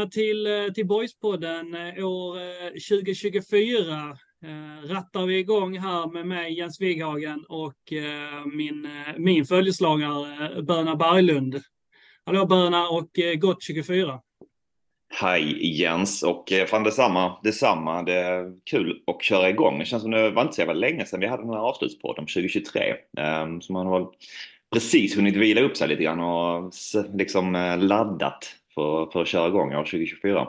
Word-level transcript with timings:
välkomna 0.00 0.10
till, 0.10 0.46
eh, 0.46 0.72
till 0.74 0.86
Boyspodden 0.86 1.74
eh, 1.74 2.06
år 2.06 2.38
eh, 2.38 2.70
2024. 2.88 4.16
Rattar 4.84 5.26
vi 5.26 5.38
igång 5.38 5.78
här 5.78 6.12
med 6.12 6.26
mig 6.26 6.58
Jens 6.58 6.80
Wighagen 6.80 7.44
och 7.48 7.92
min, 8.54 8.88
min 9.16 9.44
följeslagare 9.44 10.56
eh, 10.56 10.62
Böna 10.62 10.96
Berglund. 10.96 11.60
Hallå 12.26 12.46
Böna 12.46 12.88
och 12.88 13.10
gott 13.38 13.62
24. 13.62 14.20
Hej 15.12 15.78
Jens 15.80 16.22
och 16.22 16.52
fan 16.66 16.84
detsamma, 16.84 17.38
detsamma. 17.42 18.02
Det 18.02 18.14
är 18.14 18.52
kul 18.64 19.02
att 19.06 19.22
köra 19.22 19.50
igång. 19.50 19.78
Det 19.78 19.84
känns 19.84 20.02
som 20.02 20.10
det 20.10 20.30
var 20.30 20.42
inte 20.42 20.54
så 20.54 20.60
jävla 20.60 20.74
länge 20.74 21.06
sedan 21.06 21.20
vi 21.20 21.26
hade 21.26 21.42
den 21.42 21.52
här 21.52 21.68
avslutspodden 21.68 22.26
2023. 22.26 22.94
Ehm, 23.18 23.60
så 23.60 23.72
man 23.72 23.86
har 23.86 24.08
precis 24.72 25.16
hunnit 25.16 25.36
vila 25.36 25.60
upp 25.60 25.76
sig 25.76 25.88
lite 25.88 26.02
grann 26.02 26.20
och 26.20 26.72
liksom 27.14 27.76
laddat 27.80 28.59
för, 28.74 29.10
för 29.12 29.22
att 29.22 29.28
köra 29.28 29.48
igång 29.48 29.74
år 29.74 29.84
2024. 29.84 30.48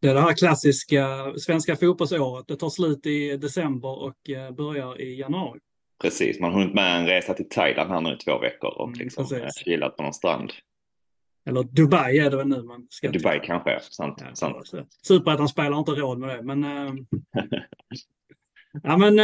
Det 0.00 0.08
är 0.08 0.14
det 0.14 0.20
här 0.20 0.32
klassiska 0.36 1.32
svenska 1.38 1.76
fotbollsåret. 1.76 2.48
Det 2.48 2.56
tar 2.56 2.70
slut 2.70 3.06
i 3.06 3.36
december 3.36 4.02
och 4.02 4.30
eh, 4.30 4.50
börjar 4.50 5.00
i 5.00 5.18
januari. 5.20 5.60
Precis, 6.02 6.40
man 6.40 6.52
har 6.52 6.60
hunnit 6.60 6.74
med 6.74 7.00
en 7.00 7.06
resa 7.06 7.34
till 7.34 7.48
Thailand 7.48 7.90
här 7.90 8.00
nu 8.00 8.12
i 8.14 8.16
två 8.16 8.38
veckor 8.38 8.70
och 8.70 8.86
Mm, 8.88 8.98
liksom 8.98 9.24
eh, 9.24 9.28
precis. 9.42 9.64
kilat 9.64 9.96
på 9.96 10.02
någon 10.02 10.14
strand. 10.14 10.52
Eller 11.46 11.62
Dubai 11.62 12.18
är 12.18 12.30
det 12.30 12.36
väl 12.36 12.48
nu 12.48 12.62
man 12.62 12.86
ska 12.90 13.10
till. 13.10 13.22
Dubai 13.22 13.40
kanske, 13.44 13.80
sant. 13.80 14.22
Ja, 14.28 14.34
sant. 14.34 14.92
Superettan 15.02 15.48
spelar 15.48 15.78
inte 15.78 15.92
råd 15.92 16.18
med 16.18 16.28
det, 16.28 16.42
men... 16.42 16.64
Eh, 16.64 16.94
ja, 18.82 18.96
men 18.96 19.18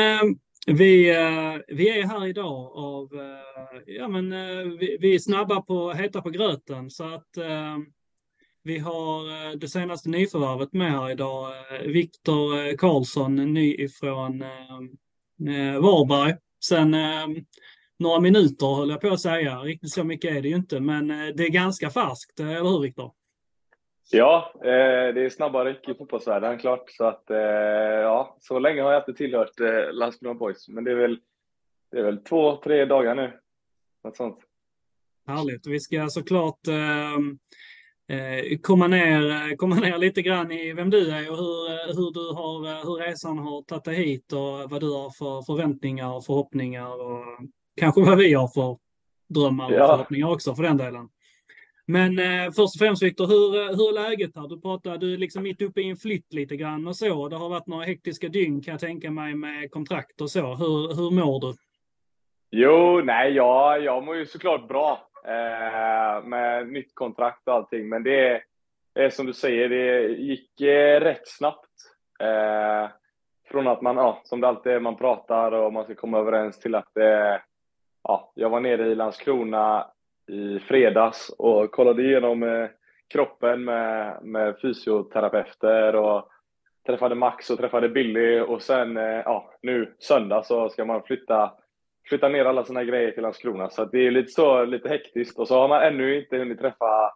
vi, 0.73 1.11
eh, 1.11 1.57
vi 1.69 1.89
är 1.89 2.07
här 2.07 2.27
idag 2.27 2.73
av... 2.75 3.15
Eh, 3.15 3.95
ja, 3.95 4.09
men 4.09 4.33
eh, 4.33 4.65
vi, 4.79 4.99
vi 5.01 5.15
är 5.15 5.19
snabba 5.19 5.63
på 5.63 5.93
heta 5.93 6.23
på 6.23 6.31
gröten, 6.31 6.91
så 6.91 7.15
att 7.15 7.29
vi 8.63 8.79
har 8.79 9.57
det 9.57 9.69
senaste 9.69 10.09
nyförvärvet 10.09 10.73
med 10.73 10.93
här 10.93 11.11
idag. 11.11 11.53
Viktor 11.87 12.77
Karlsson, 12.77 13.37
ny 13.37 13.75
ifrån 13.75 14.45
Varberg. 15.81 16.37
Sen 16.65 16.97
några 17.99 18.21
minuter 18.21 18.77
höll 18.77 18.91
jag 18.91 19.01
på 19.01 19.09
att 19.09 19.21
säga. 19.21 19.59
Riktigt 19.59 19.91
så 19.91 20.05
mycket 20.05 20.37
är 20.37 20.43
det 20.43 20.49
ju 20.49 20.57
inte, 20.57 20.81
men 20.81 21.09
det 21.09 21.45
är 21.45 21.51
ganska 21.51 21.91
färskt, 21.91 22.41
eller 22.41 22.71
hur 22.71 22.81
Viktor? 22.81 23.13
Ja, 24.11 24.53
eh, 24.55 25.15
det 25.15 25.25
är 25.25 25.31
snabba 25.31 25.65
ryck 25.65 25.89
i 25.89 25.95
fotbollsvärlden 25.95 26.59
klart. 26.59 26.91
Så 26.91 27.05
att, 27.05 27.31
eh, 27.31 27.39
ja, 27.39 28.37
så 28.41 28.59
länge 28.59 28.83
har 28.83 28.93
jag 28.93 29.01
inte 29.01 29.15
tillhört 29.15 29.61
eh, 29.61 29.93
Landskrona 29.93 30.35
Boys. 30.35 30.69
Men 30.69 30.85
det 30.85 30.91
är 30.91 30.95
väl, 30.97 31.19
det 31.91 31.99
är 31.99 32.03
väl 32.03 32.25
två, 32.25 32.57
tre 32.57 32.85
dagar 32.85 33.15
nu. 33.15 33.33
Något 34.05 34.17
sånt. 34.17 34.39
Härligt. 35.27 35.67
Vi 35.67 35.81
ska 35.81 36.09
såklart 36.09 36.67
eh, 36.69 38.17
eh, 38.19 38.59
komma, 38.63 38.87
ner, 38.87 39.57
komma 39.57 39.77
ner 39.77 39.99
lite 39.99 40.23
grann 40.23 40.53
i 40.53 40.73
vem 40.73 40.91
du 40.91 41.11
är 41.11 41.31
och 41.31 41.37
hur, 41.37 41.71
eh, 41.71 41.97
hur, 41.97 42.13
du 42.13 42.35
har, 42.35 42.67
eh, 42.67 42.87
hur 42.87 43.07
resan 43.07 43.39
har 43.39 43.63
tagit 43.63 43.85
dig 43.85 43.95
hit 43.95 44.33
och 44.33 44.71
vad 44.71 44.81
du 44.81 44.93
har 44.93 45.11
för 45.11 45.43
förväntningar 45.43 46.15
och 46.17 46.25
förhoppningar 46.25 47.03
och 47.03 47.25
kanske 47.77 48.01
vad 48.01 48.19
vi 48.19 48.35
har 48.35 48.49
för 48.49 48.79
drömmar 49.29 49.67
och 49.67 49.73
Ja. 49.73 49.87
förhoppningar 49.87 50.33
också 50.33 50.55
för 50.55 50.63
den 50.63 50.77
delen. 50.77 51.09
Men 51.91 52.19
eh, 52.19 52.47
först 52.47 52.75
och 52.75 52.79
främst 52.79 53.03
Viktor, 53.03 53.27
hur, 53.27 53.61
eh, 53.61 53.77
hur 53.77 53.89
är 53.89 54.09
läget 54.09 54.37
här? 54.37 54.49
Du 54.49 54.61
pratar, 54.61 54.99
du 54.99 55.15
är 55.15 55.19
liksom 55.19 55.43
mitt 55.43 55.63
uppe 55.63 55.81
i 55.81 55.91
en 55.91 55.97
flytt 55.97 56.33
lite 56.33 56.57
grann 56.57 56.89
och 56.89 56.97
så. 56.97 57.29
Det 57.29 57.37
har 57.37 57.49
varit 57.49 57.67
några 57.67 57.85
hektiska 57.85 58.29
dygn 58.29 58.63
kan 58.63 58.73
jag 58.73 58.81
tänka 58.81 59.11
mig 59.11 59.35
med 59.35 59.71
kontrakt 59.71 60.21
och 60.21 60.31
så. 60.31 60.41
Hur, 60.41 60.97
hur 60.97 61.11
mår 61.11 61.41
du? 61.41 61.55
Jo, 62.51 63.01
nej, 63.05 63.33
ja, 63.33 63.79
jag 63.79 64.05
mår 64.05 64.17
ju 64.17 64.27
såklart 64.27 64.69
bra 64.69 65.09
eh, 65.25 66.25
med 66.25 66.69
nytt 66.69 66.95
kontrakt 66.95 67.49
och 67.49 67.55
allting. 67.55 67.89
Men 67.89 68.03
det 68.03 68.43
är 68.95 69.11
som 69.11 69.27
du 69.27 69.33
säger, 69.33 69.69
det 69.69 70.09
gick 70.09 70.61
eh, 70.61 71.01
rätt 71.01 71.29
snabbt. 71.29 71.73
Eh, 72.21 72.91
från 73.51 73.69
att 73.69 73.83
man, 73.83 73.97
ja, 73.97 74.21
som 74.25 74.41
det 74.41 74.49
alltid 74.49 74.73
är, 74.73 74.81
man 74.81 74.97
pratar 74.97 75.53
och 75.53 75.73
man 75.73 75.85
ska 75.85 75.95
komma 75.95 76.19
överens 76.19 76.59
till 76.59 76.75
att 76.75 76.97
eh, 76.97 77.37
ja, 78.03 78.33
jag 78.35 78.51
var 78.51 78.61
nere 78.61 78.87
i 78.87 78.95
Landskrona 78.95 79.87
i 80.29 80.59
fredags 80.59 81.29
och 81.39 81.71
kollade 81.71 82.03
igenom 82.03 82.43
eh, 82.43 82.69
kroppen 83.09 83.65
med, 83.65 84.19
med 84.23 84.61
fysioterapeuter 84.63 85.97
och 85.97 86.29
träffade 86.87 87.15
Max 87.15 87.51
och 87.51 87.59
träffade 87.59 87.89
Billy 87.89 88.41
och 88.41 88.63
sen, 88.63 88.97
eh, 88.97 89.23
ja, 89.25 89.51
nu 89.63 89.95
söndag 89.99 90.43
så 90.43 90.69
ska 90.69 90.85
man 90.85 91.03
flytta 91.03 91.53
flytta 92.09 92.29
ner 92.29 92.45
alla 92.45 92.65
sina 92.65 92.85
grejer 92.85 93.11
till 93.11 93.23
Landskrona. 93.23 93.71
Så 93.71 93.83
att 93.83 93.93
det 93.93 94.07
är 94.07 94.11
lite 94.11 94.33
så, 94.33 94.65
lite 94.65 94.89
hektiskt. 94.89 95.39
Och 95.39 95.49
så 95.49 95.61
har 95.61 95.69
man 95.69 95.83
ännu 95.83 96.19
inte 96.19 96.39
hunnit 96.39 96.59
träffa 96.59 97.13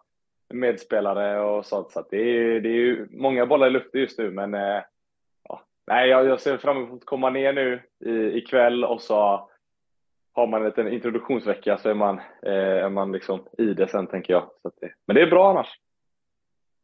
medspelare 0.54 1.40
och 1.40 1.66
sånt. 1.66 1.90
Så 1.90 2.00
att 2.00 2.10
det 2.10 2.16
är, 2.16 2.60
det 2.60 2.68
är 2.68 2.72
ju 2.72 3.08
många 3.10 3.46
bollar 3.46 3.66
i 3.66 3.70
luften 3.70 4.00
just 4.00 4.18
nu. 4.18 4.30
Men 4.30 4.54
eh, 4.54 4.82
ja, 5.48 5.62
nej, 5.86 6.08
jag, 6.08 6.26
jag 6.26 6.40
ser 6.40 6.56
fram 6.56 6.76
emot 6.76 7.00
att 7.00 7.06
komma 7.06 7.30
ner 7.30 7.52
nu 7.52 7.80
i, 8.04 8.38
ikväll 8.38 8.84
och 8.84 9.00
så 9.00 9.48
har 10.34 10.46
man 10.46 10.60
en 10.60 10.66
liten 10.66 10.88
introduktionsvecka 10.92 11.78
så 11.78 11.88
är 11.88 11.94
man, 11.94 12.18
eh, 12.46 12.52
är 12.84 12.88
man 12.88 13.12
liksom 13.12 13.46
i 13.58 13.64
det 13.74 13.88
sen 13.88 14.06
tänker 14.06 14.32
jag. 14.32 14.42
Så 14.62 14.70
det, 14.80 14.92
men 15.06 15.16
det 15.16 15.22
är 15.22 15.26
bra 15.30 15.50
annars. 15.50 15.68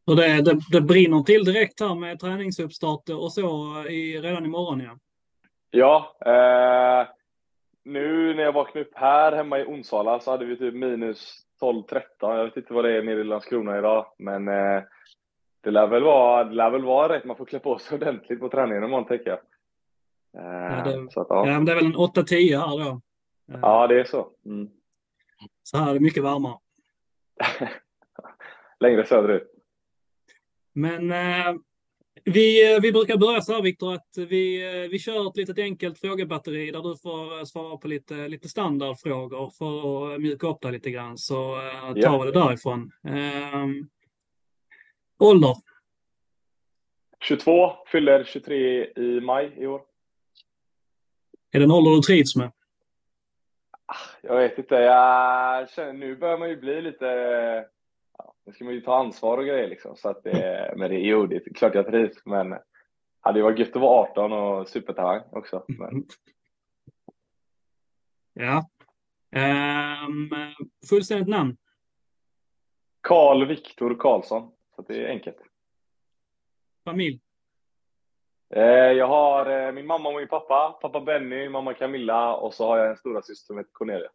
Och 0.07 0.17
det, 0.17 0.43
det, 0.43 0.59
det 0.73 0.81
brinner 0.81 1.23
till 1.23 1.45
direkt 1.45 1.81
här 1.81 1.95
med 1.95 2.21
träningsuppstart 2.21 3.09
och 3.09 3.33
så 3.33 3.43
i, 3.89 4.21
redan 4.21 4.45
imorgon 4.45 4.81
ja. 4.81 4.99
Ja, 5.71 6.17
eh, 6.27 7.09
nu 7.85 8.35
när 8.35 8.43
jag 8.43 8.53
vaknade 8.53 8.87
upp 8.87 8.93
här 8.95 9.33
hemma 9.33 9.59
i 9.59 9.65
Onsala 9.65 10.21
så 10.21 10.31
hade 10.31 10.45
vi 10.45 10.57
typ 10.57 10.75
minus 10.75 11.35
12-13. 11.61 12.03
Jag 12.21 12.45
vet 12.45 12.57
inte 12.57 12.73
vad 12.73 12.85
det 12.85 12.93
är 12.97 13.03
nere 13.03 13.21
i 13.21 13.25
Landskrona 13.25 13.79
idag, 13.79 14.07
men 14.19 14.49
eh, 14.49 14.83
det 15.61 15.71
lär 15.71 15.87
väl 15.87 16.03
vara, 16.03 16.45
det 16.45 16.55
lär 16.55 16.71
väl 16.71 16.85
vara 16.85 17.13
rätt. 17.17 17.25
Man 17.25 17.37
får 17.37 17.45
klä 17.45 17.59
på 17.59 17.79
sig 17.79 17.97
ordentligt 17.97 18.41
på 18.41 18.49
träningen 18.49 18.85
imorgon 18.85 19.07
tänker 19.07 19.31
jag. 19.31 19.39
Eh, 20.45 20.77
Ja, 20.79 20.85
det- 20.85 21.11
så 21.13 21.21
att, 21.21 21.27
ja. 21.31 21.47
ja. 21.47 21.61
det 21.61 21.73
är 21.73 21.77
väl 21.77 21.87
en 21.87 21.97
8-10 21.97 22.59
här 22.59 22.85
då. 22.85 23.01
Eh, 23.53 23.59
ja, 23.63 23.87
det 23.87 24.01
är 24.01 24.05
så. 24.05 24.31
Mm. 24.47 24.69
Så 25.63 25.77
här 25.77 25.91
är 25.91 25.95
det 25.95 26.01
mycket 26.01 26.23
varmare. 26.23 26.59
Längre 28.81 29.07
söderut. 29.07 29.55
Men 30.73 31.11
eh, 31.13 31.55
vi, 32.25 32.75
eh, 32.75 32.81
vi 32.81 32.93
brukar 32.93 33.17
börja 33.17 33.41
så 33.41 33.53
här 33.53 33.63
Viktor, 33.63 33.95
att 33.95 34.09
vi, 34.17 34.67
eh, 34.83 34.91
vi 34.91 34.99
kör 34.99 35.29
ett 35.31 35.37
litet 35.37 35.59
enkelt 35.59 35.99
frågebatteri 35.99 36.71
där 36.71 36.83
du 36.83 36.97
får 36.97 37.45
svara 37.45 37.77
på 37.77 37.89
lite, 37.89 38.29
lite 38.29 38.49
standardfrågor 38.49 39.51
för 39.59 40.15
att 40.15 40.21
mjuka 40.21 40.47
upp 40.47 40.61
dig 40.61 40.73
lite 40.73 40.91
grann. 40.91 41.19
Så 41.19 41.57
eh, 41.57 41.81
tar 41.81 41.97
Ja. 41.97 42.19
vi 42.23 42.31
det 42.31 42.39
därifrån. 42.41 42.91
Eh, 43.05 43.67
ålder? 45.19 45.55
22, 47.21 47.73
fyller 47.87 48.25
23 48.25 48.85
i 48.85 49.21
maj 49.21 49.55
i 49.57 49.67
år. 49.67 49.83
Är 51.53 51.59
det 51.59 51.65
en 51.65 51.71
ålder 51.71 51.91
du 51.91 52.01
trivs 52.01 52.37
med? 52.37 52.53
Jag 54.23 54.37
vet 54.37 54.59
inte, 54.59 54.75
jag 54.75 55.71
känner, 55.71 55.93
nu 55.93 56.17
börjar 56.17 56.39
man 56.39 56.49
ju 56.49 56.57
bli 56.57 56.83
lite, 56.83 57.07
ja, 58.19 58.35
nu 58.47 58.53
ska 58.53 58.65
man 58.65 58.75
ju 58.75 58.81
ta 58.81 58.99
ansvar 58.99 59.39
och 59.39 59.45
grejer 59.45 59.69
liksom. 59.69 59.97
Så 59.97 60.09
att 60.09 60.23
det, 60.25 60.75
men 60.77 60.91
det, 60.91 60.99
jo, 60.99 61.27
det 61.27 61.37
är 61.37 61.55
klart 61.55 61.75
jag 61.75 61.87
trivs, 61.87 62.27
men 62.27 62.51
det 62.51 62.63
hade 63.21 63.39
ju 63.39 63.43
varit 63.43 63.59
gött 63.59 63.77
att 63.77 63.83
vara 63.83 64.09
18 64.11 64.33
och 64.33 64.69
supertalang 64.69 65.23
också. 65.31 65.65
Men, 65.69 66.05
Ja. 68.41 68.69
Ehm, 69.31 70.31
fullständigt 70.89 71.29
namn? 71.29 71.57
Karl 73.01 73.47
Viktor 73.47 73.95
Karlsson, 73.95 74.53
så 74.77 74.83
det 74.83 75.05
är 75.05 75.09
enkelt. 75.09 75.37
Familj? 76.85 77.21
Eh, 78.55 78.63
jag 78.93 79.07
har 79.07 79.67
eh, 79.67 79.73
min 79.73 79.87
mamma 79.87 80.09
och 80.09 80.15
min 80.15 80.29
pappa, 80.29 80.79
pappa 80.83 81.01
Benny, 81.01 81.49
mamma 81.49 81.75
Camilla 81.75 82.35
och 82.35 82.55
så 82.55 82.67
har 82.67 82.79
jag 82.79 82.91
en 82.91 82.97
stora 82.97 83.23
syster 83.23 83.47
som 83.47 83.59
heter 83.59 83.71
Cornelia. 83.73 84.09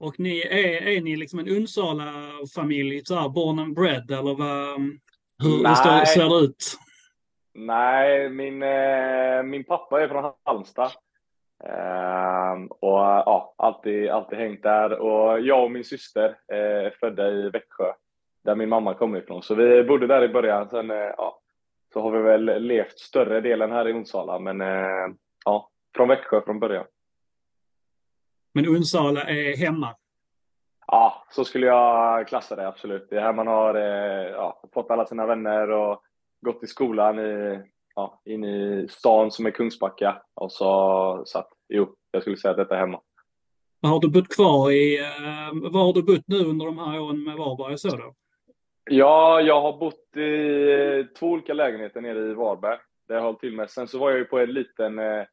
Och 0.00 0.20
ni 0.20 0.40
är, 0.40 0.88
är 0.88 1.00
ni 1.00 1.16
liksom 1.16 1.38
en 1.38 1.48
Onsala-familj, 1.48 3.02
born 3.34 3.58
and 3.58 3.74
bred, 3.74 4.10
eller 4.10 4.34
vad, 4.34 4.80
hur, 5.42 5.68
hur 5.68 6.04
ser 6.04 6.28
det 6.28 6.44
ut? 6.44 6.64
Nej, 7.54 8.28
min, 8.28 8.62
eh, 8.62 9.42
min 9.42 9.64
pappa 9.64 10.02
är 10.02 10.08
från 10.08 10.32
Halmstad. 10.44 10.90
Eh, 11.64 12.64
och 12.68 12.98
ja, 12.98 13.54
alltid, 13.58 14.10
alltid 14.10 14.38
hängt 14.38 14.62
där. 14.62 14.92
Och 14.92 15.40
jag 15.40 15.64
och 15.64 15.70
min 15.70 15.84
syster 15.84 16.38
är 16.46 16.90
födda 16.90 17.30
i 17.30 17.50
Växjö, 17.50 17.92
där 18.44 18.54
min 18.54 18.68
mamma 18.68 18.94
kommer 18.94 19.18
ifrån. 19.18 19.42
Så 19.42 19.54
vi 19.54 19.84
bodde 19.84 20.06
där 20.06 20.24
i 20.24 20.28
början. 20.28 20.68
Sen 20.68 20.88
ja, 20.88 21.40
så 21.92 22.00
har 22.00 22.10
vi 22.10 22.22
väl 22.22 22.62
levt 22.62 22.98
större 22.98 23.40
delen 23.40 23.72
här 23.72 23.88
i 23.88 23.92
Onsala, 23.92 24.38
men 24.38 24.60
eh, 24.60 25.14
ja, 25.44 25.70
från 25.96 26.08
Växjö 26.08 26.40
från 26.40 26.60
början. 26.60 26.86
Men 28.54 28.68
Onsala 28.68 29.22
är 29.22 29.56
hemma. 29.56 29.94
Ja, 30.86 31.24
så 31.30 31.44
skulle 31.44 31.66
jag 31.66 32.28
klassa 32.28 32.56
det 32.56 32.68
absolut. 32.68 33.06
Det 33.10 33.16
är 33.16 33.20
här 33.20 33.32
man 33.32 33.46
har 33.46 33.74
eh, 33.74 34.30
ja, 34.30 34.62
fått 34.74 34.90
alla 34.90 35.06
sina 35.06 35.26
vänner 35.26 35.70
och 35.70 36.02
gått 36.40 36.62
i 36.62 36.66
skolan 36.66 37.18
i, 37.18 37.60
ja, 37.94 38.22
in 38.24 38.44
i 38.44 38.86
stan 38.90 39.30
som 39.30 39.46
är 39.46 39.50
Kungsbacka. 39.50 40.22
Och 40.34 40.52
så, 40.52 41.22
så 41.26 41.38
att, 41.38 41.48
jo, 41.68 41.94
jag 42.10 42.22
skulle 42.22 42.36
säga 42.36 42.50
att 42.50 42.56
detta 42.56 42.74
är 42.74 42.80
hemma. 42.80 43.00
Har 43.82 44.00
du 44.00 44.10
bott 44.10 44.28
kvar 44.28 44.70
i, 44.70 44.98
eh, 44.98 45.70
var 45.70 45.84
har 45.84 45.92
du 45.92 46.02
bott 46.02 46.24
nu 46.26 46.44
under 46.44 46.66
de 46.66 46.78
här 46.78 47.00
åren 47.00 47.24
med 47.24 47.36
Varberg 47.36 47.72
och 47.72 47.80
så 47.80 47.88
då? 47.88 48.14
Ja, 48.90 49.40
jag 49.40 49.60
har 49.60 49.78
bott 49.78 50.16
i 50.16 51.14
två 51.18 51.26
olika 51.26 51.54
lägenheter 51.54 52.00
nere 52.00 52.30
i 52.30 52.34
Varberg. 52.34 52.78
Har 53.08 53.14
jag 53.14 53.22
hållit 53.22 53.40
till 53.40 53.52
med. 53.52 53.70
Sen 53.70 53.88
så 53.88 53.98
var 53.98 54.10
jag 54.10 54.18
ju 54.18 54.24
på 54.24 54.38
en 54.38 54.52
liten 54.52 54.98
eh, 54.98 55.24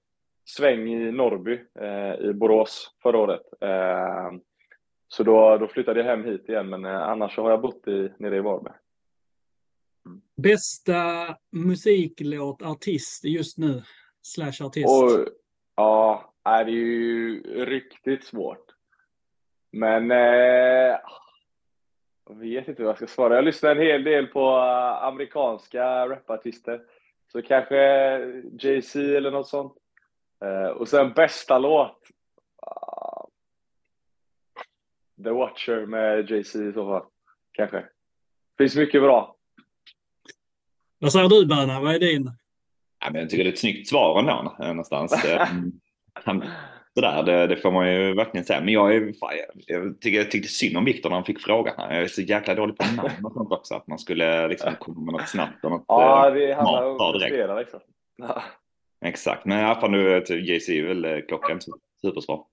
sväng 0.45 0.87
i 0.87 1.11
Norrby 1.11 1.59
eh, 1.79 2.29
i 2.29 2.33
Borås 2.33 2.95
förra 3.03 3.17
året. 3.17 3.41
Eh, 3.61 4.31
så 5.07 5.23
då, 5.23 5.57
då 5.57 5.67
flyttade 5.67 5.99
jag 5.99 6.07
hem 6.07 6.23
hit 6.23 6.49
igen, 6.49 6.69
men 6.69 6.85
eh, 6.85 7.01
annars 7.01 7.35
så 7.35 7.41
har 7.41 7.49
jag 7.49 7.61
bott 7.61 7.87
i, 7.87 8.11
nere 8.19 8.37
i 8.37 8.41
Varberg. 8.41 8.73
Bästa 10.37 10.93
musiklåt, 11.51 12.61
artist 12.61 13.25
just 13.25 13.57
nu? 13.57 13.81
Slash 14.21 14.65
artist. 14.65 14.87
Och, 14.87 15.27
ja, 15.75 16.33
det 16.43 16.49
är 16.49 16.67
ju 16.67 17.41
riktigt 17.65 18.23
svårt. 18.23 18.65
Men 19.71 20.11
eh, 20.11 20.97
jag 22.29 22.35
vet 22.35 22.67
inte 22.67 22.81
vad 22.81 22.89
jag 22.89 22.97
ska 22.97 23.07
svara. 23.07 23.35
Jag 23.35 23.43
lyssnar 23.43 23.71
en 23.71 23.81
hel 23.81 24.03
del 24.03 24.27
på 24.27 24.39
eh, 24.39 25.03
amerikanska 25.03 26.09
rapartister. 26.09 26.81
Så 27.31 27.41
kanske 27.41 27.75
Jay-Z 28.59 28.99
eller 29.17 29.31
något 29.31 29.47
sånt. 29.47 29.73
Eh, 30.45 30.67
och 30.67 30.87
sen 30.87 31.13
bästa 31.13 31.59
låt. 31.59 31.99
ah, 32.61 33.27
The 35.23 35.29
Watcher 35.29 35.85
med 35.85 36.31
Jay-Z 36.31 36.69
i 36.69 36.73
så 36.73 36.85
fall. 36.85 37.05
Kanske. 37.51 37.85
Finns 38.57 38.75
mycket 38.75 39.01
bra. 39.01 39.35
Vad 40.99 41.11
säger 41.11 41.29
du 41.29 41.45
Berna? 41.45 41.79
Vad 41.79 41.95
är 41.95 41.99
din? 41.99 42.31
Ja, 42.99 43.11
men 43.11 43.21
jag 43.21 43.29
tycker 43.29 43.43
det 43.43 43.49
är 43.49 43.53
ett 43.53 43.59
snyggt 43.59 43.89
svar 43.89 44.19
ändå 44.19 44.55
någonstans. 44.59 45.25
Han, 47.01 47.25
sådär, 47.25 47.37
det, 47.39 47.47
det 47.47 47.57
får 47.57 47.71
man 47.71 47.93
ju 47.93 48.13
verkligen 48.13 48.45
säga. 48.45 48.59
Men 48.61 48.73
jag, 48.73 48.95
är, 48.95 49.13
fan, 49.13 49.29
jag, 49.37 49.47
jag, 49.83 50.01
tycker, 50.01 50.17
jag 50.17 50.31
tyckte 50.31 50.47
synd 50.49 50.77
om 50.77 50.85
Viktor 50.85 51.09
när 51.09 51.15
han 51.17 51.25
fick 51.25 51.41
frågan. 51.41 51.73
här. 51.77 51.93
Jag 51.93 52.03
är 52.03 52.07
så 52.07 52.21
jäkla 52.21 52.55
dålig 52.55 52.77
på 52.77 52.85
namn 52.95 53.25
och 53.25 53.33
sånt 53.33 53.51
också. 53.51 53.75
Att 53.75 53.87
man 53.87 53.99
skulle 53.99 54.47
liksom 54.47 54.75
komma 54.79 54.99
med 55.01 55.11
något 55.13 55.29
snabbt 55.29 55.65
och 55.65 55.71
något 55.71 55.85
Ja, 55.87 56.27
eh, 56.27 56.33
det 56.33 56.55
svar 56.55 56.99
om 57.13 57.19
direkt. 57.19 57.35
flera 57.35 57.59
liksom. 57.59 57.79
Ja, 58.15 58.43
Exakt, 59.05 59.45
men 59.45 59.59
i 59.59 59.63
alla 59.63 59.79
fall 59.81 59.91
nu 59.91 60.21
till 60.21 60.49
JC 60.49 60.69
är 60.69 60.83
väl 60.87 61.05
eh, 61.05 61.19
klockan 61.27 61.59
supersvar. 62.01 62.45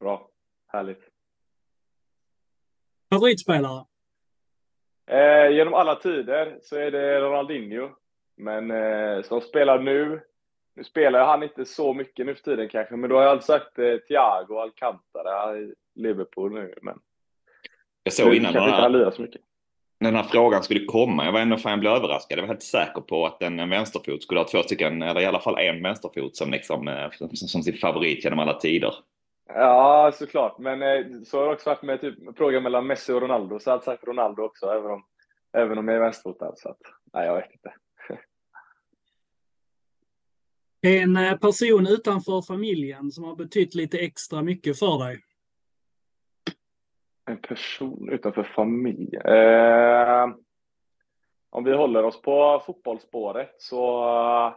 bra. 0.00 0.28
Härligt. 0.72 1.00
Favoritspelare? 3.12 3.84
Eh, 5.10 5.50
genom 5.56 5.74
alla 5.74 5.94
tider 5.94 6.58
så 6.62 6.76
är 6.76 6.90
det 6.90 7.20
Ronaldinho. 7.20 7.88
Men 8.36 8.70
eh, 8.70 9.22
som 9.22 9.40
spelar 9.40 9.78
nu, 9.78 10.20
nu 10.76 10.84
spelar 10.84 11.26
han 11.26 11.42
inte 11.42 11.64
så 11.64 11.94
mycket 11.94 12.26
nu 12.26 12.34
för 12.34 12.42
tiden 12.42 12.68
kanske, 12.68 12.96
men 12.96 13.10
då 13.10 13.16
har 13.16 13.22
jag 13.22 13.30
alltid 13.30 13.44
sagt 13.44 13.78
eh, 13.78 13.96
Thiago 13.96 14.58
Alcantara 14.58 15.58
i 15.58 15.74
Liverpool 15.94 16.54
nu. 16.54 16.74
Men 16.82 16.98
Jag 18.02 18.12
såg 18.12 18.28
nu 18.28 18.36
innan 18.36 18.52
den 18.52 18.62
här, 18.62 19.10
så 19.10 19.22
mycket. 19.22 19.40
när 20.00 20.10
den 20.12 20.20
här 20.20 20.28
frågan 20.30 20.62
skulle 20.62 20.84
komma, 20.84 21.24
jag 21.24 21.32
var 21.32 21.40
ändå 21.40 21.56
fan 21.56 21.70
jag 21.70 21.80
blev 21.80 21.92
överraskad. 21.92 22.38
Jag 22.38 22.42
var 22.42 22.48
helt 22.48 22.62
säker 22.62 23.00
på 23.00 23.26
att 23.26 23.42
en, 23.42 23.60
en 23.60 23.70
vänsterfot 23.70 24.22
skulle 24.22 24.40
ha 24.40 24.48
två 24.48 24.62
stycken, 24.62 25.02
eller 25.02 25.20
i 25.20 25.26
alla 25.26 25.40
fall 25.40 25.58
en 25.58 25.82
vänsterfot 25.82 26.36
som 26.36 26.50
liksom, 26.50 26.88
eh, 26.88 27.10
som, 27.10 27.28
som 27.36 27.62
sin 27.62 27.76
favorit 27.76 28.24
genom 28.24 28.38
alla 28.38 28.54
tider. 28.54 28.94
Ja, 29.48 30.12
såklart. 30.14 30.58
Men 30.58 30.82
eh, 30.82 31.06
så 31.24 31.38
har 31.38 31.46
det 31.46 31.52
också 31.52 31.70
varit 31.70 31.82
med 31.82 32.00
typ, 32.00 32.14
frågan 32.36 32.62
mellan 32.62 32.86
Messi 32.86 33.12
och 33.12 33.20
Ronaldo, 33.20 33.58
så 33.58 33.68
jag 33.68 33.72
har 33.72 33.76
alltid 33.76 33.84
sagt 33.84 34.04
Ronaldo 34.04 34.42
också, 34.42 34.66
även 34.66 34.90
om, 34.90 35.04
även 35.52 35.78
om 35.78 35.88
jag 35.88 35.96
är 35.96 36.00
vänsterfotad. 36.00 36.52
Så 36.56 36.68
att, 36.68 36.80
nej, 37.12 37.26
jag 37.26 37.34
vet 37.34 37.52
inte. 37.52 37.72
En 40.80 41.16
eh, 41.16 41.36
person 41.36 41.86
utanför 41.86 42.42
familjen 42.42 43.10
som 43.10 43.24
har 43.24 43.36
betytt 43.36 43.74
lite 43.74 43.98
extra 43.98 44.42
mycket 44.42 44.78
för 44.78 45.04
dig? 45.04 45.22
En 47.30 47.36
person 47.36 48.08
utanför 48.12 48.42
familjen. 48.42 49.22
Eh, 49.26 50.28
om 51.50 51.64
vi 51.64 51.72
håller 51.72 52.02
oss 52.02 52.22
på 52.22 52.62
fotbollsspåret 52.66 53.54
så 53.58 54.04
eh, 54.08 54.54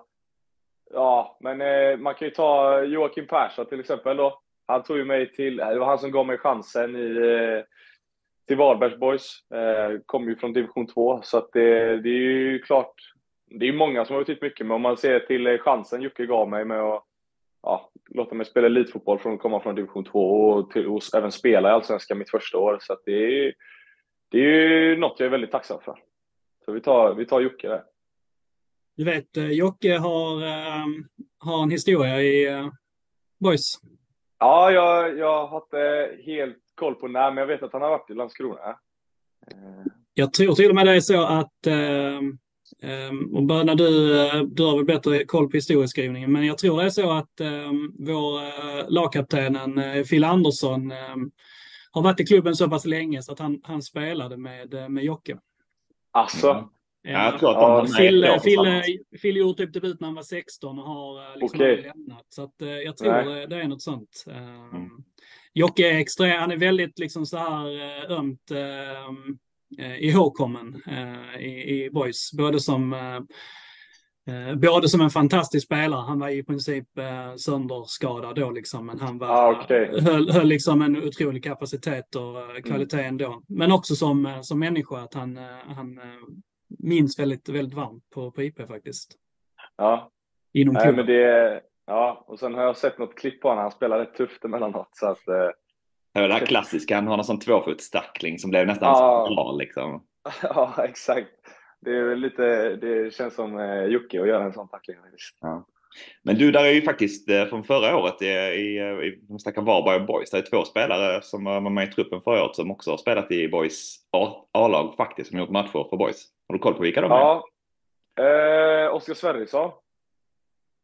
ja, 0.92 1.38
men 1.39 1.62
eh, 1.62 1.98
man 1.98 2.16
kan 2.16 2.27
ju 2.27 2.33
ta 2.33 2.81
Joakim 2.83 3.27
Persson 3.27 3.65
till 3.65 3.80
exempel 3.80 4.18
då. 4.18 4.42
Han 4.68 4.83
tog 4.83 4.98
ju 4.98 5.06
mig 5.06 5.31
till, 5.33 5.60
eh, 5.60 5.68
det 5.68 5.80
var 5.80 5.86
han 5.86 6.00
som 6.00 6.12
gav 6.12 6.25
mig 6.25 6.38
chansen 6.38 6.95
i, 6.95 7.18
eh, 7.18 7.63
till 8.48 8.57
Varbergs 8.57 9.00
Boys. 9.00 9.51
Eh, 9.54 10.00
kom 10.06 10.30
ju 10.30 10.36
från 10.36 10.54
division 10.54 10.88
2 10.88 11.22
så 11.24 11.38
att 11.38 11.50
det, 11.54 12.01
det 12.01 12.10
är 12.10 12.22
ju 12.22 12.60
klart. 12.60 13.13
Det 13.50 13.68
är 13.68 13.74
många 13.74 14.06
som 14.06 14.16
har 14.16 14.22
betytt 14.24 14.42
mycket, 14.42 14.66
men 14.66 14.75
om 14.75 14.81
man 14.81 14.98
ser 14.98 15.19
till 15.19 15.48
eh, 15.48 15.57
chansen 15.57 16.01
Jocke 16.01 16.25
gav 16.25 16.50
mig 16.50 16.66
med 16.66 16.81
att 16.81 17.04
ja, 17.62 17.92
låta 18.10 18.36
mig 18.36 18.46
spela 18.46 18.68
elitfotboll 18.68 19.19
från 19.19 19.34
att 19.34 19.40
komma 19.40 19.60
från 19.60 19.75
division 19.75 20.06
2 20.06 20.50
och, 20.50 20.72
till, 20.72 20.88
och 20.88 21.01
även 21.16 21.31
spela 21.31 21.69
i 21.69 21.72
Allsvenskan 21.72 22.18
mitt 22.18 22.30
första 22.30 22.57
år. 22.57 22.78
Så 22.81 22.98
det, 23.06 23.12
är, 23.12 23.54
det 24.30 24.38
är 24.38 24.44
ju 24.44 24.98
något 24.98 25.19
jag 25.19 25.28
är 25.28 25.31
väldigt 25.31 25.51
tacksam 25.51 25.81
för. 25.81 26.00
Så 26.66 26.72
vi 26.72 26.81
tar, 26.81 27.13
vi 27.16 27.25
tar 27.25 27.42
Jocke 27.42 27.68
där. 27.68 27.84
Du 28.98 29.04
vet, 29.04 29.38
eh, 29.38 29.51
Jocke 29.51 29.98
har, 29.98 30.44
eh, 30.44 30.86
har 31.40 31.63
en 31.63 31.72
historia 31.72 32.22
i 32.22 32.48
eh, 32.48 32.68
Boys. 33.40 33.74
Ja, 34.40 34.72
jag, 34.72 35.18
jag 35.18 35.48
har 35.48 35.57
inte 35.57 36.12
helt 36.25 36.57
koll 36.75 36.96
på 36.96 37.07
när, 37.07 37.31
men 37.31 37.38
jag 37.38 37.48
vet 37.48 37.63
att 37.63 37.74
han 37.74 37.81
har 37.81 37.90
varit 37.90 38.10
i 38.10 38.13
Landskrona. 38.13 38.80
Jag 40.13 40.34
tror 40.34 40.56
till 40.56 40.69
och 40.69 40.75
med 40.75 40.86
det 40.86 40.96
är 40.96 41.00
så 41.00 41.24
att, 41.24 41.68
eh, 41.68 41.75
eh, 41.75 42.22
och 43.33 43.44
Böna 43.44 43.75
du, 43.75 44.19
eh, 44.27 44.44
du 44.44 44.63
har 44.63 44.75
väl 44.75 44.86
bättre 44.86 45.25
koll 45.25 45.50
på 45.50 45.58
historieskrivningen, 45.58 46.32
men 46.32 46.46
jag 46.46 46.58
tror 46.58 46.77
det 46.77 46.86
är 46.86 46.89
så 46.89 47.12
att 47.12 47.39
eh, 47.39 47.72
vår 48.00 48.41
eh, 48.41 48.89
lagkaptenen 48.89 49.77
eh, 49.77 50.03
Phil 50.03 50.24
Andersson 50.24 50.91
eh, 50.91 51.15
har 51.91 52.01
varit 52.01 52.20
i 52.20 52.25
klubben 52.25 52.55
så 52.55 52.70
pass 52.70 52.86
länge 52.86 53.22
så 53.22 53.32
att 53.32 53.39
han, 53.39 53.60
han 53.63 53.82
spelade 53.82 54.38
med, 54.38 54.91
med 54.91 55.03
Jocke. 55.03 55.38
alltså, 56.12 56.70
Mm. 57.05 57.22
Ja, 57.22 57.32
jag 57.32 57.39
tror 57.39 57.50
att 57.50 57.88
de 57.88 57.94
Ja, 57.94 57.98
Phil, 57.98 58.25
år 58.25 58.84
Phil. 58.84 59.00
Phil 59.22 59.38
gjorde 59.38 59.65
typ 59.65 59.74
debut 59.74 60.00
när 60.00 60.08
han 60.08 60.15
var 60.15 60.24
16 60.24 60.79
och 60.79 60.86
har 60.86 61.38
liksom 61.38 61.62
aldrig 61.62 61.86
lämnat. 61.86 62.25
Så 62.29 62.44
att, 62.44 62.55
jag 62.58 62.98
tror 62.98 63.12
Nej. 63.12 63.48
det, 63.48 63.55
är 63.55 63.67
något 63.67 63.82
sånt. 63.82 64.25
Mm. 64.27 64.89
Jocke 65.53 65.91
är 65.91 65.98
extra, 65.98 66.27
han 66.27 66.51
är 66.51 66.58
väldigt 66.58 67.00
liksom 67.00 67.25
så 67.25 67.38
här 67.38 67.65
ömt 68.12 68.51
eh, 68.51 69.12
ihågkommen 69.78 70.82
eh, 70.88 71.42
i, 71.42 71.84
i 71.86 71.90
Boys. 71.90 72.32
Både 72.34 72.60
som, 72.60 72.94
eh, 72.94 73.16
eh, 74.36 74.56
både 74.56 74.90
som 74.90 75.02
en 75.02 75.10
fantastisk 75.10 75.66
spelare, 75.66 76.02
han 76.02 76.20
var 76.20 76.30
i 76.30 76.44
princip 76.44 76.98
eh, 76.98 77.36
sönderskadad 77.36 78.36
då 78.36 78.52
liksom, 78.52 78.86
men 78.86 79.00
han 79.00 79.18
var, 79.18 79.28
Ah, 79.28 79.62
okej. 79.64 80.02
höll, 80.02 80.32
höll 80.32 80.48
liksom 80.48 80.82
en 80.82 80.98
otrolig 81.04 81.44
kapacitet 81.44 82.16
och 82.16 82.56
eh, 82.56 82.62
kvalitet 82.62 83.04
ändå. 83.04 83.42
Men 83.48 83.72
också 83.72 83.96
som, 83.96 84.26
eh, 84.26 84.42
som 84.42 84.60
människa, 84.60 84.98
att 84.98 85.14
han, 85.14 85.38
eh, 85.38 85.44
han 85.76 85.98
eh, 85.98 86.04
minns 86.80 87.20
väldigt, 87.20 87.50
väldigt 87.50 87.76
varmt 87.76 88.10
på, 88.10 88.32
på 88.32 88.44
IP 88.44 88.68
faktiskt. 88.68 89.16
ja. 89.78 90.12
Inom 90.54 90.74
Nej, 90.74 90.94
men 90.94 91.06
det, 91.06 91.62
ja. 91.86 92.24
Och 92.28 92.40
sen 92.40 92.54
har 92.54 92.64
jag 92.64 92.78
sett 92.78 92.98
något 93.00 93.16
klipp 93.16 93.42
på 93.42 93.48
honom, 93.48 93.62
han 93.62 93.72
spelar 93.72 94.00
rätt 94.00 94.14
tufft 94.16 94.46
emellanåt. 94.46 94.90
Så 94.92 95.08
att, 95.08 95.28
eh, 95.28 95.50
Det 96.13 96.34
här 96.34 96.46
klassiska, 96.46 96.96
han 96.96 97.08
har 97.08 97.18
någon 97.18 97.25
sån 97.25 97.39
tvåfotstackling 97.39 98.39
som 98.39 98.50
blev 98.50 98.68
nästan 98.68 98.89
Ja. 98.89 99.25
spiral 99.25 99.58
liksom. 99.58 100.04
ja, 100.44 100.74
exakt. 100.84 101.28
Det 101.82 101.92
är 101.92 102.16
lite, 102.16 102.75
det 102.75 103.13
känns 103.13 103.36
som 103.36 103.60
eh, 103.60 103.84
Jocke 103.84 104.22
att 104.22 104.28
göra 104.28 104.44
en 104.44 104.54
sån 104.54 104.68
tackling. 104.68 104.98
faktiskt. 105.01 105.36
Men 106.24 106.36
du, 106.36 106.51
där 106.51 106.63
är 106.66 106.72
ju 106.72 106.82
faktiskt 106.82 107.30
eh, 107.30 107.46
från 107.46 107.63
förra 107.63 107.98
året 107.98 108.22
i, 108.22 108.25
i, 108.25 108.80
i 108.80 109.20
vi 109.30 109.39
snackar 109.39 109.62
Varberg 109.62 109.96
och 109.96 110.06
Boys. 110.06 110.32
Det 110.32 110.38
är 110.38 110.42
två 110.42 110.63
spelare 110.63 111.22
som 111.22 111.44
var 111.44 111.62
med 111.62 111.88
i 111.88 111.92
truppen 111.92 112.22
förra 112.22 112.44
året 112.44 112.56
som 112.56 112.72
också 112.72 112.92
har 112.92 112.98
spelat 112.98 113.32
i 113.32 113.48
Boys 113.48 113.96
A-lag 114.54 114.96
faktiskt, 114.98 115.30
som 115.30 115.39
gjort 115.39 115.50
matcher 115.50 115.88
för 115.89 115.98
Boys. 115.98 116.25
Har 116.48 116.54
du 116.54 116.60
koll 116.60 116.74
på 116.74 116.82
vilka 116.82 117.01
de 117.01 117.12
är? 117.12 117.16
Ja. 117.16 117.44
Eh, 118.20 118.96
Oskar 118.96 119.13
Sverrisson. 119.13 119.72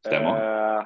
Stämmer. 0.07 0.77
Eh, 0.77 0.83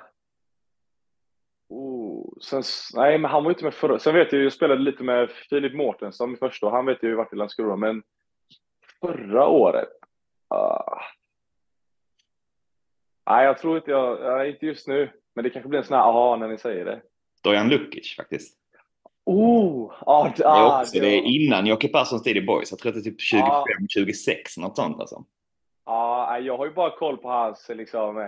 sen, 2.41 2.63
nej, 2.93 3.17
men 3.17 3.31
han 3.31 3.43
var 3.43 3.51
inte 3.51 3.63
med 3.63 3.73
förra. 3.73 3.99
Sen 3.99 4.15
vet 4.15 4.33
jag 4.33 4.43
jag 4.43 4.53
spelade 4.53 4.81
lite 4.81 5.03
med 5.03 5.29
Filip 5.49 5.73
Mårtensson 5.73 6.33
i 6.33 6.37
första 6.37 6.65
och 6.65 6.71
han 6.71 6.85
vet 6.85 7.03
ju 7.03 7.15
vart 7.15 7.33
i 7.33 7.35
Landskrona, 7.35 7.75
men 7.75 8.03
förra 9.01 9.47
året. 9.47 9.89
ah. 10.47 11.01
nej, 13.29 13.45
jag 13.45 13.57
tror 13.57 13.77
inte 13.77 13.91
jag, 13.91 14.37
nej, 14.37 14.49
inte 14.51 14.65
just 14.65 14.87
nu, 14.87 15.11
men 15.35 15.43
det 15.43 15.49
kanske 15.49 15.69
blir 15.69 15.79
en 15.79 15.85
sån 15.85 15.97
här 15.97 16.03
aha 16.03 16.35
när 16.35 16.47
ni 16.47 16.57
säger 16.57 16.85
det. 16.85 17.01
Stojan 17.39 17.69
Lukic 17.69 18.15
faktiskt. 18.15 18.55
Oh, 19.25 19.93
ah, 20.05 20.23
det, 20.23 20.33
Det 20.37 20.43
är, 20.43 20.47
ah, 20.47 20.81
också, 20.81 20.99
det 20.99 21.07
är 21.07 21.21
innan 21.21 21.65
Jocke 21.65 21.87
Perssons 21.87 22.23
tid 22.23 22.37
i 22.37 22.41
Boys. 22.41 22.71
Jag 22.71 22.79
tror 22.79 22.89
att 22.89 22.95
det 22.95 23.09
är 23.09 23.11
typ 23.11 23.21
25, 23.21 23.45
Ja. 23.47 23.65
26 23.89 24.57
något 24.57 24.75
sånt 24.75 24.99
alltså. 24.99 25.23
Ja, 25.85 26.27
nej, 26.31 26.43
jag 26.45 26.57
har 26.57 26.65
ju 26.65 26.71
bara 26.73 26.97
koll 26.97 27.17
på 27.17 27.29
hans 27.29 27.69
liksom, 27.69 28.17
eh, 28.17 28.27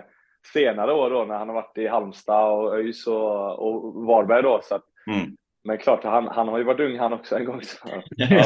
senare 0.54 0.94
år 0.94 1.10
då 1.10 1.26
när 1.26 1.36
han 1.38 1.48
har 1.48 1.56
varit 1.56 1.78
i 1.78 1.88
Halmstad 1.88 2.52
och 2.54 2.76
ÖIS 2.76 3.08
och, 3.08 3.60
och 3.68 4.06
Varberg 4.06 4.42
då. 4.44 4.62
Så 4.64 4.76
att, 4.76 4.86
Mm. 5.08 5.38
men 5.64 5.78
klart, 5.78 6.04
han, 6.04 6.28
han 6.28 6.48
har 6.48 6.58
ju 6.58 6.64
varit 6.64 6.80
ung 6.80 7.00
han 7.00 7.14
också 7.14 7.36
en 7.38 7.46
gång. 7.46 7.62
Så. 7.64 7.78
Ja. 8.10 8.46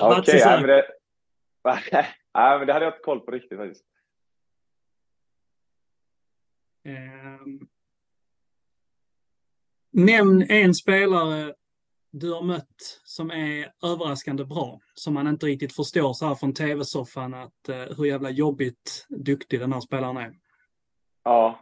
Okej, 0.00 0.40
så- 0.40 0.48
nej, 0.48 0.60
men 0.60 0.66
det, 0.68 0.84
Nej, 2.34 2.58
men 2.58 2.66
det 2.66 2.72
hade 2.72 2.84
jag 2.84 2.92
inte 2.94 3.02
koll 3.04 3.20
på 3.20 3.30
riktigt 3.30 3.58
faktiskt. 3.58 3.84
Um, 6.86 7.68
nämn 9.90 10.42
en 10.48 10.74
spelare 10.74 11.54
du 12.20 12.32
har 12.32 12.42
mött 12.42 13.00
som 13.04 13.30
är 13.30 13.72
överraskande 13.84 14.44
bra, 14.44 14.80
som 14.94 15.14
man 15.14 15.26
inte 15.26 15.46
riktigt 15.46 15.76
förstår 15.76 16.12
så 16.12 16.26
här 16.26 16.34
från 16.34 16.54
tv-soffan 16.54 17.34
att 17.34 17.68
eh, 17.68 17.96
hur 17.96 18.04
jävla 18.04 18.30
jobbigt 18.30 19.06
duktig 19.08 19.60
den 19.60 19.72
här 19.72 19.80
spelaren 19.80 20.16
är. 20.16 20.32
Ja. 21.24 21.58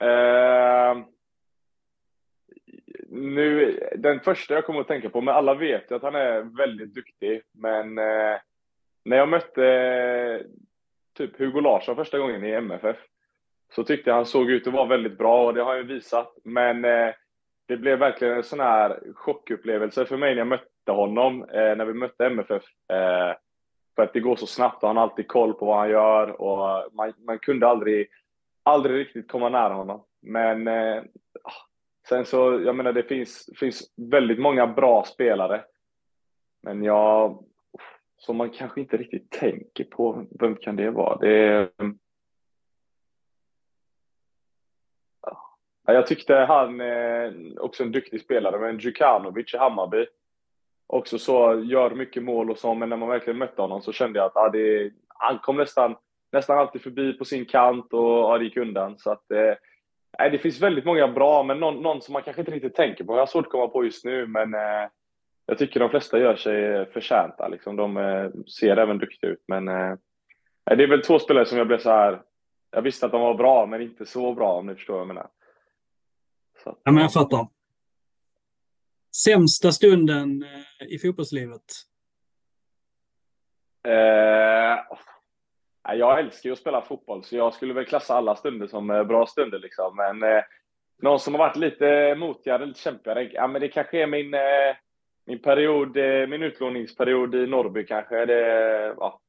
Eh, 0.00 0.98
nu, 3.08 3.78
den 3.96 4.20
första 4.20 4.54
jag 4.54 4.66
kommer 4.66 4.80
att 4.80 4.88
tänka 4.88 5.10
på, 5.10 5.20
men 5.20 5.34
alla 5.34 5.54
vet 5.54 5.90
ju 5.90 5.94
att 5.94 6.02
han 6.02 6.14
är 6.14 6.56
väldigt 6.56 6.94
duktig, 6.94 7.42
men 7.52 7.98
eh, 7.98 8.36
när 9.04 9.16
jag 9.16 9.28
mötte 9.28 9.66
eh, 9.66 10.46
typ 11.16 11.38
Hugo 11.38 11.60
Larsson 11.60 11.96
första 11.96 12.18
gången 12.18 12.44
i 12.44 12.50
MFF 12.50 12.96
så 13.74 13.84
tyckte 13.84 14.10
jag 14.10 14.14
han 14.14 14.26
såg 14.26 14.50
ut 14.50 14.66
att 14.66 14.72
vara 14.72 14.88
väldigt 14.88 15.18
bra 15.18 15.46
och 15.46 15.54
det 15.54 15.62
har 15.62 15.68
han 15.68 15.78
ju 15.78 15.94
visat. 15.94 16.36
Men 16.44 16.84
eh, 16.84 17.14
det 17.66 17.76
blev 17.76 17.98
verkligen 17.98 18.36
en 18.36 18.42
sån 18.42 18.60
här 18.60 19.00
chockupplevelse 19.14 20.06
för 20.06 20.16
mig 20.16 20.30
när 20.30 20.38
jag 20.38 20.46
mötte 20.46 20.92
honom, 20.92 21.42
eh, 21.42 21.76
när 21.76 21.84
vi 21.84 21.94
mötte 21.94 22.26
MFF. 22.26 22.62
Eh, 22.92 23.36
för 23.96 24.02
att 24.02 24.12
det 24.12 24.20
går 24.20 24.36
så 24.36 24.46
snabbt 24.46 24.82
och 24.82 24.88
han 24.88 24.96
har 24.96 25.02
alltid 25.02 25.28
koll 25.28 25.54
på 25.54 25.66
vad 25.66 25.78
han 25.78 25.90
gör 25.90 26.40
och 26.40 26.94
man, 26.94 27.12
man 27.18 27.38
kunde 27.38 27.68
aldrig, 27.68 28.08
aldrig 28.62 28.96
riktigt 28.96 29.30
komma 29.30 29.48
nära 29.48 29.74
honom. 29.74 30.04
Men 30.20 30.68
eh, 30.68 31.02
sen 32.08 32.24
så, 32.24 32.60
jag 32.64 32.76
menar 32.76 32.92
det 32.92 33.02
finns, 33.02 33.50
finns 33.56 33.92
väldigt 33.96 34.38
många 34.38 34.66
bra 34.66 35.04
spelare. 35.04 35.64
Men 36.62 36.84
jag, 36.84 37.44
som 38.16 38.36
man 38.36 38.50
kanske 38.50 38.80
inte 38.80 38.96
riktigt 38.96 39.30
tänker 39.30 39.84
på, 39.84 40.26
vem 40.40 40.56
kan 40.56 40.76
det 40.76 40.90
vara? 40.90 41.18
Det 41.18 41.38
är, 41.38 41.68
Ja, 45.86 45.92
jag 45.92 46.06
tyckte 46.06 46.34
han, 46.34 46.80
eh, 46.80 47.32
också 47.60 47.82
en 47.82 47.92
duktig 47.92 48.20
spelare, 48.20 48.58
men 48.58 48.78
Djukanovic 48.78 49.54
i 49.54 49.56
Hammarby, 49.56 50.06
också 50.86 51.18
så, 51.18 51.62
gör 51.64 51.90
mycket 51.90 52.22
mål 52.22 52.50
och 52.50 52.58
så, 52.58 52.74
men 52.74 52.88
när 52.88 52.96
man 52.96 53.08
verkligen 53.08 53.38
mötte 53.38 53.62
honom 53.62 53.82
så 53.82 53.92
kände 53.92 54.18
jag 54.18 54.26
att 54.26 54.32
ja, 54.34 54.48
det, 54.48 54.90
han 55.08 55.38
kom 55.38 55.56
nästan, 55.56 55.96
nästan 56.32 56.58
alltid 56.58 56.82
förbi 56.82 57.12
på 57.12 57.24
sin 57.24 57.44
kant 57.44 57.92
och 57.92 58.18
ja, 58.18 58.38
det 58.38 58.44
gick 58.44 58.56
undan. 58.56 58.98
Så 58.98 59.10
att, 59.10 59.30
eh, 59.30 60.28
det 60.30 60.38
finns 60.38 60.60
väldigt 60.60 60.84
många 60.84 61.08
bra, 61.08 61.42
men 61.42 61.60
någon, 61.60 61.82
någon, 61.82 62.02
som 62.02 62.12
man 62.12 62.22
kanske 62.22 62.42
inte 62.42 62.52
riktigt 62.52 62.74
tänker 62.74 63.04
på. 63.04 63.12
Jag 63.12 63.20
har 63.20 63.26
svårt 63.26 63.46
att 63.46 63.52
komma 63.52 63.68
på 63.68 63.84
just 63.84 64.04
nu, 64.04 64.26
men 64.26 64.54
eh, 64.54 64.88
jag 65.46 65.58
tycker 65.58 65.80
de 65.80 65.90
flesta 65.90 66.18
gör 66.18 66.36
sig 66.36 66.86
förtjänta. 66.92 67.48
Liksom. 67.48 67.76
De 67.76 67.96
eh, 67.96 68.30
ser 68.58 68.76
även 68.76 68.98
duktiga 68.98 69.30
ut, 69.30 69.44
men 69.46 69.68
eh, 69.68 69.94
det 70.64 70.82
är 70.82 70.88
väl 70.88 71.02
två 71.02 71.18
spelare 71.18 71.46
som 71.46 71.58
jag 71.58 71.66
blev 71.66 71.78
så 71.78 71.90
här. 71.90 72.22
Jag 72.70 72.82
visste 72.82 73.06
att 73.06 73.12
de 73.12 73.20
var 73.20 73.34
bra, 73.34 73.66
men 73.66 73.82
inte 73.82 74.06
så 74.06 74.34
bra 74.34 74.52
om 74.52 74.66
ni 74.66 74.74
förstår 74.74 74.94
vad 74.94 75.00
jag 75.00 75.08
menar. 75.08 75.28
Så, 76.62 76.76
ja, 76.84 76.92
men 76.92 77.02
jag 77.02 77.12
fattar. 77.12 77.48
Sämsta 79.24 79.72
stunden 79.72 80.42
eh, 80.42 80.86
i 80.86 80.98
fotbollslivet? 80.98 81.62
Eh, 83.88 84.78
jag 85.94 86.18
älskar 86.18 86.48
ju 86.48 86.52
att 86.52 86.58
spela 86.58 86.82
fotboll, 86.82 87.24
så 87.24 87.36
jag 87.36 87.54
skulle 87.54 87.74
väl 87.74 87.84
klassa 87.84 88.14
alla 88.14 88.36
stunder 88.36 88.66
som 88.66 88.90
eh, 88.90 89.04
bra 89.04 89.26
stunder. 89.26 89.58
Liksom. 89.58 89.96
Men 89.96 90.22
eh, 90.22 90.42
någon 91.02 91.20
som 91.20 91.34
har 91.34 91.38
varit 91.38 91.56
lite 91.56 92.14
motigare, 92.14 92.66
lite 92.66 92.80
kämpigare, 92.80 93.30
ja, 93.32 93.46
men 93.46 93.60
det 93.60 93.68
kanske 93.68 94.02
är 94.02 94.06
min, 94.06 94.34
eh, 94.34 94.76
min 95.26 95.38
period, 95.38 95.96
eh, 95.96 96.28
min 96.28 96.42
utlåningsperiod 96.42 97.34
i 97.34 97.46
Norrby 97.46 97.86
kanske. 97.86 98.26
Det, 98.26 98.94
ja, 98.98 99.20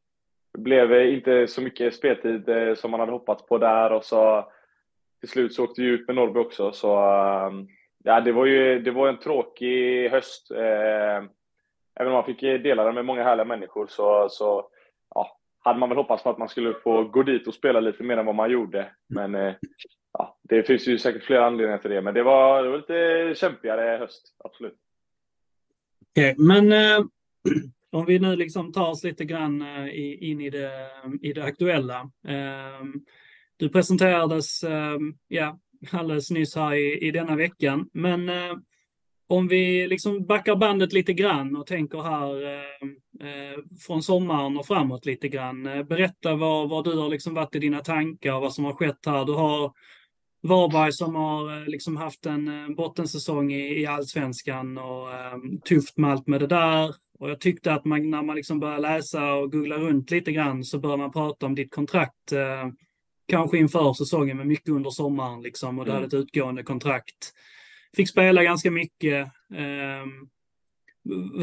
blev 0.57 1.05
inte 1.05 1.47
så 1.47 1.61
mycket 1.61 1.95
speltid 1.95 2.49
som 2.77 2.91
man 2.91 2.99
hade 2.99 3.11
hoppats 3.11 3.45
på 3.45 3.57
där 3.57 3.91
och 3.91 4.05
så 4.05 4.51
till 5.23 5.29
slut 5.29 5.53
så 5.53 5.63
åkte 5.63 5.81
vi 5.81 5.87
ut 5.87 6.07
med 6.07 6.15
Norrby 6.15 6.39
också. 6.39 6.71
Så 6.71 6.97
ehm, 6.97 7.67
ja, 8.03 8.21
det 8.21 8.31
var 8.31 8.45
ju 8.45 8.79
det 8.79 8.91
var 8.91 9.07
en 9.07 9.19
tråkig 9.19 10.09
höst. 10.09 10.51
Ehm, 10.51 11.29
även 11.95 12.07
om 12.07 12.13
man 12.13 12.25
fick 12.25 12.41
dela 12.41 12.83
den 12.83 12.95
med 12.95 13.05
många 13.05 13.23
härliga 13.23 13.45
människor 13.45 13.87
så, 13.87 14.27
så 14.29 14.67
ja, 15.15 15.37
hade 15.59 15.79
man 15.79 15.89
väl 15.89 15.97
hoppats 15.97 16.23
på 16.23 16.29
att 16.29 16.37
man 16.37 16.49
skulle 16.49 16.73
få 16.73 17.03
gå 17.03 17.23
dit 17.23 17.47
och 17.47 17.53
spela 17.53 17.79
lite 17.79 18.03
mer 18.03 18.17
än 18.17 18.25
vad 18.25 18.35
man 18.35 18.51
gjorde. 18.51 18.91
Men 19.07 19.35
eh, 19.35 19.53
ja, 20.13 20.37
det 20.41 20.63
finns 20.63 20.87
ju 20.87 20.97
säkert 20.97 21.23
flera 21.23 21.45
anledningar 21.45 21.77
till 21.77 21.91
det. 21.91 22.01
Men 22.01 22.13
det 22.13 22.23
var, 22.23 22.63
det 22.63 22.69
var 22.69 22.77
lite 22.77 23.33
kämpigare 23.39 23.97
höst, 23.97 24.35
absolut. 24.43 24.77
Okej, 26.11 26.31
okay, 26.31 26.45
men 26.45 26.71
eh, 26.71 27.05
om 27.91 28.05
vi 28.05 28.19
nu 28.19 28.35
liksom 28.35 28.71
tar 28.71 28.89
oss 28.89 29.03
lite 29.03 29.25
grann 29.25 29.61
eh, 29.61 30.29
in 30.29 30.41
i 30.41 30.49
det, 30.49 30.71
i 31.21 31.33
det 31.33 31.43
aktuella. 31.43 32.09
Eh, 32.27 32.85
du 33.57 33.69
presenterades 33.69 34.63
eh, 34.63 34.97
ja, 35.27 35.59
alldeles 35.91 36.31
nyss 36.31 36.55
här 36.55 36.73
i, 36.73 37.07
i 37.07 37.11
denna 37.11 37.35
veckan, 37.35 37.89
men 37.93 38.29
eh, 38.29 38.53
om 39.27 39.47
vi 39.47 39.87
liksom 39.87 40.25
backar 40.25 40.55
bandet 40.55 40.93
lite 40.93 41.13
grann 41.13 41.55
och 41.55 41.67
tänker 41.67 42.01
här 42.01 42.45
eh, 42.45 42.87
eh 43.27 43.59
från 43.87 44.03
sommaren 44.03 44.57
och 44.57 44.65
framåt 44.65 45.05
lite 45.05 45.27
grann. 45.27 45.65
Eh, 45.65 45.83
berätta 45.83 46.35
vad, 46.35 46.69
vad 46.69 46.83
du 46.83 46.97
har 46.97 47.09
liksom 47.09 47.33
varit 47.33 47.55
i 47.55 47.59
dina 47.59 47.79
tankar 47.79 48.33
och 48.33 48.41
vad 48.41 48.53
som 48.53 48.65
har 48.65 48.73
skett 48.73 49.05
här. 49.05 49.25
Du 49.25 49.33
har 49.33 49.71
Varberg 50.43 50.91
som 50.91 51.15
har 51.15 51.57
eh, 51.57 51.65
liksom 51.65 51.97
haft 51.97 52.25
en 52.25 52.47
eh, 52.47 52.75
bottensäsong 52.75 53.53
i, 53.53 53.81
i 53.81 53.85
allsvenskan 53.85 54.77
och 54.77 55.11
eh, 55.11 55.37
tufft 55.65 55.97
med 55.97 56.11
allt 56.11 56.27
med 56.27 56.39
det 56.39 56.47
där. 56.47 56.95
Och 57.19 57.29
jag 57.29 57.39
tyckte 57.39 57.73
att 57.73 57.85
man, 57.85 58.09
när 58.09 58.21
man 58.21 58.35
liksom 58.35 58.59
börjar 58.59 58.79
läsa 58.79 59.33
och 59.33 59.51
googla 59.51 59.77
runt 59.77 60.11
lite 60.11 60.31
grann 60.31 60.63
så 60.63 60.79
bör 60.79 60.97
man 60.97 61.11
prata 61.11 61.45
om 61.45 61.55
ditt 61.55 61.75
kontrakt 61.75 62.31
eh, 62.31 62.67
kanske 63.27 63.57
inför 63.57 63.93
säsongen, 63.93 64.37
men 64.37 64.47
mycket 64.47 64.69
under 64.69 64.89
sommaren 64.89 65.41
liksom. 65.41 65.79
Och 65.79 65.85
du 65.85 65.91
mm. 65.91 66.03
hade 66.03 66.17
ett 66.17 66.23
utgående 66.23 66.63
kontrakt. 66.63 67.33
Fick 67.95 68.09
spela 68.09 68.43
ganska 68.43 68.71
mycket. 68.71 69.27
Um, 69.49 70.29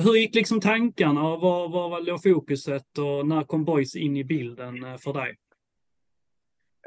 hur 0.05 0.15
gick 0.15 0.35
liksom 0.35 0.61
tankarna 0.61 1.29
och 1.29 1.41
var, 1.41 1.69
var 1.69 2.01
låg 2.01 2.23
fokuset 2.23 2.99
och 2.99 3.27
när 3.27 3.43
kom 3.43 3.65
Boys 3.65 3.97
in 3.97 4.17
i 4.17 4.25
bilden 4.25 4.85
eh, 4.85 4.97
för 4.97 5.13
dig? 5.13 5.37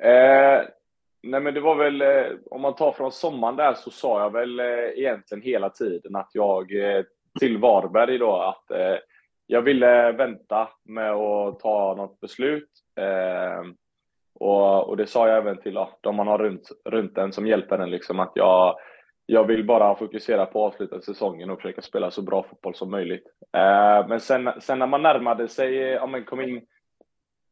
Eh, 0.02 0.62
nej 1.24 1.42
men 1.42 1.54
det 1.54 1.60
var 1.60 1.76
väl, 1.76 2.02
eh, 2.02 2.38
om 2.52 2.62
man 2.62 2.76
tar 2.76 2.92
från 2.92 3.12
sommaren 3.12 3.56
där 3.56 3.74
så 3.74 3.92
sa 3.92 4.22
jag 4.22 4.34
väl 4.34 4.60
eh, 4.60 4.66
egentligen 4.96 5.42
hela 5.42 5.70
tiden 5.70 6.16
att 6.16 6.30
jag 6.34 6.72
till 7.40 7.58
Varberg 7.58 8.18
då 8.18 8.36
att 8.36 8.66
jag 9.48 9.62
ville 9.62 10.12
vänta 10.12 10.70
med 10.84 11.12
att 11.12 11.60
ta 11.60 11.96
något 11.98 12.20
beslut. 12.20 12.70
Och, 14.44 14.90
och 14.90 14.98
det 14.98 15.08
sa 15.08 15.28
jag 15.28 15.38
även 15.38 15.58
till 15.58 15.74
ja, 15.74 15.98
de 16.02 16.16
man 16.16 16.28
har 16.28 16.38
runt, 16.38 16.70
runt 16.86 17.18
en 17.18 17.34
som 17.34 17.48
hjälper 17.48 17.80
en 17.80 17.92
liksom 17.92 18.20
att 18.20 18.32
jag, 18.36 18.76
jag 19.26 19.44
vill 19.44 19.66
bara 19.66 19.96
fokusera 19.96 20.46
på 20.46 20.66
att 20.66 20.74
avsluta 20.74 21.02
säsongen 21.02 21.50
och 21.50 21.62
försöka 21.62 21.82
spela 21.82 22.12
så 22.12 22.22
bra 22.22 22.44
fotboll 22.44 22.76
som 22.76 22.92
möjligt. 22.92 23.24
Eh, 23.58 24.08
men 24.08 24.20
sen, 24.20 24.50
sen 24.60 24.80
när 24.80 24.88
man 24.88 25.02
närmade 25.02 25.48
sig, 25.48 25.76
ja 25.76 26.08
men 26.08 26.24
kom 26.24 26.42
in 26.42 26.62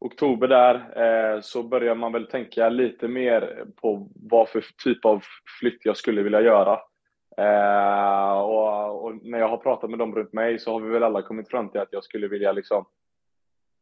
oktober 0.00 0.48
där, 0.48 0.74
eh, 0.74 1.40
så 1.40 1.62
började 1.62 2.00
man 2.00 2.12
väl 2.12 2.26
tänka 2.26 2.68
lite 2.68 3.08
mer 3.08 3.64
på 3.82 4.08
vad 4.14 4.48
för 4.48 4.64
typ 4.84 5.04
av 5.04 5.22
flytt 5.60 5.84
jag 5.84 5.96
skulle 5.96 6.22
vilja 6.22 6.40
göra. 6.40 6.80
Eh, 7.36 8.40
och, 8.40 9.04
och, 9.04 9.14
när 9.22 9.38
jag 9.38 9.48
har 9.48 9.56
pratat 9.56 9.90
med 9.90 9.98
dem 9.98 10.14
runt 10.14 10.32
mig 10.32 10.58
så 10.58 10.72
har 10.72 10.80
vi 10.80 10.90
väl 10.90 11.02
alla 11.02 11.22
kommit 11.22 11.50
fram 11.50 11.68
till 11.68 11.80
att 11.80 11.92
jag 11.92 12.04
skulle 12.04 12.28
vilja 12.28 12.52
liksom 12.52 12.84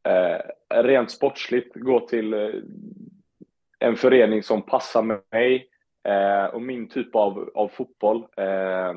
eh, 0.03 0.83
rent 0.83 1.11
sportsligt 1.11 1.75
gå 1.75 2.01
till 2.01 2.35
eh, 2.35 2.51
en 3.79 3.97
förening 3.97 4.43
som 4.43 4.63
passar 4.63 5.21
mig 5.33 5.69
eh, 6.09 6.45
och 6.45 6.63
min 6.63 6.89
typ 6.89 7.15
av, 7.15 7.51
av 7.55 7.69
fotboll. 7.69 8.27
Eh, 8.37 8.93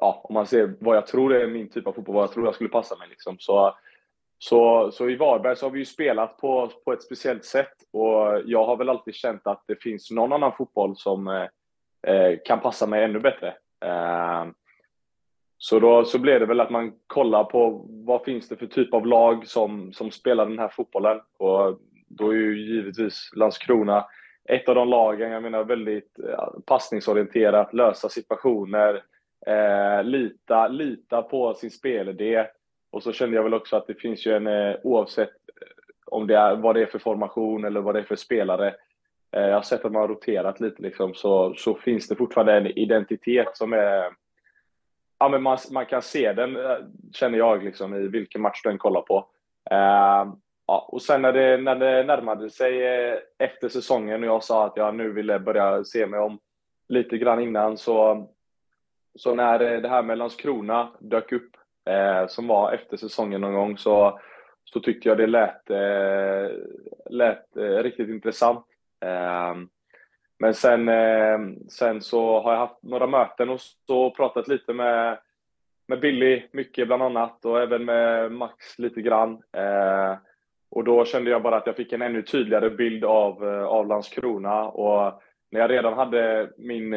ja, 0.00 0.20
om 0.24 0.34
man 0.34 0.46
ser 0.46 0.74
vad 0.80 0.96
jag 0.96 1.06
tror 1.06 1.34
är 1.34 1.46
min 1.46 1.70
typ 1.70 1.86
av 1.86 1.92
fotboll, 1.92 2.14
vad 2.14 2.24
jag 2.24 2.32
tror 2.32 2.46
jag 2.46 2.54
skulle 2.54 2.70
passa 2.70 2.96
mig. 2.96 3.08
Liksom. 3.08 3.36
Så, 3.38 3.76
så, 4.38 4.90
så 4.92 5.08
i 5.08 5.16
Varberg 5.16 5.56
så 5.56 5.66
har 5.66 5.70
vi 5.70 5.78
ju 5.78 5.84
spelat 5.84 6.36
på, 6.36 6.70
på 6.84 6.92
ett 6.92 7.02
speciellt 7.02 7.44
sätt 7.44 7.74
och 7.92 8.42
jag 8.44 8.66
har 8.66 8.76
väl 8.76 8.88
alltid 8.88 9.14
känt 9.14 9.46
att 9.46 9.64
det 9.66 9.82
finns 9.82 10.10
någon 10.10 10.32
annan 10.32 10.52
fotboll 10.56 10.96
som 10.96 11.28
eh, 11.28 11.46
eh 12.12 12.38
kan 12.44 12.60
passa 12.60 12.86
mig 12.86 13.04
ännu 13.04 13.20
bättre. 13.20 13.48
Eh, 13.84 14.46
så 15.58 15.80
då 15.80 16.04
så 16.04 16.18
blev 16.18 16.40
det 16.40 16.46
väl 16.46 16.60
att 16.60 16.70
man 16.70 16.92
kollar 17.06 17.44
på 17.44 17.86
vad 17.88 18.24
finns 18.24 18.48
det 18.48 18.56
för 18.56 18.66
typ 18.66 18.94
av 18.94 19.06
lag 19.06 19.46
som, 19.46 19.92
som 19.92 20.10
spelar 20.10 20.46
den 20.46 20.58
här 20.58 20.68
fotbollen. 20.68 21.20
Och 21.38 21.80
då 22.08 22.30
är 22.30 22.36
ju 22.36 22.74
givetvis 22.74 23.30
Landskrona 23.36 24.04
ett 24.48 24.68
av 24.68 24.74
de 24.74 24.88
lagen, 24.88 25.30
jag 25.30 25.42
menar 25.42 25.64
väldigt 25.64 26.18
passningsorienterat, 26.66 27.74
lösa 27.74 28.08
situationer, 28.08 29.02
eh, 29.46 30.04
lita, 30.04 30.68
lita 30.68 31.22
på 31.22 31.54
sin 31.54 31.70
spelidé. 31.70 32.46
Och 32.90 33.02
så 33.02 33.12
kände 33.12 33.36
jag 33.36 33.42
väl 33.42 33.54
också 33.54 33.76
att 33.76 33.86
det 33.86 33.94
finns 33.94 34.26
ju 34.26 34.36
en, 34.36 34.46
eh, 34.46 34.76
oavsett 34.82 35.28
eh, 35.28 35.68
om 36.06 36.26
det 36.26 36.36
är, 36.36 36.56
vad 36.56 36.74
det 36.76 36.82
är 36.82 36.86
för 36.86 36.98
formation 36.98 37.64
eller 37.64 37.80
vad 37.80 37.94
det 37.94 37.98
är 37.98 38.04
för 38.04 38.16
spelare, 38.16 38.74
eh, 39.32 39.46
jag 39.46 39.54
har 39.54 39.62
sett 39.62 39.84
att 39.84 39.92
man 39.92 40.00
har 40.00 40.08
roterat 40.08 40.60
lite 40.60 40.82
liksom, 40.82 41.14
så, 41.14 41.54
så 41.54 41.74
finns 41.74 42.08
det 42.08 42.16
fortfarande 42.16 42.56
en 42.56 42.66
identitet 42.66 43.56
som 43.56 43.72
är 43.72 44.12
ja, 45.18 45.28
men 45.28 45.42
man, 45.42 45.58
man 45.70 45.86
kan 45.86 46.02
se 46.02 46.32
den, 46.32 46.56
eh, 46.56 46.76
känner 47.12 47.38
jag, 47.38 47.64
liksom, 47.64 47.94
i 47.94 48.08
vilken 48.08 48.40
match 48.40 48.60
du 48.64 48.70
än 48.70 48.78
kollar 48.78 49.00
på. 49.00 49.18
Uh, 49.72 50.34
ja, 50.66 50.88
och 50.88 51.02
sen 51.02 51.22
när 51.22 51.32
det, 51.32 51.56
när 51.56 51.74
det 51.74 52.04
närmade 52.04 52.50
sig 52.50 52.86
eh, 52.86 53.18
efter 53.38 53.68
säsongen 53.68 54.22
och 54.22 54.28
jag 54.28 54.44
sa 54.44 54.66
att 54.66 54.76
jag 54.76 54.94
nu 54.94 55.12
ville 55.12 55.38
börja 55.38 55.84
se 55.84 56.06
mig 56.06 56.20
om 56.20 56.38
lite 56.88 57.18
grann 57.18 57.40
innan 57.40 57.78
så, 57.78 58.28
så 59.14 59.34
när 59.34 59.58
det 59.58 59.88
här 59.88 60.02
med 60.02 60.18
Landskrona 60.18 60.88
dök 60.98 61.32
upp, 61.32 61.56
uh, 61.90 62.26
som 62.26 62.46
var 62.46 62.72
efter 62.72 62.96
säsongen 62.96 63.40
någon 63.40 63.54
gång, 63.54 63.78
så, 63.78 64.20
så 64.64 64.80
tyckte 64.80 65.08
jag 65.08 65.18
det 65.18 65.26
lät, 65.26 65.70
uh, 65.70 66.50
lät 67.10 67.46
riktigt 67.56 68.08
intressant. 68.08 68.64
Eh, 69.00 69.54
men 70.38 70.54
sen, 70.54 70.88
eh, 70.88 71.38
sen 71.68 72.00
så 72.00 72.40
har 72.40 72.52
jag 72.52 72.58
haft 72.58 72.82
några 72.82 73.06
möten 73.06 73.50
och 73.50 73.60
så 73.60 74.10
pratat 74.10 74.48
lite 74.48 74.72
med, 74.72 75.18
med 75.88 76.00
Billy, 76.00 76.42
mycket 76.52 76.86
bland 76.86 77.02
annat, 77.02 77.44
och 77.44 77.60
även 77.60 77.84
med 77.84 78.32
Max 78.32 78.78
lite 78.78 79.00
grann. 79.00 79.42
Eh, 79.52 80.16
och 80.70 80.84
då 80.84 81.04
kände 81.04 81.30
jag 81.30 81.42
bara 81.42 81.56
att 81.56 81.66
jag 81.66 81.76
fick 81.76 81.92
en 81.92 82.02
ännu 82.02 82.22
tydligare 82.22 82.70
bild 82.70 83.04
av, 83.04 83.48
eh, 83.48 83.64
av 83.64 83.86
Landskrona. 83.86 84.64
Och 84.64 85.22
när 85.50 85.60
jag 85.60 85.70
redan 85.70 85.92
hade 85.92 86.50
min, 86.56 86.94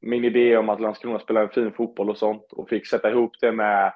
min 0.00 0.24
idé 0.24 0.56
om 0.56 0.68
att 0.68 0.80
Landskrona 0.80 1.18
spelar 1.18 1.42
en 1.42 1.48
fin 1.48 1.72
fotboll 1.72 2.10
och 2.10 2.18
sånt 2.18 2.52
och 2.52 2.68
fick 2.68 2.86
sätta 2.86 3.10
ihop 3.10 3.32
det 3.40 3.52
med 3.52 3.92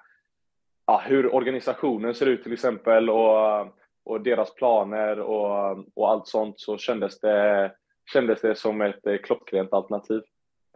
ja, 0.86 1.02
hur 1.04 1.34
organisationen 1.34 2.14
ser 2.14 2.26
ut 2.26 2.42
till 2.42 2.52
exempel 2.52 3.10
och, 3.10 3.60
och 4.04 4.20
deras 4.20 4.54
planer 4.54 5.20
och, 5.20 5.78
och 5.94 6.10
allt 6.10 6.26
sånt 6.26 6.60
så 6.60 6.78
kändes 6.78 7.20
det, 7.20 7.72
kändes 8.12 8.40
det 8.40 8.54
som 8.54 8.80
ett 8.80 9.06
eh, 9.06 9.16
klockrent 9.16 9.72
alternativ. 9.72 10.22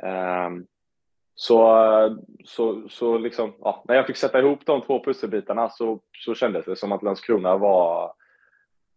Ehm, 0.03 0.67
så, 1.35 2.19
så, 2.45 2.89
så 2.89 3.19
liksom, 3.19 3.53
ja, 3.61 3.85
när 3.89 3.95
jag 3.95 4.07
fick 4.07 4.17
sätta 4.17 4.39
ihop 4.39 4.67
de 4.67 4.81
två 4.81 5.05
pusselbitarna 5.05 5.69
så, 5.69 6.01
så 6.25 6.35
kändes 6.35 6.65
det 6.65 6.77
som 6.77 6.93
att 6.93 7.03
Landskrona 7.03 7.57
var 7.57 8.13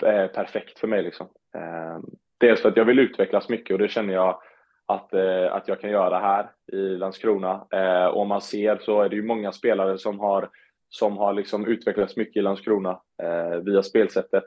eh, 0.05 0.27
perfekt 0.27 0.79
för 0.79 0.87
mig. 0.87 1.03
Liksom. 1.03 1.27
Eh, 1.55 1.99
dels 2.37 2.61
för 2.61 2.69
att 2.69 2.77
jag 2.77 2.85
vill 2.85 2.99
utvecklas 2.99 3.49
mycket 3.49 3.73
och 3.73 3.79
det 3.79 3.87
känner 3.87 4.13
jag 4.13 4.41
att, 4.85 5.13
eh, 5.13 5.53
att 5.53 5.67
jag 5.67 5.81
kan 5.81 5.89
göra 5.89 6.19
här 6.19 6.51
i 6.71 6.97
Landskrona. 6.97 7.67
Eh, 7.71 8.05
och 8.05 8.21
om 8.21 8.27
man 8.27 8.41
ser 8.41 8.77
så 8.77 9.01
är 9.01 9.09
det 9.09 9.15
ju 9.15 9.23
många 9.23 9.51
spelare 9.51 9.97
som 9.97 10.19
har, 10.19 10.49
som 10.89 11.17
har 11.17 11.33
liksom 11.33 11.67
utvecklats 11.67 12.15
mycket 12.15 12.37
i 12.37 12.41
Landskrona 12.41 13.01
eh, 13.23 13.57
via 13.57 13.83
spelsättet. 13.83 14.43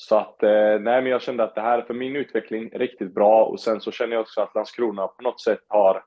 Så 0.00 0.16
att, 0.16 0.42
eh, 0.42 0.78
nej 0.80 1.02
men 1.02 1.06
jag 1.06 1.22
kände 1.22 1.44
att 1.44 1.54
det 1.54 1.60
här 1.60 1.78
är 1.78 1.82
för 1.82 1.94
min 1.94 2.16
utveckling 2.16 2.70
riktigt 2.72 3.14
bra 3.14 3.44
och 3.44 3.60
sen 3.60 3.80
så 3.80 3.90
känner 3.90 4.12
jag 4.12 4.20
också 4.20 4.40
att 4.40 4.54
Landskrona 4.54 5.06
på 5.06 5.22
något 5.22 5.40
sätt 5.40 5.64
har 5.68 6.04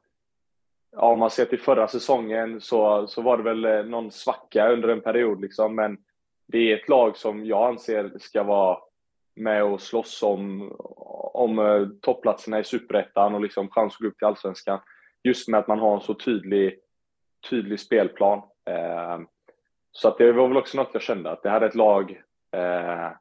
ja, 0.92 1.02
om 1.02 1.20
man 1.20 1.30
ser 1.30 1.46
till 1.46 1.60
förra 1.60 1.88
säsongen 1.88 2.62
så, 2.62 3.08
så 3.08 3.22
var 3.22 3.38
det 3.38 3.44
väl 3.44 3.66
eh, 3.66 3.84
någon 3.84 4.12
svacka 4.12 4.72
under 4.72 4.90
en 4.90 5.02
period 5.02 5.42
liksom, 5.42 5.76
men 5.76 5.98
det 6.48 6.58
är 6.58 6.78
ett 6.78 6.90
lag 6.90 7.18
som 7.18 7.46
jag 7.46 7.68
anser 7.68 8.12
ska 8.20 8.44
vara 8.44 8.78
med 9.36 9.64
och 9.64 9.82
slåss 9.82 10.24
om, 10.24 10.72
om 11.34 11.60
eh, 11.60 11.88
toppplatserna 12.02 12.60
i 12.60 12.64
superettan 12.64 13.36
och 13.36 13.42
liksom 13.42 13.70
chans 13.70 13.94
att 13.94 14.00
gå 14.00 14.08
upp 14.08 14.18
till 14.18 14.28
allsvenskan. 14.28 14.80
Just 15.24 15.48
med 15.48 15.60
att 15.60 15.68
man 15.68 15.80
har 15.80 15.96
en 15.96 16.02
så 16.02 16.14
tydlig, 16.14 16.80
tydlig 17.50 17.80
spelplan. 17.80 18.42
Eh, 18.70 19.20
så 19.92 20.08
att 20.08 20.18
det 20.18 20.32
var 20.32 20.48
väl 20.48 20.58
också 20.58 20.78
något 20.78 20.94
jag 20.94 21.02
kände, 21.02 21.32
att 21.32 21.44
det 21.44 21.50
här 21.50 21.62
är 21.62 21.68
ett 21.68 21.76
lag 21.76 22.22
eh, 22.52 23.12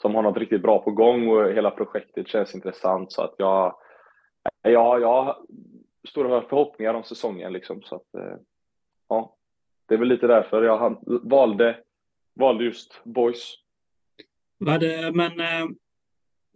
som 0.00 0.14
har 0.14 0.22
något 0.22 0.36
riktigt 0.36 0.62
bra 0.62 0.78
på 0.78 0.90
gång 0.90 1.28
och 1.28 1.52
hela 1.52 1.70
projektet 1.70 2.28
känns 2.28 2.54
intressant. 2.54 3.12
Så 3.12 3.22
att 3.22 3.34
jag, 3.38 3.76
jag, 4.62 5.00
jag 5.00 5.36
stora 6.08 6.42
förhoppningar 6.42 6.94
om 6.94 7.04
säsongen 7.04 7.52
liksom. 7.52 7.82
Så 7.82 7.94
att, 7.94 8.14
eh, 8.14 8.36
ja, 9.08 9.36
det 9.88 9.94
är 9.94 9.98
väl 9.98 10.08
lite 10.08 10.26
därför 10.26 10.62
jag 10.62 10.98
valde, 11.22 11.76
valde 12.34 12.64
just 12.64 13.00
Boys. 13.04 13.54
Var 14.58 14.78
det, 14.78 15.12
men 15.14 15.40
eh, 15.40 15.68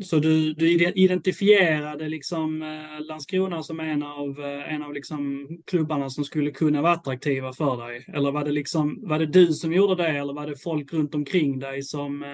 så 0.04 0.16
du, 0.16 0.52
du 0.52 0.92
identifierade 0.94 2.08
liksom 2.08 2.62
eh, 2.62 3.06
Landskrona 3.06 3.62
som 3.62 3.80
en 3.80 4.02
av, 4.02 4.40
en 4.44 4.82
av 4.82 4.92
liksom 4.92 5.48
klubbarna 5.66 6.10
som 6.10 6.24
skulle 6.24 6.50
kunna 6.50 6.82
vara 6.82 6.92
attraktiva 6.92 7.52
för 7.52 7.76
dig? 7.76 8.06
Eller 8.14 8.32
var 8.32 8.44
det, 8.44 8.52
liksom, 8.52 9.08
var 9.08 9.18
det 9.18 9.26
du 9.26 9.46
som 9.46 9.72
gjorde 9.72 10.02
det 10.02 10.08
eller 10.08 10.34
var 10.34 10.46
det 10.46 10.62
folk 10.62 10.92
runt 10.92 11.14
omkring 11.14 11.58
dig 11.58 11.82
som 11.82 12.24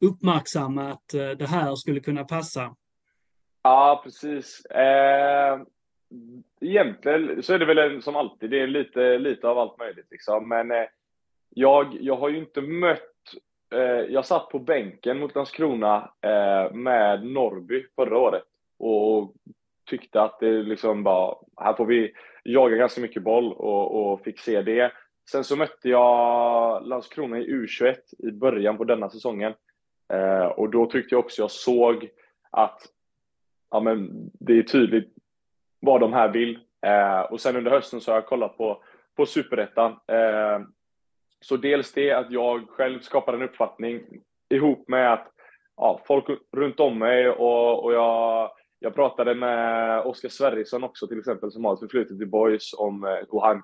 uppmärksamma 0.00 0.90
att 0.90 1.14
eh, 1.14 1.30
det 1.30 1.46
här 1.46 1.74
skulle 1.74 2.00
kunna 2.00 2.24
passa? 2.24 2.76
Ja, 3.62 4.00
precis. 4.04 4.66
Eh, 4.66 5.60
egentligen 6.60 7.42
så 7.42 7.54
är 7.54 7.58
det 7.58 7.64
väl 7.64 7.78
en, 7.78 8.02
som 8.02 8.16
alltid, 8.16 8.50
det 8.50 8.60
är 8.60 8.66
lite, 8.66 9.18
lite 9.18 9.48
av 9.48 9.58
allt 9.58 9.78
möjligt 9.78 10.06
liksom. 10.10 10.48
Men 10.48 10.70
eh, 10.70 10.84
jag, 11.50 11.96
jag 12.00 12.16
har 12.16 12.28
ju 12.28 12.38
inte 12.38 12.60
mött, 12.60 13.00
eh, 13.74 13.80
jag 13.80 14.26
satt 14.26 14.48
på 14.48 14.58
bänken 14.58 15.18
mot 15.18 15.34
Landskrona 15.34 16.10
eh, 16.20 16.72
med 16.72 17.26
Norby 17.26 17.86
förra 17.96 18.18
året 18.18 18.44
och 18.78 19.34
tyckte 19.86 20.22
att 20.22 20.40
det 20.40 20.62
liksom 20.62 21.02
bara, 21.02 21.34
här 21.56 21.74
får 21.74 21.86
vi 21.86 22.12
jaga 22.44 22.76
ganska 22.76 23.00
mycket 23.00 23.22
boll 23.22 23.52
och, 23.52 24.12
och 24.12 24.20
fick 24.20 24.40
se 24.40 24.62
det. 24.62 24.92
Sen 25.30 25.44
så 25.44 25.56
mötte 25.56 25.88
jag 25.88 26.86
Landskrona 26.86 27.38
i 27.38 27.50
U21 27.50 27.96
i 28.18 28.30
början 28.30 28.76
på 28.76 28.84
denna 28.84 29.10
säsongen. 29.10 29.54
Eh, 30.12 30.46
och 30.46 30.70
då 30.70 30.86
tyckte 30.86 31.14
jag 31.14 31.24
också 31.24 31.42
jag 31.42 31.50
såg 31.50 32.08
att 32.50 32.82
ja, 33.70 33.80
men 33.80 34.30
det 34.32 34.58
är 34.58 34.62
tydligt 34.62 35.14
vad 35.80 36.00
de 36.00 36.12
här 36.12 36.28
vill. 36.28 36.58
Eh, 36.86 37.20
och 37.20 37.40
sen 37.40 37.56
under 37.56 37.70
hösten 37.70 38.00
så 38.00 38.10
har 38.10 38.16
jag 38.16 38.26
kollat 38.26 38.56
på, 38.56 38.82
på 39.16 39.26
superettan. 39.26 39.92
Eh, 39.92 40.60
så 41.40 41.56
dels 41.56 41.92
det 41.92 42.12
att 42.12 42.30
jag 42.30 42.68
själv 42.68 43.00
skapar 43.00 43.32
en 43.34 43.42
uppfattning 43.42 44.02
ihop 44.48 44.88
med 44.88 45.12
att 45.12 45.32
ja, 45.76 46.00
folk 46.06 46.24
runt 46.52 46.80
om 46.80 46.98
mig 46.98 47.28
och, 47.28 47.84
och 47.84 47.92
jag, 47.92 48.50
jag 48.78 48.94
pratade 48.94 49.34
med 49.34 50.00
Oskar 50.00 50.28
Sverrisson 50.28 50.84
också 50.84 51.06
till 51.06 51.18
exempel 51.18 51.52
som 51.52 51.64
har 51.64 51.74
ett 51.74 51.80
förflutet 51.80 52.20
i 52.20 52.26
Boys 52.26 52.74
om 52.78 53.04
eh, 53.04 53.18
och 53.28 53.46
han, 53.46 53.62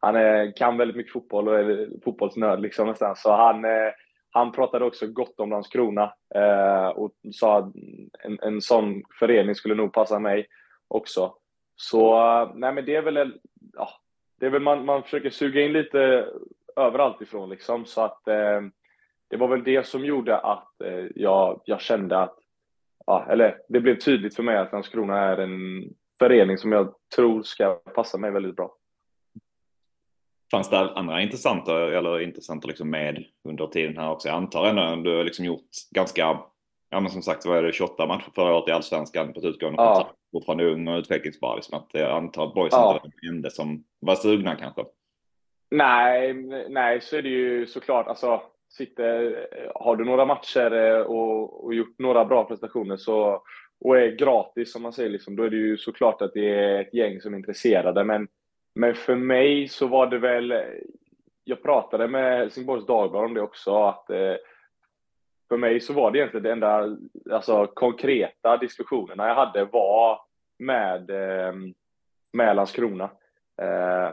han 0.00 0.16
är, 0.16 0.56
kan 0.56 0.76
väldigt 0.76 0.96
mycket 0.96 1.12
fotboll 1.12 1.48
och 1.48 1.58
är 1.58 1.88
fotbollsnörd 2.04 2.60
liksom 2.60 2.86
nästan. 2.86 3.16
Så 3.16 3.32
han, 3.32 3.64
eh, 3.64 3.92
han 4.34 4.52
pratade 4.52 4.84
också 4.84 5.06
gott 5.06 5.40
om 5.40 5.50
Landskrona 5.50 6.14
eh, 6.34 6.88
och 6.88 7.12
sa 7.32 7.58
att 7.58 7.74
en, 8.24 8.38
en 8.42 8.60
sån 8.60 9.02
förening 9.18 9.54
skulle 9.54 9.74
nog 9.74 9.92
passa 9.92 10.18
mig 10.18 10.46
också. 10.88 11.34
Så 11.76 12.16
eh, 12.16 12.50
nej, 12.54 12.72
men 12.72 12.84
det 12.84 12.96
är 12.96 13.02
väl, 13.02 13.38
ja, 13.72 13.88
det 14.40 14.46
är 14.46 14.50
väl 14.50 14.62
man, 14.62 14.84
man 14.84 15.02
försöker 15.02 15.30
suga 15.30 15.60
in 15.60 15.72
lite 15.72 16.28
överallt 16.76 17.20
ifrån 17.20 17.50
liksom. 17.50 17.86
Så 17.86 18.00
att 18.00 18.28
eh, 18.28 18.60
det 19.28 19.36
var 19.36 19.48
väl 19.48 19.64
det 19.64 19.86
som 19.86 20.04
gjorde 20.04 20.38
att 20.38 20.80
eh, 20.84 21.06
jag, 21.14 21.60
jag 21.64 21.80
kände 21.80 22.18
att, 22.18 22.38
ja, 23.06 23.26
eller 23.30 23.58
det 23.68 23.80
blev 23.80 23.98
tydligt 23.98 24.36
för 24.36 24.42
mig 24.42 24.56
att 24.56 24.72
Landskrona 24.72 25.18
är 25.18 25.36
en 25.36 25.84
förening 26.18 26.58
som 26.58 26.72
jag 26.72 26.94
tror 27.16 27.42
ska 27.42 27.74
passa 27.74 28.18
mig 28.18 28.30
väldigt 28.30 28.56
bra. 28.56 28.76
Fanns 30.50 30.70
det 30.70 30.78
andra 30.78 31.22
intressanta 31.22 31.96
eller 31.98 32.20
intressanta 32.20 32.68
liksom 32.68 32.90
med 32.90 33.24
under 33.48 33.66
tiden 33.66 33.96
här 33.96 34.10
också? 34.10 34.28
Jag 34.28 34.36
antar 34.36 34.66
ändå 34.66 35.10
du 35.10 35.16
har 35.16 35.24
liksom 35.24 35.44
gjort 35.44 35.70
ganska 35.90 36.38
ja 36.90 37.00
men 37.00 37.10
som 37.10 37.22
sagt 37.22 37.46
vad 37.46 37.58
är 37.58 37.62
det 37.62 37.72
28 37.72 38.06
matcher 38.06 38.30
förra 38.34 38.54
året 38.54 38.68
i 38.68 38.72
Allsvenskan 38.72 39.32
på 39.32 39.38
ett 39.38 39.44
utgående 39.44 39.82
ja. 39.82 39.94
kontrakt. 39.94 40.18
Fortfarande 40.32 40.72
ung 40.72 40.88
och 40.88 40.98
utvecklingsbar. 40.98 41.56
Liksom 41.56 41.78
att 41.78 41.88
jag 41.92 42.10
antar 42.10 42.46
att 42.46 42.54
Boys 42.54 42.72
ja. 42.72 43.00
inte 43.04 43.16
var 43.22 43.34
enda 43.34 43.50
som 43.50 43.84
var 44.00 44.14
sugna 44.14 44.56
kanske. 44.56 44.84
Nej, 45.70 46.34
nej 46.68 47.00
så 47.00 47.16
är 47.16 47.22
det 47.22 47.28
ju 47.28 47.66
såklart. 47.66 48.06
Alltså, 48.06 48.42
sitter, 48.68 49.46
har 49.74 49.96
du 49.96 50.04
några 50.04 50.24
matcher 50.24 50.72
eh, 50.72 51.00
och, 51.00 51.64
och 51.64 51.74
gjort 51.74 51.98
några 51.98 52.24
bra 52.24 52.44
prestationer 52.44 52.96
så, 52.96 53.42
och 53.80 53.98
är 53.98 54.16
gratis 54.16 54.72
som 54.72 54.82
man 54.82 54.92
säger, 54.92 55.10
liksom, 55.10 55.36
då 55.36 55.42
är 55.42 55.50
det 55.50 55.56
ju 55.56 55.76
såklart 55.76 56.22
att 56.22 56.34
det 56.34 56.54
är 56.54 56.80
ett 56.80 56.94
gäng 56.94 57.20
som 57.20 57.34
är 57.34 57.38
intresserade. 57.38 58.04
Men, 58.04 58.28
men 58.74 58.94
för 58.94 59.14
mig 59.14 59.68
så 59.68 59.86
var 59.86 60.06
det 60.06 60.18
väl, 60.18 60.54
jag 61.44 61.62
pratade 61.62 62.08
med 62.08 62.38
Helsingborgs 62.38 62.86
Dagblad 62.86 63.24
om 63.24 63.34
det 63.34 63.40
också, 63.40 63.84
att 63.84 64.10
eh, 64.10 64.36
för 65.48 65.56
mig 65.56 65.80
så 65.80 65.92
var 65.92 66.10
det 66.10 66.18
egentligen 66.18 66.44
det 66.44 66.52
enda 66.52 66.96
alltså, 67.30 67.66
konkreta 67.66 68.56
diskussionerna 68.56 69.28
jag 69.28 69.34
hade 69.34 69.64
var 69.64 70.20
med, 70.58 71.10
eh, 71.10 71.54
med 72.32 72.56
Landskrona. 72.56 73.10
Eh, 73.62 74.10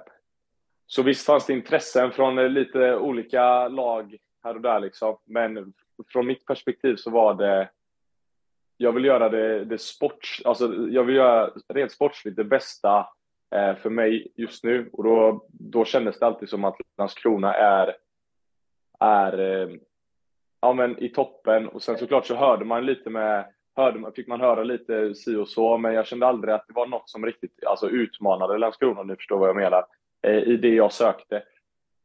så 0.85 1.03
visst 1.03 1.25
fanns 1.25 1.45
det 1.45 1.53
intressen 1.53 2.11
från 2.11 2.37
eh, 2.37 2.49
lite 2.49 2.95
olika 2.95 3.67
lag 3.67 4.17
här 4.43 4.55
och 4.55 4.61
där 4.61 4.79
liksom. 4.79 5.17
Men 5.25 5.73
från 6.07 6.27
mitt 6.27 6.45
perspektiv 6.45 6.95
så 6.95 7.09
var 7.09 7.33
det 7.33 7.69
jag 8.77 8.91
vill 8.91 9.05
göra 9.05 9.29
det, 9.29 9.65
det 9.65 9.77
sports, 9.77 10.41
alltså 10.45 10.73
jag 10.89 11.03
vill 11.03 11.15
göra 11.15 11.51
rent 11.73 11.91
sportsligt 11.91 12.37
det 12.37 12.43
bästa 12.43 13.07
Eh, 13.55 13.75
för 13.75 13.89
mig 13.89 14.31
just 14.35 14.63
nu 14.63 14.89
och 14.93 15.03
då, 15.03 15.45
då 15.49 15.85
kändes 15.85 16.19
det 16.19 16.25
alltid 16.25 16.49
som 16.49 16.63
att 16.63 16.75
Landskrona 16.97 17.53
är, 17.53 17.95
är 18.99 19.39
eh, 19.39 19.69
ja, 20.61 20.73
men 20.73 21.03
i 21.03 21.09
toppen 21.09 21.67
och 21.67 21.83
sen 21.83 21.97
såklart 21.97 22.25
så 22.25 22.35
hörde 22.35 22.65
man 22.65 22.85
lite 22.85 23.09
med 23.09 23.45
hörde, 23.75 24.11
fick 24.15 24.27
man 24.27 24.41
höra 24.41 24.63
lite 24.63 25.15
si 25.15 25.35
och 25.35 25.47
så, 25.47 25.77
men 25.77 25.93
jag 25.93 26.07
kände 26.07 26.27
aldrig 26.27 26.53
att 26.53 26.67
det 26.67 26.73
var 26.73 26.87
något 26.87 27.09
som 27.09 27.25
riktigt 27.25 27.65
alltså, 27.65 27.89
utmanade 27.89 28.57
Landskrona, 28.57 29.01
om 29.01 29.07
ni 29.07 29.15
förstår 29.15 29.37
vad 29.37 29.49
jag 29.49 29.55
menar, 29.55 29.85
eh, 30.21 30.37
i 30.37 30.57
det 30.57 30.75
jag 30.75 30.93
sökte. 30.93 31.43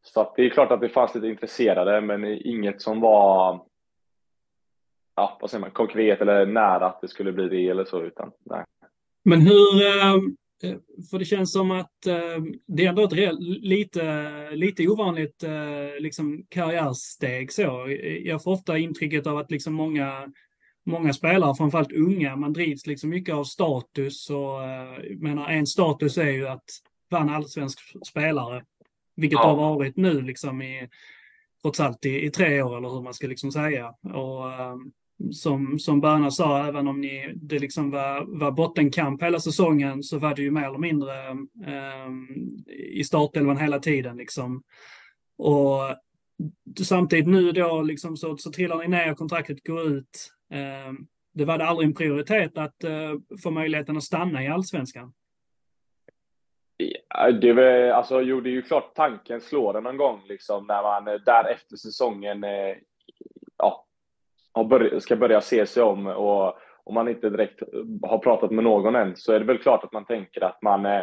så 0.03 0.21
att 0.21 0.37
det 0.37 0.47
är 0.47 0.51
klart 0.51 0.71
att 0.71 0.81
det 0.81 0.89
fanns 0.89 1.15
lite 1.15 1.29
intresserade, 1.29 2.01
men 2.01 2.25
inget 2.25 2.83
som 2.83 3.01
var 3.01 3.61
ja, 5.17 5.39
vad 5.41 5.51
säger 5.51 5.61
man, 5.61 5.71
konkret 5.71 6.21
eller 6.21 6.47
nära 6.47 6.87
att 6.87 7.01
det 7.01 7.09
skulle 7.09 7.33
bli 7.33 7.49
det 7.49 7.69
eller 7.69 7.85
så, 7.85 8.03
utan 8.03 8.33
nej. 8.45 8.65
Men 9.25 9.41
hur, 9.41 9.83
för 11.11 11.19
det 11.19 11.25
känns 11.25 11.53
som 11.53 11.71
att 11.71 12.07
eh, 12.07 12.43
det 12.67 12.85
är 12.85 12.89
ändå 12.89 13.05
ett 13.05 13.39
lite, 13.41 14.51
lite 14.51 14.89
ovanligt 14.89 15.43
eh, 15.43 16.01
liksom 16.01 16.47
karriärsteg 16.49 17.53
så. 17.53 17.97
Jag 18.25 18.43
får 18.43 18.53
ofta 18.53 18.79
intrycket 18.79 19.27
av 19.27 19.39
att 19.39 19.51
liksom 19.51 19.75
många, 19.75 20.33
många 20.87 21.13
spelare, 21.13 21.55
framförallt 21.55 21.93
unga, 21.93 22.37
man 22.37 22.53
drivs 22.53 22.87
liksom 22.87 23.11
mycket 23.11 23.35
av 23.35 23.45
status 23.45 24.31
och 24.31 24.61
menar, 25.19 25.49
en 25.49 25.67
status 25.67 26.19
är 26.19 26.31
ju 26.31 26.49
att 26.49 26.65
vara 27.09 27.23
en 27.23 27.31
allsvensk 27.31 27.79
spelare. 28.07 28.65
Vilket 29.17 29.39
ja. 29.43 29.47
har 29.47 29.57
varit 29.57 29.97
nu 29.97 30.23
liksom 30.23 30.63
i, 30.63 30.89
trots 31.63 31.81
allt 31.81 32.07
i, 32.07 32.27
i, 32.27 32.31
tre 32.31 32.63
år 32.63 32.77
eller 32.77 32.89
hur 32.89 33.03
man 33.03 33.15
ska 33.15 33.27
liksom 33.27 33.53
säga. 33.53 33.89
Och, 34.15 34.45
som, 35.33 35.79
som 35.79 36.01
Berna 36.01 36.31
sa, 36.31 36.67
även 36.67 36.89
om 36.89 37.01
ni, 37.01 37.33
det 37.37 37.59
liksom 37.59 37.91
var, 37.91 38.39
var 38.39 38.51
bottenkamp 38.51 39.23
hela 39.23 39.41
säsongen 39.41 40.03
så 40.03 40.19
var 40.19 40.35
det 40.35 40.43
ju 40.43 40.51
mer 40.51 40.65
eller 40.65 40.79
mindre 40.79 41.13
eh, 41.67 42.11
i 42.77 43.05
startelvan 43.05 43.57
hela 43.59 43.79
tiden. 43.79 44.17
Liksom. 44.17 44.63
Och 45.39 45.81
samtidigt 46.85 47.27
nu 47.27 47.53
då 47.53 47.83
liksom 47.83 48.17
så, 48.17 48.37
så 48.37 48.53
trillar 48.53 48.79
ni 48.79 48.89
ner 48.89 49.11
och 49.11 49.19
kontraktet 49.19 49.67
går 49.67 49.83
ut. 49.83 50.33
Eh, 50.53 50.93
det 51.35 51.45
var 51.45 51.59
det 51.59 51.67
aldrig 51.67 51.89
en 51.89 51.95
prioritet 51.95 52.59
att 52.59 52.85
eh, 52.85 53.13
få 53.43 53.51
möjligheten 53.51 53.97
att 53.97 54.03
stanna 54.03 54.45
i 54.45 54.49
allsvenskan? 54.49 55.13
Ja, 57.09 57.33
det, 57.33 57.53
var, 57.53 57.89
alltså, 57.89 58.21
jo, 58.21 58.41
det 58.41 58.51
är 58.51 58.53
ju 58.53 58.63
klart 58.63 58.95
tanken 58.95 59.41
slår 59.41 59.77
en 59.77 59.85
någon 59.85 59.97
gång 59.97 60.23
liksom, 60.29 60.67
när 60.67 60.83
man 60.83 61.09
eh, 61.09 61.21
där 61.27 61.51
efter 61.51 61.77
säsongen 61.77 62.45
eh, 62.45 62.77
ska 65.01 65.17
börja 65.17 65.41
se 65.41 65.67
sig 65.67 65.83
om 65.83 66.07
och 66.07 66.59
om 66.87 66.95
man 66.95 67.09
inte 67.09 67.31
direkt 67.31 67.63
har 68.03 68.19
pratat 68.19 68.51
med 68.51 68.65
någon 68.65 68.97
än 68.97 69.17
så 69.17 69.33
är 69.33 69.39
det 69.39 69.45
väl 69.45 69.59
klart 69.59 69.85
att 69.85 69.93
man 69.93 70.05
tänker 70.05 70.45
att 70.45 70.63
man, 70.63 70.87
eh, 70.87 71.03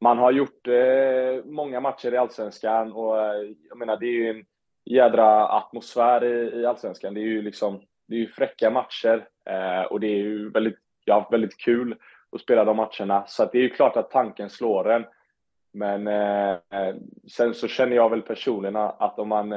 man 0.00 0.18
har 0.18 0.32
gjort 0.32 0.68
eh, 0.68 1.44
många 1.44 1.80
matcher 1.80 2.14
i 2.14 2.16
Allsvenskan 2.16 2.92
och 2.92 3.20
eh, 3.20 3.50
jag 3.68 3.78
menar 3.78 3.96
det 3.96 4.06
är 4.06 4.12
ju 4.12 4.30
en 4.30 4.44
jädra 4.84 5.48
atmosfär 5.48 6.24
i, 6.24 6.60
i 6.60 6.66
Allsvenskan. 6.66 7.14
Det 7.14 7.20
är 7.20 7.24
ju 7.24 7.42
liksom 7.42 7.80
det 8.08 8.14
är 8.14 8.18
ju 8.18 8.28
fräcka 8.28 8.70
matcher 8.70 9.28
och 9.90 10.00
det 10.00 10.06
är 10.06 10.18
ju 10.18 10.50
väldigt, 10.50 10.78
jag 11.04 11.14
har 11.14 11.20
haft 11.20 11.32
väldigt 11.32 11.60
kul 11.60 11.96
att 12.32 12.40
spela 12.40 12.64
de 12.64 12.76
matcherna. 12.76 13.24
Så 13.26 13.44
det 13.52 13.58
är 13.58 13.62
ju 13.62 13.70
klart 13.70 13.96
att 13.96 14.10
tanken 14.10 14.50
slår 14.50 14.90
en. 14.90 15.04
Men 15.72 16.08
sen 17.30 17.54
så 17.54 17.68
känner 17.68 17.96
jag 17.96 18.10
väl 18.10 18.22
personligen 18.22 18.76
att 18.76 19.18
om 19.18 19.28
man 19.28 19.52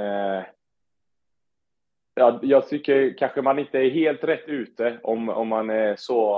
ja, 2.17 2.39
jag 2.41 2.67
tycker 2.67 3.17
kanske 3.17 3.41
man 3.41 3.59
inte 3.59 3.79
är 3.79 3.89
helt 3.89 4.23
rätt 4.23 4.47
ute 4.47 4.99
om, 5.03 5.29
om 5.29 5.47
man 5.47 5.69
är 5.69 5.95
så 5.95 6.35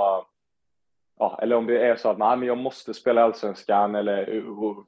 ja, 1.19 1.39
eller 1.41 1.55
om 1.55 1.65
det 1.65 1.85
är 1.85 1.95
så 1.95 2.09
att 2.09 2.17
nej, 2.17 2.37
men 2.37 2.47
jag 2.47 2.57
måste 2.57 2.93
spela 2.93 3.23
allsvenskan 3.23 3.95
eller 3.95 4.25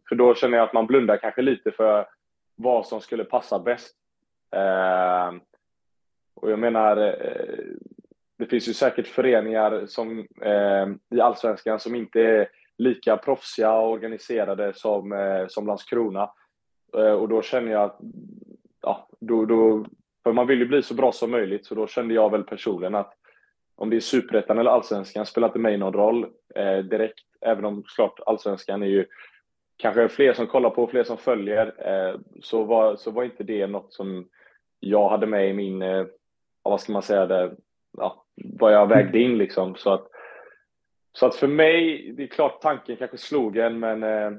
för 0.10 0.16
då 0.16 0.36
känner 0.36 0.58
jag 0.58 0.68
att 0.68 0.74
man 0.74 0.88
blundar 0.88 1.18
kanske 1.18 1.42
lite 1.42 1.72
för 1.72 2.06
vad 2.56 2.88
som 2.88 3.02
skulle 3.02 3.24
passa 3.24 3.60
bäst. 3.60 3.96
Eh, 4.56 5.34
och 6.36 6.52
jag 6.52 6.60
menar, 6.60 6.98
eh, 6.98 7.66
det 8.38 8.46
finns 8.46 8.70
ju 8.70 8.74
säkert 8.74 9.08
föreningar 9.08 9.86
som 9.86 10.28
eh, 10.42 11.18
i 11.18 11.22
allsvenskan 11.22 11.80
som 11.80 11.96
inte 11.96 12.22
är 12.22 12.48
lika 12.78 13.18
proffsiga 13.18 13.74
och 13.74 13.92
organiserade 13.92 14.74
som, 14.76 15.12
eh, 15.12 15.48
som 15.48 15.68
Landskrona. 15.68 16.32
Eh, 16.98 17.14
och 17.14 17.30
då 17.30 17.42
känner 17.42 17.72
jag 17.72 17.84
att 17.84 18.00
ja, 18.82 19.08
då, 19.20 19.46
då 19.46 19.86
för 20.24 20.34
man 20.34 20.48
vill 20.48 20.60
ju 20.60 20.66
bli 20.66 20.84
så 20.84 20.94
bra 20.94 21.12
som 21.12 21.32
möjligt, 21.32 21.66
så 21.66 21.76
då 21.76 21.88
kände 21.88 22.14
jag 22.14 22.32
väl 22.32 22.44
personligen 22.44 22.96
att 22.96 23.14
om 23.76 23.90
det 23.90 23.96
är 23.96 24.00
superettan 24.00 24.60
eller 24.60 24.72
allsvenskan 24.72 25.26
spelar 25.26 25.48
inte 25.48 25.60
mig 25.60 25.78
någon 25.78 25.94
roll 25.94 26.28
eh, 26.56 26.78
direkt, 26.78 27.26
även 27.42 27.66
om 27.66 27.84
såklart 27.88 28.20
allsvenskan 28.26 28.84
är 28.84 28.88
ju 28.88 29.06
kanske 29.78 30.10
fler 30.10 30.34
som 30.34 30.48
kollar 30.48 30.70
på, 30.70 30.88
fler 30.88 31.04
som 31.04 31.18
följer, 31.18 31.74
eh, 31.78 32.20
så, 32.42 32.64
var, 32.64 32.96
så 32.96 33.12
var 33.12 33.24
inte 33.24 33.44
det 33.44 33.68
något 33.68 33.94
som 33.94 34.30
jag 34.80 35.10
hade 35.10 35.28
med 35.28 35.50
i 35.50 35.54
min, 35.54 35.82
eh, 35.82 36.06
vad 36.64 36.82
ska 36.82 36.94
man 36.94 37.02
säga, 37.02 37.26
det, 37.26 37.56
ja, 37.98 38.26
vad 38.36 38.74
jag 38.74 38.88
vägde 38.88 39.20
in 39.20 39.38
liksom. 39.38 39.76
Så 39.76 39.94
att, 39.94 40.08
så 41.14 41.26
att 41.26 41.36
för 41.36 41.48
mig, 41.48 42.12
det 42.18 42.24
är 42.24 42.28
klart 42.28 42.62
tanken 42.62 42.96
kanske 42.96 43.18
slog 43.18 43.58
en, 43.58 43.80
men 43.80 44.04
eh, 44.04 44.32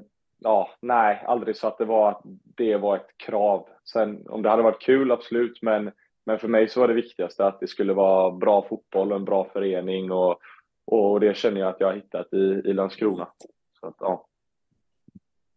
ja, 0.43 0.69
nej, 0.81 1.23
aldrig 1.27 1.57
så 1.57 1.67
att 1.67 1.77
det 1.77 1.85
var, 1.85 2.21
det 2.57 2.77
var 2.77 2.95
ett 2.95 3.17
krav. 3.17 3.67
Sen 3.93 4.27
om 4.27 4.41
det 4.41 4.49
hade 4.49 4.63
varit 4.63 4.81
kul, 4.81 5.11
absolut, 5.11 5.61
men, 5.61 5.91
men 6.25 6.39
för 6.39 6.47
mig 6.47 6.67
så 6.67 6.79
var 6.79 6.87
det 6.87 6.93
viktigaste 6.93 7.45
att 7.45 7.59
det 7.59 7.67
skulle 7.67 7.93
vara 7.93 8.31
bra 8.31 8.65
fotboll 8.69 9.11
och 9.11 9.17
en 9.17 9.25
bra 9.25 9.49
förening 9.53 10.11
och, 10.11 10.37
och 10.85 11.19
det 11.19 11.37
känner 11.37 11.59
jag 11.59 11.69
att 11.69 11.79
jag 11.79 11.87
har 11.87 11.95
hittat 11.95 12.33
i, 12.33 12.61
i 12.69 12.73
Landskrona. 12.73 13.27
Så, 13.79 13.87
att, 13.87 13.95
ja. 13.99 14.25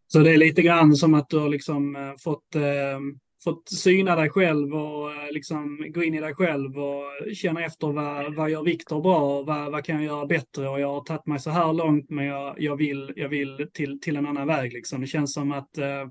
så 0.07 0.19
det 0.19 0.33
är 0.33 0.37
lite 0.37 0.61
grann 0.61 0.95
som 0.95 1.13
att 1.13 1.29
du 1.29 1.39
har 1.39 1.49
liksom 1.49 1.95
eh, 1.95 2.13
fått 2.23 2.55
eh 2.55 2.99
fått 3.43 3.69
syna 3.69 4.15
dig 4.15 4.29
själv 4.29 4.73
och 4.73 5.11
eh, 5.11 5.31
liksom 5.31 5.85
gå 5.89 6.03
in 6.03 6.13
i 6.13 6.19
dig 6.19 6.35
själv 6.35 6.79
och 6.79 7.35
känna 7.35 7.65
efter 7.65 7.87
vad, 7.87 8.35
vad 8.35 8.49
gör 8.49 8.63
Viktor 8.63 9.01
bra 9.01 9.19
och 9.19 9.45
vad, 9.45 9.71
vad 9.71 9.85
kan 9.85 9.95
jag 9.95 10.05
göra 10.05 10.25
bättre 10.25 10.69
och 10.69 10.79
jag 10.79 10.93
har 10.93 11.01
tagit 11.01 11.25
mig 11.25 11.39
så 11.39 11.49
här 11.49 11.73
långt 11.73 12.09
men 12.09 12.25
jag, 12.25 12.55
jag, 12.57 12.75
vill, 12.75 13.13
jag 13.15 13.29
vill 13.29 13.69
till, 13.73 13.99
till 14.01 14.17
en 14.17 14.27
annan 14.27 14.47
väg. 14.47 14.73
Liksom. 14.73 15.01
Det 15.01 15.07
känns 15.07 15.33
som 15.33 15.51
att 15.51 15.77
eh, 15.77 16.07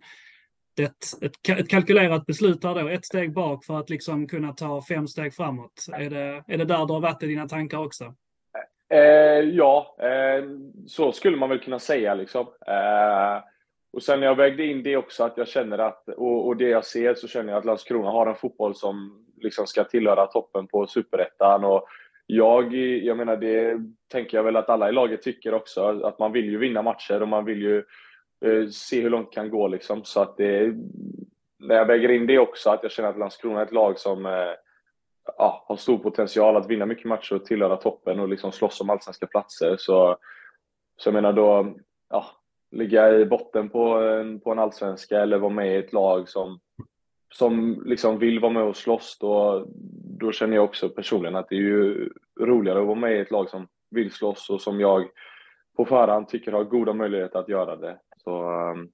det 0.76 0.82
är 0.82 0.86
ett, 0.86 1.22
ett, 1.22 1.58
ett, 1.60 1.68
kalkylerat 1.68 2.26
beslut 2.26 2.64
här 2.64 2.74
då, 2.74 2.88
ett 2.88 3.04
steg 3.04 3.32
bak 3.32 3.64
för 3.64 3.78
att 3.78 3.90
liksom 3.90 4.28
kunna 4.28 4.52
ta 4.52 4.82
fem 4.82 5.08
steg 5.08 5.34
framåt. 5.34 5.86
Är 5.92 6.10
det, 6.10 6.44
är 6.46 6.58
det 6.58 6.64
där 6.64 6.86
du 6.86 6.92
har 6.92 7.00
varit 7.00 7.22
i 7.22 7.26
dina 7.26 7.48
tankar 7.48 7.78
också? 7.78 8.14
Eh, 8.90 9.40
ja, 9.40 9.96
eh, 10.00 10.44
så 10.86 11.12
skulle 11.12 11.36
man 11.36 11.48
väl 11.48 11.58
kunna 11.58 11.78
säga 11.78 12.14
liksom. 12.14 12.46
Eh, 12.66 13.42
och 13.96 14.02
sen 14.02 14.20
när 14.20 14.26
jag 14.26 14.34
vägde 14.34 14.66
in 14.66 14.82
det 14.82 14.96
också, 14.96 15.24
att 15.24 15.36
jag 15.36 15.48
känner 15.48 15.78
att, 15.78 16.08
och, 16.08 16.46
och 16.46 16.56
det 16.56 16.68
jag 16.68 16.84
ser, 16.84 17.14
så 17.14 17.28
känner 17.28 17.52
jag 17.52 17.58
att 17.58 17.64
Landskrona 17.64 18.10
har 18.10 18.26
en 18.26 18.34
fotboll 18.34 18.74
som 18.74 19.24
liksom 19.36 19.66
ska 19.66 19.84
tillhöra 19.84 20.26
toppen 20.26 20.66
på 20.66 20.86
superettan. 20.86 21.64
Och 21.64 21.86
jag, 22.26 22.74
jag 22.74 23.16
menar, 23.16 23.36
det 23.36 23.78
tänker 24.08 24.36
jag 24.36 24.44
väl 24.44 24.56
att 24.56 24.68
alla 24.68 24.88
i 24.88 24.92
laget 24.92 25.22
tycker 25.22 25.54
också, 25.54 26.00
att 26.04 26.18
man 26.18 26.32
vill 26.32 26.44
ju 26.44 26.58
vinna 26.58 26.82
matcher 26.82 27.22
och 27.22 27.28
man 27.28 27.44
vill 27.44 27.62
ju 27.62 27.78
eh, 28.44 28.68
se 28.68 29.00
hur 29.00 29.10
långt 29.10 29.30
det 29.30 29.34
kan 29.34 29.50
gå 29.50 29.68
liksom. 29.68 30.04
Så 30.04 30.20
att 30.20 30.36
det, 30.36 30.74
när 31.58 31.74
jag 31.74 31.86
väger 31.86 32.10
in 32.10 32.26
det 32.26 32.38
också, 32.38 32.70
att 32.70 32.82
jag 32.82 32.92
känner 32.92 33.08
att 33.08 33.18
Landskrona 33.18 33.60
är 33.60 33.64
ett 33.64 33.72
lag 33.72 33.98
som 33.98 34.26
eh, 34.26 34.52
ja, 35.38 35.64
har 35.68 35.76
stor 35.76 35.98
potential 35.98 36.56
att 36.56 36.70
vinna 36.70 36.86
mycket 36.86 37.06
matcher 37.06 37.34
och 37.34 37.44
tillhöra 37.44 37.76
toppen 37.76 38.20
och 38.20 38.28
liksom 38.28 38.52
slåss 38.52 38.80
om 38.80 38.90
allsvenska 38.90 39.26
platser. 39.26 39.76
Så, 39.78 40.16
så 40.96 41.08
jag 41.08 41.14
menar 41.14 41.32
då, 41.32 41.74
ja, 42.10 42.26
ligga 42.70 43.18
i 43.18 43.24
botten 43.24 43.68
på 43.68 43.94
en, 43.94 44.40
på 44.40 44.52
en 44.52 44.58
allsvenska 44.58 45.20
eller 45.20 45.38
vara 45.38 45.52
med 45.52 45.74
i 45.74 45.76
ett 45.76 45.92
lag 45.92 46.28
som, 46.28 46.60
som 47.34 47.82
liksom 47.86 48.18
vill 48.18 48.40
vara 48.40 48.52
med 48.52 48.62
och 48.62 48.76
slåss, 48.76 49.18
då, 49.20 49.66
då 50.18 50.32
känner 50.32 50.56
jag 50.56 50.64
också 50.64 50.88
personligen 50.88 51.36
att 51.36 51.48
det 51.48 51.54
är 51.54 51.60
ju 51.60 52.10
roligare 52.40 52.80
att 52.80 52.86
vara 52.86 52.98
med 52.98 53.16
i 53.16 53.20
ett 53.20 53.30
lag 53.30 53.50
som 53.50 53.68
vill 53.90 54.10
slåss 54.10 54.50
och 54.50 54.60
som 54.60 54.80
jag 54.80 55.08
på 55.76 55.84
förhand 55.84 56.28
tycker 56.28 56.52
har 56.52 56.64
goda 56.64 56.92
möjligheter 56.92 57.38
att 57.38 57.48
göra 57.48 57.76
det. 57.76 57.98
Så 58.24 58.50
um, 58.50 58.88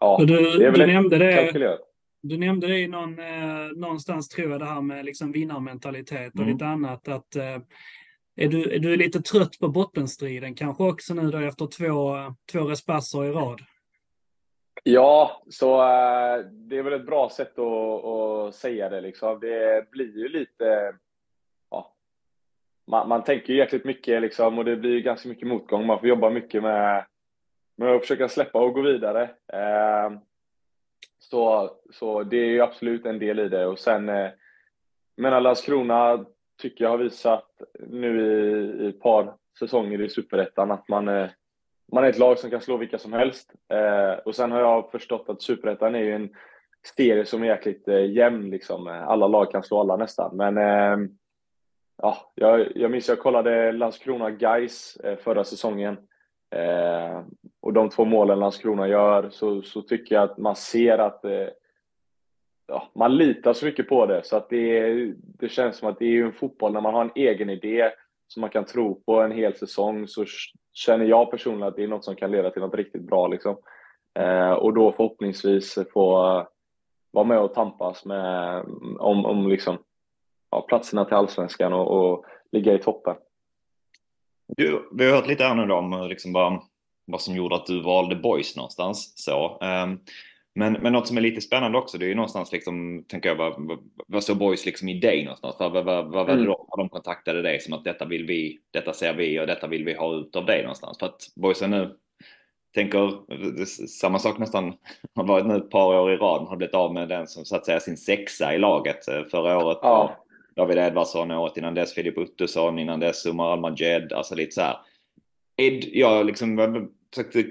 ja, 0.00 0.16
du, 0.20 0.58
det 0.58 0.66
är 0.66 0.70
väl 0.70 0.80
du 0.80 0.86
nämnde 0.86 1.18
det. 1.18 1.78
Du 2.22 2.38
nämnde 2.38 2.66
det 2.66 2.78
i 2.78 2.88
någon, 2.88 3.18
eh, 3.18 3.76
någonstans 3.76 4.28
tror 4.28 4.50
jag 4.50 4.60
det 4.60 4.66
här 4.66 4.80
med 4.80 5.04
liksom 5.04 5.32
vinnarmentalitet 5.32 6.32
och 6.34 6.40
mm. 6.40 6.52
lite 6.52 6.66
annat. 6.66 7.08
Att 7.08 7.36
eh, 7.36 7.58
är 8.40 8.48
du, 8.48 8.74
är 8.74 8.78
du 8.78 8.96
lite 8.96 9.20
trött 9.20 9.58
på 9.60 9.68
bottenstriden 9.68 10.54
kanske 10.54 10.84
också 10.84 11.14
nu 11.14 11.30
då 11.30 11.38
efter 11.38 11.66
två, 11.66 12.16
två 12.52 12.64
respasser 12.64 13.24
i 13.24 13.30
rad? 13.30 13.60
Ja, 14.84 15.42
så 15.50 15.82
äh, 15.82 16.44
det 16.50 16.78
är 16.78 16.82
väl 16.82 16.92
ett 16.92 17.06
bra 17.06 17.30
sätt 17.30 17.58
att, 17.58 18.04
att 18.04 18.54
säga 18.54 18.88
det. 18.88 19.00
Liksom. 19.00 19.40
Det 19.40 19.90
blir 19.90 20.18
ju 20.18 20.28
lite... 20.28 20.94
Ja, 21.70 21.94
man, 22.86 23.08
man 23.08 23.24
tänker 23.24 23.52
ju 23.52 23.58
jäkligt 23.58 23.84
mycket 23.84 24.22
liksom, 24.22 24.58
och 24.58 24.64
det 24.64 24.76
blir 24.76 24.90
ju 24.90 25.00
ganska 25.00 25.28
mycket 25.28 25.48
motgång. 25.48 25.86
Man 25.86 25.98
får 25.98 26.08
jobba 26.08 26.30
mycket 26.30 26.62
med, 26.62 27.06
med 27.76 27.94
att 27.94 28.00
försöka 28.00 28.28
släppa 28.28 28.60
och 28.60 28.74
gå 28.74 28.82
vidare. 28.82 29.22
Äh, 29.52 30.18
så, 31.18 31.70
så 31.92 32.22
det 32.22 32.36
är 32.36 32.48
ju 32.48 32.60
absolut 32.60 33.06
en 33.06 33.18
del 33.18 33.38
i 33.38 33.48
det. 33.48 33.66
Och 33.66 33.78
sen, 33.78 34.08
äh, 34.08 34.30
menar 35.16 35.40
Landskrona 35.40 36.24
tycker 36.60 36.84
jag 36.84 36.90
har 36.90 36.98
visat 36.98 37.62
nu 37.88 38.20
i, 38.20 38.84
i 38.84 38.88
ett 38.88 39.00
par 39.00 39.34
säsonger 39.58 40.00
i 40.00 40.08
Superettan 40.08 40.70
att 40.70 40.88
man 40.88 41.08
är, 41.08 41.34
man 41.92 42.04
är 42.04 42.08
ett 42.08 42.18
lag 42.18 42.38
som 42.38 42.50
kan 42.50 42.60
slå 42.60 42.76
vilka 42.76 42.98
som 42.98 43.12
helst. 43.12 43.52
Eh, 43.68 44.12
och 44.24 44.34
sen 44.34 44.52
har 44.52 44.60
jag 44.60 44.90
förstått 44.90 45.28
att 45.28 45.42
Superettan 45.42 45.94
är 45.94 45.98
ju 45.98 46.14
en 46.14 46.30
serie 46.96 47.24
som 47.24 47.42
är 47.42 47.46
jäkligt 47.46 47.88
eh, 47.88 48.10
jämn. 48.10 48.50
Liksom. 48.50 48.86
Alla 48.86 49.28
lag 49.28 49.50
kan 49.50 49.62
slå 49.62 49.80
alla 49.80 49.96
nästan. 49.96 50.36
Men 50.36 50.58
eh, 50.58 51.08
ja, 52.02 52.32
jag, 52.34 52.76
jag 52.76 52.90
minns 52.90 53.08
jag 53.08 53.18
kollade 53.18 53.72
Landskrona 53.72 54.30
Guys 54.30 54.96
eh, 54.96 55.16
förra 55.16 55.44
säsongen. 55.44 55.96
Eh, 56.54 57.22
och 57.60 57.72
de 57.72 57.88
två 57.88 58.04
målen 58.04 58.38
Landskrona 58.38 58.88
gör 58.88 59.30
så, 59.30 59.62
så 59.62 59.82
tycker 59.82 60.14
jag 60.14 60.24
att 60.24 60.38
man 60.38 60.56
ser 60.56 60.98
att 60.98 61.24
eh, 61.24 61.48
ja, 62.70 62.90
man 62.94 63.16
litar 63.16 63.52
så 63.52 63.66
mycket 63.66 63.88
på 63.88 64.06
det 64.06 64.22
så 64.24 64.36
att 64.36 64.48
det, 64.48 64.94
det 65.16 65.48
känns 65.48 65.76
som 65.76 65.88
att 65.88 65.98
det 65.98 66.04
är 66.04 66.24
en 66.24 66.32
fotboll 66.32 66.72
när 66.72 66.80
man 66.80 66.94
har 66.94 67.04
en 67.04 67.10
egen 67.14 67.50
idé 67.50 67.90
som 68.28 68.40
man 68.40 68.50
kan 68.50 68.64
tro 68.64 69.02
på 69.06 69.20
en 69.20 69.32
hel 69.32 69.56
säsong 69.56 70.08
så 70.08 70.24
känner 70.72 71.04
jag 71.04 71.30
personligen 71.30 71.68
att 71.68 71.76
det 71.76 71.84
är 71.84 71.88
något 71.88 72.04
som 72.04 72.16
kan 72.16 72.30
leda 72.30 72.50
till 72.50 72.62
något 72.62 72.74
riktigt 72.74 73.02
bra 73.02 73.28
liksom. 73.28 73.56
Eh, 74.18 74.52
och 74.52 74.74
då 74.74 74.92
förhoppningsvis 74.92 75.78
få 75.92 76.12
vara 77.10 77.24
med 77.24 77.38
och 77.38 77.54
tampas 77.54 78.04
med 78.04 78.64
om, 78.98 79.26
om 79.26 79.48
liksom, 79.48 79.78
ja, 80.50 80.60
platserna 80.60 81.04
till 81.04 81.16
allsvenskan 81.16 81.72
och, 81.72 82.12
och 82.12 82.24
ligga 82.52 82.74
i 82.74 82.78
toppen. 82.78 83.16
Du, 84.46 84.88
vi 84.92 85.06
har 85.06 85.16
hört 85.16 85.26
lite 85.28 85.44
här 85.44 85.54
nu 85.54 85.66
då 85.66 85.74
om 85.74 86.06
liksom 86.08 86.32
vad, 86.32 86.60
vad 87.04 87.20
som 87.20 87.34
gjorde 87.34 87.54
att 87.54 87.66
du 87.66 87.82
valde 87.82 88.16
boys 88.16 88.56
någonstans. 88.56 89.12
Så, 89.16 89.58
um, 89.58 90.00
men, 90.54 90.72
men 90.72 90.92
något 90.92 91.08
som 91.08 91.16
är 91.16 91.20
lite 91.20 91.40
spännande 91.40 91.78
också, 91.78 91.98
det 91.98 92.04
är 92.04 92.08
ju 92.08 92.14
någonstans 92.14 92.52
liksom, 92.52 93.04
tänker 93.08 93.28
jag, 93.28 93.36
vad, 93.36 93.54
vad, 93.58 93.78
vad 94.06 94.24
såg 94.24 94.36
boys 94.36 94.66
liksom 94.66 94.88
i 94.88 95.00
dig 95.00 95.24
någonstans? 95.24 95.56
Vad, 95.58 95.72
vad, 95.72 95.84
vad, 95.84 96.10
vad 96.10 96.30
mm. 96.30 96.44
då, 96.44 96.68
de 96.76 96.88
kontaktade 96.88 97.42
dig 97.42 97.60
som 97.60 97.72
att 97.72 97.84
detta 97.84 98.04
vill 98.04 98.26
vi, 98.26 98.58
detta 98.70 98.92
ser 98.92 99.14
vi 99.14 99.40
och 99.40 99.46
detta 99.46 99.66
vill 99.66 99.84
vi 99.84 99.94
ha 99.94 100.14
ut 100.14 100.36
av 100.36 100.46
dig 100.46 100.62
någonstans? 100.62 100.98
För 100.98 101.06
att 101.06 101.20
boysen 101.36 101.70
nu 101.70 101.96
tänker 102.74 103.12
samma 103.86 104.18
sak 104.18 104.38
nästan 104.38 104.74
har 105.14 105.24
varit 105.24 105.46
nu 105.46 105.56
ett 105.56 105.70
par 105.70 106.00
år 106.00 106.12
i 106.12 106.16
rad. 106.16 106.48
Har 106.48 106.56
blivit 106.56 106.74
av 106.74 106.94
med 106.94 107.08
den 107.08 107.26
som 107.26 107.44
så 107.44 107.56
att 107.56 107.66
säga 107.66 107.80
sin 107.80 107.96
sexa 107.96 108.54
i 108.54 108.58
laget 108.58 109.08
eh, 109.08 109.24
förra 109.30 109.64
året. 109.64 109.78
Ja. 109.82 110.16
David 110.56 110.78
Edvardsson 110.78 111.30
året 111.30 111.56
innan 111.56 111.74
dess 111.74 111.94
Filip 111.94 112.18
Ottosson, 112.18 112.78
innan 112.78 113.00
dess 113.00 113.26
Umar 113.26 113.52
Al-Majed. 113.52 114.12
Alltså 114.12 114.34
lite 114.34 114.54
så 114.54 114.60
här. 114.60 114.76
Jag 115.92 116.26
liksom 116.26 116.88
försökte 117.14 117.44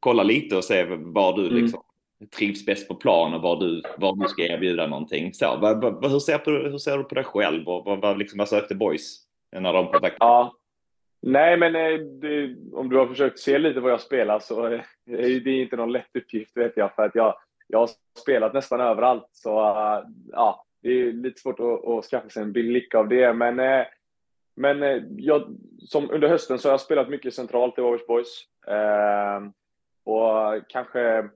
kolla 0.00 0.22
lite 0.22 0.56
och 0.56 0.64
se 0.64 0.84
var 0.84 1.36
du 1.36 1.46
mm. 1.46 1.62
liksom 1.62 1.82
trivs 2.30 2.66
bäst 2.66 2.88
på 2.88 2.94
plan 2.94 3.34
och 3.34 3.42
var 3.42 3.56
du, 3.56 3.82
var 3.98 4.16
du 4.16 4.28
ska 4.28 4.42
erbjuda 4.42 4.86
någonting. 4.86 5.34
Så, 5.34 5.56
vad, 5.56 5.82
vad, 5.82 6.10
hur, 6.10 6.18
ser 6.18 6.40
du, 6.44 6.70
hur 6.70 6.78
ser 6.78 6.98
du 6.98 7.04
på 7.04 7.14
dig 7.14 7.24
själv 7.24 7.68
och 7.68 7.84
vad, 7.84 8.00
vad, 8.00 8.18
liksom, 8.18 8.38
vad 8.38 8.48
sökte 8.48 8.74
boys 8.74 9.18
när 9.56 9.72
de 9.72 9.84
kontaktade? 9.84 10.16
Ja. 10.18 10.56
Nej, 11.22 11.56
men 11.56 11.76
eh, 11.76 11.98
det, 11.98 12.56
om 12.72 12.88
du 12.88 12.96
har 12.96 13.06
försökt 13.06 13.38
se 13.38 13.58
lite 13.58 13.80
vad 13.80 13.92
jag 13.92 14.00
spelar 14.00 14.38
så 14.38 14.66
eh, 14.66 14.80
är 15.06 15.40
det 15.40 15.50
inte 15.50 15.76
någon 15.76 15.92
lätt 15.92 16.16
uppgift 16.16 16.56
vet 16.56 16.76
jag 16.76 16.94
för 16.94 17.02
att 17.02 17.14
jag, 17.14 17.34
jag 17.68 17.78
har 17.78 17.90
spelat 18.18 18.54
nästan 18.54 18.80
överallt 18.80 19.28
så 19.32 19.60
eh, 19.60 20.04
ja, 20.32 20.64
det 20.82 20.88
är 20.88 21.12
lite 21.12 21.40
svårt 21.40 21.60
att, 21.60 21.88
att 21.88 22.04
skaffa 22.04 22.28
sig 22.28 22.42
en 22.42 22.52
blick 22.52 22.94
av 22.94 23.08
det. 23.08 23.32
Men, 23.32 23.84
men 24.56 25.06
jag, 25.16 25.56
som 25.78 26.10
under 26.10 26.28
hösten 26.28 26.58
så 26.58 26.68
har 26.68 26.72
jag 26.72 26.80
spelat 26.80 27.08
mycket 27.08 27.34
centralt 27.34 27.78
i 27.78 27.80
Warwick 27.80 28.06
Boys. 28.06 28.46
Eh, 28.66 29.40
och 30.04 30.68
kanske, 30.68 31.28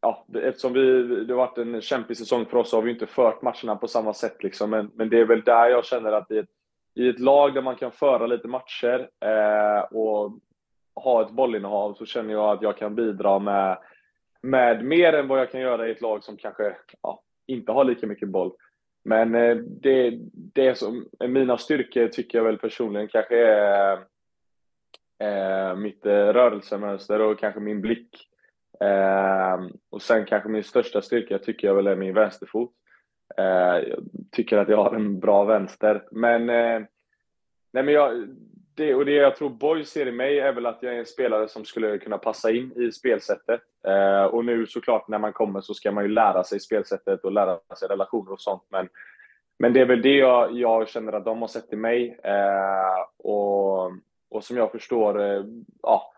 ja, 0.00 0.26
eftersom 0.34 0.72
vi, 0.72 1.02
det 1.24 1.32
har 1.32 1.46
varit 1.46 1.58
en 1.58 1.80
kämpig 1.80 2.16
säsong 2.16 2.46
för 2.46 2.56
oss 2.56 2.70
så 2.70 2.76
har 2.76 2.82
vi 2.82 2.90
inte 2.90 3.06
fört 3.06 3.42
matcherna 3.42 3.76
på 3.76 3.88
samma 3.88 4.14
sätt. 4.14 4.42
Liksom. 4.42 4.70
Men, 4.70 4.90
men 4.94 5.08
det 5.08 5.20
är 5.20 5.24
väl 5.24 5.42
där 5.42 5.68
jag 5.68 5.84
känner 5.84 6.12
att 6.12 6.30
i 6.30 6.38
ett, 6.38 6.48
i 6.94 7.08
ett 7.08 7.18
lag 7.18 7.54
där 7.54 7.62
man 7.62 7.76
kan 7.76 7.92
föra 7.92 8.26
lite 8.26 8.48
matcher 8.48 9.08
eh, 9.20 9.80
och 9.80 10.32
ha 10.94 11.22
ett 11.22 11.30
bollinnehav 11.30 11.94
så 11.94 12.06
känner 12.06 12.32
jag 12.32 12.50
att 12.50 12.62
jag 12.62 12.76
kan 12.76 12.94
bidra 12.94 13.38
med, 13.38 13.78
med 14.42 14.84
mer 14.84 15.12
än 15.12 15.28
vad 15.28 15.40
jag 15.40 15.50
kan 15.50 15.60
göra 15.60 15.88
i 15.88 15.90
ett 15.90 16.00
lag 16.00 16.24
som 16.24 16.36
kanske 16.36 16.76
ja, 17.02 17.22
inte 17.46 17.72
har 17.72 17.84
lika 17.84 18.06
mycket 18.06 18.28
boll. 18.28 18.52
Men 19.04 19.34
eh, 19.34 19.56
det, 19.56 20.18
det 20.32 20.78
som 20.78 21.08
är 21.18 21.28
mina 21.28 21.58
styrkor 21.58 22.08
tycker 22.08 22.38
jag 22.38 22.44
väl 22.44 22.58
personligen 22.58 23.08
kanske 23.08 23.46
är 23.46 23.98
eh, 25.18 25.76
mitt 25.76 26.06
eh, 26.06 26.12
rörelsemönster 26.12 27.20
och 27.20 27.38
kanske 27.38 27.60
min 27.60 27.80
blick. 27.80 28.29
Eh, 28.84 29.66
och 29.90 30.02
sen 30.02 30.24
kanske 30.24 30.48
min 30.48 30.64
största 30.64 31.02
styrka 31.02 31.38
tycker 31.38 31.68
jag 31.68 31.74
väl 31.74 31.86
är 31.86 31.96
min 31.96 32.14
vänsterfot. 32.14 32.70
Eh, 33.36 33.88
jag 33.88 33.98
tycker 34.32 34.58
att 34.58 34.68
jag 34.68 34.84
har 34.84 34.94
en 34.94 35.20
bra 35.20 35.44
vänster. 35.44 36.02
Men, 36.10 36.50
eh, 36.50 36.82
nej 37.72 37.82
men 37.82 37.94
jag, 37.94 38.28
det, 38.74 38.94
och 38.94 39.04
det 39.04 39.12
jag 39.12 39.36
tror 39.36 39.50
Boy 39.50 39.84
ser 39.84 40.06
i 40.06 40.12
mig 40.12 40.40
är 40.40 40.52
väl 40.52 40.66
att 40.66 40.82
jag 40.82 40.94
är 40.94 40.98
en 40.98 41.06
spelare 41.06 41.48
som 41.48 41.64
skulle 41.64 41.98
kunna 41.98 42.18
passa 42.18 42.50
in 42.50 42.72
i 42.76 42.92
spelsättet. 42.92 43.60
Eh, 43.86 44.24
och 44.24 44.44
nu 44.44 44.66
såklart 44.66 45.08
när 45.08 45.18
man 45.18 45.32
kommer 45.32 45.60
så 45.60 45.74
ska 45.74 45.92
man 45.92 46.04
ju 46.04 46.10
lära 46.10 46.44
sig 46.44 46.60
spelsättet 46.60 47.24
och 47.24 47.32
lära 47.32 47.58
sig 47.78 47.88
relationer 47.88 48.32
och 48.32 48.40
sånt. 48.40 48.62
Men, 48.68 48.88
men 49.58 49.72
det 49.72 49.80
är 49.80 49.86
väl 49.86 50.02
det 50.02 50.16
jag, 50.16 50.52
jag 50.52 50.88
känner 50.88 51.12
att 51.12 51.24
de 51.24 51.40
har 51.40 51.48
sett 51.48 51.72
i 51.72 51.76
mig. 51.76 52.18
Eh, 52.24 53.26
och, 53.28 53.92
och 54.30 54.44
som 54.44 54.56
jag 54.56 54.72
förstår, 54.72 55.20
eh, 55.20 55.44
ja, 55.82 56.12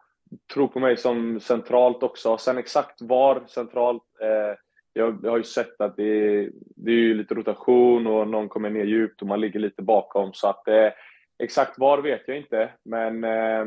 tror 0.54 0.68
på 0.68 0.80
mig 0.80 0.96
som 0.96 1.40
centralt 1.40 2.02
också. 2.02 2.38
Sen 2.38 2.58
exakt 2.58 3.02
var 3.02 3.42
centralt, 3.46 4.02
eh, 4.20 4.56
jag, 4.92 5.18
jag, 5.22 5.30
har 5.30 5.38
ju 5.38 5.44
sett 5.44 5.80
att 5.80 5.96
det, 5.96 6.50
det 6.76 6.92
är 6.92 7.14
lite 7.14 7.34
rotation 7.34 8.06
och 8.06 8.28
någon 8.28 8.48
kommer 8.48 8.70
ner 8.70 8.84
djupt 8.84 9.22
och 9.22 9.28
man 9.28 9.40
ligger 9.40 9.60
lite 9.60 9.82
bakom. 9.82 10.32
Så 10.32 10.48
att 10.48 10.68
eh, 10.68 10.88
Exakt 11.42 11.78
var 11.78 11.98
vet 11.98 12.22
jag 12.26 12.36
inte, 12.36 12.70
men, 12.82 13.24
eh, 13.24 13.66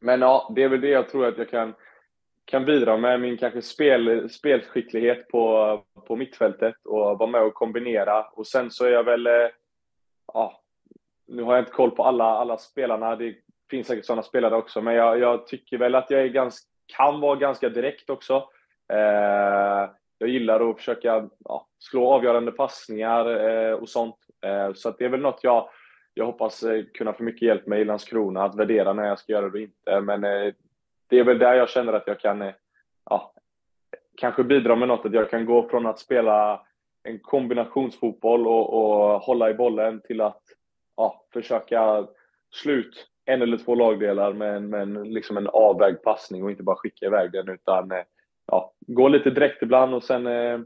men 0.00 0.20
ja, 0.20 0.52
det 0.56 0.62
är 0.62 0.68
väl 0.68 0.80
det 0.80 0.88
jag 0.88 1.08
tror 1.08 1.26
att 1.26 1.38
jag 1.38 1.50
kan, 1.50 1.74
kan 2.44 2.64
bidra 2.64 2.96
med, 2.96 3.20
min 3.20 3.36
kanske 3.36 3.62
spel, 3.62 4.30
spelskicklighet 4.30 5.28
på, 5.28 5.84
på 6.06 6.16
mittfältet 6.16 6.74
och 6.84 7.18
vara 7.18 7.30
med 7.30 7.42
och 7.42 7.54
kombinera. 7.54 8.22
Och 8.22 8.46
sen 8.46 8.70
så 8.70 8.84
är 8.84 8.90
jag 8.90 9.04
väl, 9.04 9.26
eh, 9.26 9.48
ja, 10.32 10.60
nu 11.26 11.42
har 11.42 11.54
jag 11.54 11.62
inte 11.62 11.72
koll 11.72 11.90
på 11.90 12.04
alla, 12.04 12.24
alla 12.24 12.58
spelarna, 12.58 13.16
det 13.16 13.34
finns 13.70 13.86
säkert 13.86 14.04
sådana 14.04 14.22
spelare 14.22 14.56
också, 14.56 14.80
men 14.80 14.94
jag, 14.94 15.18
jag 15.18 15.46
tycker 15.46 15.78
väl 15.78 15.94
att 15.94 16.10
jag 16.10 16.20
är 16.20 16.28
ganska, 16.28 16.66
kan 16.96 17.20
vara 17.20 17.36
ganska 17.36 17.68
direkt 17.68 18.10
också. 18.10 18.48
Eh, 18.92 19.90
jag 20.18 20.28
gillar 20.28 20.70
att 20.70 20.76
försöka 20.76 21.28
ja, 21.44 21.66
slå 21.78 22.12
avgörande 22.12 22.52
passningar 22.52 23.48
eh, 23.48 23.72
och 23.72 23.88
sånt. 23.88 24.16
Eh, 24.44 24.72
så 24.74 24.90
det 24.90 25.04
är 25.04 25.08
väl 25.08 25.20
något 25.20 25.40
jag 25.42 25.68
jag 26.18 26.26
hoppas 26.26 26.62
eh, 26.62 26.84
kunna 26.94 27.12
få 27.12 27.22
mycket 27.22 27.42
hjälp 27.42 27.66
med 27.66 27.80
i 27.80 27.84
Landskrona 27.84 28.44
att 28.44 28.54
värdera 28.54 28.92
när 28.92 29.06
jag 29.06 29.18
ska 29.18 29.32
göra 29.32 29.48
det 29.48 29.52
och 29.52 29.58
inte. 29.58 30.00
Men 30.00 30.24
eh, 30.24 30.54
det 31.08 31.18
är 31.18 31.24
väl 31.24 31.38
där 31.38 31.54
jag 31.54 31.68
känner 31.68 31.92
att 31.92 32.06
jag 32.06 32.20
kan 32.20 32.42
eh, 32.42 32.54
ja, 33.10 33.32
kanske 34.16 34.44
bidra 34.44 34.76
med 34.76 34.88
något. 34.88 35.06
Att 35.06 35.12
jag 35.12 35.30
kan 35.30 35.46
gå 35.46 35.68
från 35.68 35.86
att 35.86 35.98
spela 35.98 36.66
en 37.02 37.18
kombinationsfotboll 37.18 38.46
och, 38.46 38.74
och 38.74 39.20
hålla 39.20 39.50
i 39.50 39.54
bollen 39.54 40.00
till 40.00 40.20
att 40.20 40.42
ja, 40.96 41.24
försöka 41.32 42.06
slut 42.50 43.06
en 43.26 43.42
eller 43.42 43.58
två 43.58 43.74
lagdelar 43.74 44.32
med, 44.32 44.62
med 44.62 44.82
en, 44.82 44.94
liksom 45.02 45.36
en 45.36 45.46
avvägd 45.46 46.02
passning 46.02 46.44
och 46.44 46.50
inte 46.50 46.62
bara 46.62 46.76
skicka 46.76 47.06
iväg 47.06 47.32
den 47.32 47.48
utan 47.48 47.90
eh, 47.90 48.02
ja, 48.46 48.74
gå 48.80 49.08
lite 49.08 49.30
direkt 49.30 49.62
ibland 49.62 49.94
och 49.94 50.04
sen 50.04 50.26
eh, 50.26 50.60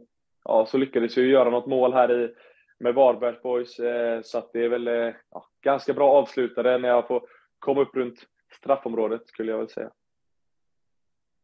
ja, 0.44 0.66
så 0.66 0.78
lyckades 0.78 1.18
vi 1.18 1.22
göra 1.22 1.50
något 1.50 1.66
mål 1.66 1.92
här 1.92 2.24
i 2.24 2.34
med 2.80 2.94
Varbergs 2.94 3.42
boys. 3.42 3.78
Eh, 3.78 4.20
så 4.22 4.38
att 4.38 4.52
det 4.52 4.64
är 4.64 4.68
väl 4.68 4.86
ja, 5.30 5.46
ganska 5.62 5.92
bra 5.92 6.10
avslutade 6.10 6.78
när 6.78 6.88
jag 6.88 7.06
får 7.08 7.22
komma 7.58 7.80
upp 7.80 7.96
runt 7.96 8.26
straffområdet 8.58 9.28
skulle 9.28 9.50
jag 9.50 9.58
väl 9.58 9.68
säga. 9.68 9.90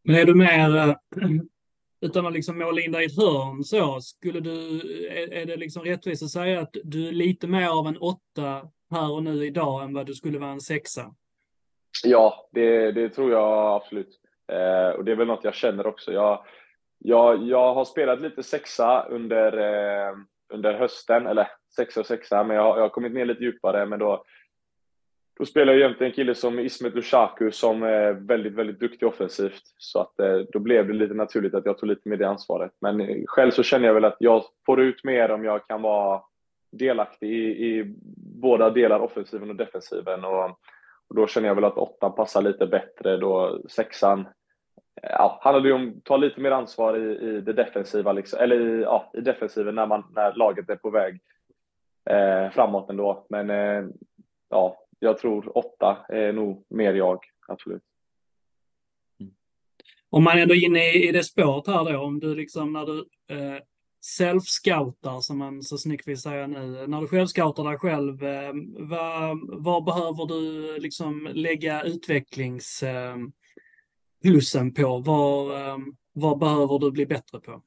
Men 0.04 0.16
är 0.16 0.24
du 0.24 0.34
mer, 0.34 0.96
utan 2.00 2.26
att 2.26 2.32
liksom 2.32 2.58
måla 2.58 2.80
in 2.80 2.92
dig 2.92 3.02
i 3.02 3.06
ett 3.06 3.16
hörn 3.16 3.64
så, 3.64 4.00
skulle 4.00 4.40
du, 4.40 4.80
är 5.32 5.46
det 5.46 5.56
liksom 5.56 5.84
rättvist 5.84 6.22
att 6.22 6.30
säga 6.30 6.60
att 6.60 6.76
du 6.84 7.08
är 7.08 7.12
lite 7.12 7.46
mer 7.46 7.68
av 7.68 7.86
en 7.86 7.96
åtta 7.96 8.68
här 8.90 9.12
och 9.12 9.22
nu 9.22 9.46
idag 9.46 9.82
än 9.82 9.94
vad 9.94 10.06
du 10.06 10.14
skulle 10.14 10.38
vara 10.38 10.50
en 10.50 10.60
sexa? 10.60 11.14
Ja, 12.04 12.48
det, 12.52 12.92
det 12.92 13.08
tror 13.08 13.30
jag 13.30 13.74
absolut. 13.74 14.20
Eh, 14.52 14.96
och 14.96 15.04
det 15.04 15.12
är 15.12 15.16
väl 15.16 15.26
något 15.26 15.44
jag 15.44 15.54
känner 15.54 15.86
också. 15.86 16.12
Jag, 16.12 16.44
jag, 16.98 17.42
jag 17.42 17.74
har 17.74 17.84
spelat 17.84 18.20
lite 18.20 18.42
sexa 18.42 19.06
under 19.10 19.58
eh, 19.58 20.16
under 20.48 20.74
hösten, 20.74 21.26
eller 21.26 21.48
sexa 21.76 22.00
och 22.00 22.06
sexa, 22.06 22.44
men 22.44 22.56
jag 22.56 22.62
har, 22.62 22.76
jag 22.76 22.82
har 22.82 22.88
kommit 22.88 23.12
ner 23.12 23.24
lite 23.24 23.44
djupare. 23.44 23.86
Men 23.86 23.98
då, 23.98 24.24
då 25.38 25.44
spelar 25.44 25.72
jag 25.72 25.80
jämte 25.80 26.04
en 26.04 26.12
kille 26.12 26.34
som 26.34 26.58
Ismet 26.58 26.94
Lushaku 26.94 27.50
som 27.50 27.82
är 27.82 28.12
väldigt, 28.12 28.54
väldigt 28.54 28.80
duktig 28.80 29.08
offensivt. 29.08 29.62
Så 29.78 30.00
att 30.00 30.20
eh, 30.20 30.38
då 30.52 30.58
blev 30.58 30.86
det 30.86 30.94
lite 30.94 31.14
naturligt 31.14 31.54
att 31.54 31.66
jag 31.66 31.78
tog 31.78 31.88
lite 31.88 32.08
mer 32.08 32.16
det 32.16 32.28
ansvaret. 32.28 32.72
Men 32.80 33.00
eh, 33.00 33.22
själv 33.26 33.50
så 33.50 33.62
känner 33.62 33.86
jag 33.86 33.94
väl 33.94 34.04
att 34.04 34.16
jag 34.20 34.44
får 34.66 34.80
ut 34.80 35.04
mer 35.04 35.30
om 35.30 35.44
jag 35.44 35.66
kan 35.66 35.82
vara 35.82 36.22
delaktig 36.78 37.30
i, 37.30 37.66
i 37.66 37.94
båda 38.40 38.70
delar, 38.70 39.00
offensiven 39.00 39.50
och 39.50 39.56
defensiven. 39.56 40.24
Och, 40.24 40.44
och 41.08 41.16
då 41.16 41.26
känner 41.26 41.48
jag 41.48 41.54
väl 41.54 41.64
att 41.64 41.78
åttan 41.78 42.14
passar 42.14 42.42
lite 42.42 42.66
bättre 42.66 43.16
då 43.16 43.62
sexan 43.68 44.26
ja, 45.02 45.38
handlar 45.42 45.60
det 45.60 45.72
om 45.72 45.88
att 45.88 46.04
ta 46.04 46.16
lite 46.16 46.40
mer 46.40 46.50
ansvar 46.50 46.96
i, 46.96 47.28
i 47.28 47.40
det 47.40 47.52
defensiva, 47.52 48.12
liksom, 48.12 48.38
eller 48.38 48.60
i, 48.60 48.82
ja, 48.82 49.10
i 49.14 49.20
defensiven 49.20 49.74
när, 49.74 49.86
man, 49.86 50.04
när 50.14 50.34
laget 50.34 50.70
är 50.70 50.76
på 50.76 50.90
väg 50.90 51.20
eh, 52.10 52.50
framåt 52.50 52.90
ändå. 52.90 53.26
Men 53.28 53.50
eh, 53.50 53.84
ja, 54.48 54.76
jag 54.98 55.18
tror 55.18 55.58
åtta 55.58 55.96
är 56.08 56.32
nog 56.32 56.66
mer 56.68 56.94
jag, 56.94 57.24
absolut. 57.48 57.82
Mm. 59.20 59.32
Om 60.10 60.24
man 60.24 60.38
ändå 60.38 60.54
är 60.54 60.64
inne 60.64 60.92
i, 60.92 61.08
i 61.08 61.12
det 61.12 61.24
spåret 61.24 61.66
här 61.66 61.92
då, 61.92 61.98
om 61.98 62.20
du 62.20 62.34
liksom 62.34 62.72
när 62.72 62.86
du 62.86 62.98
eh, 63.30 63.60
self-scoutar, 64.06 65.20
som 65.20 65.38
man 65.38 65.62
så 65.62 65.78
snyggt 65.78 66.08
vill 66.08 66.20
säga 66.20 66.46
nu, 66.46 66.86
när 66.86 67.00
du 67.00 67.08
själv 67.08 67.26
scoutar 67.26 67.64
dig 67.64 67.78
själv, 67.78 68.24
eh, 68.24 68.52
vad, 68.78 69.38
vad 69.62 69.84
behöver 69.84 70.26
du 70.26 70.76
liksom 70.78 71.28
lägga 71.32 71.82
utvecklings 71.82 72.82
eh, 72.82 73.16
på? 74.76 74.98
Vad, 74.98 75.60
ehm, 75.60 75.96
vad 76.12 76.38
behöver 76.38 76.78
du 76.78 76.90
bli 76.90 77.06
bättre 77.06 77.40
på? 77.40 77.62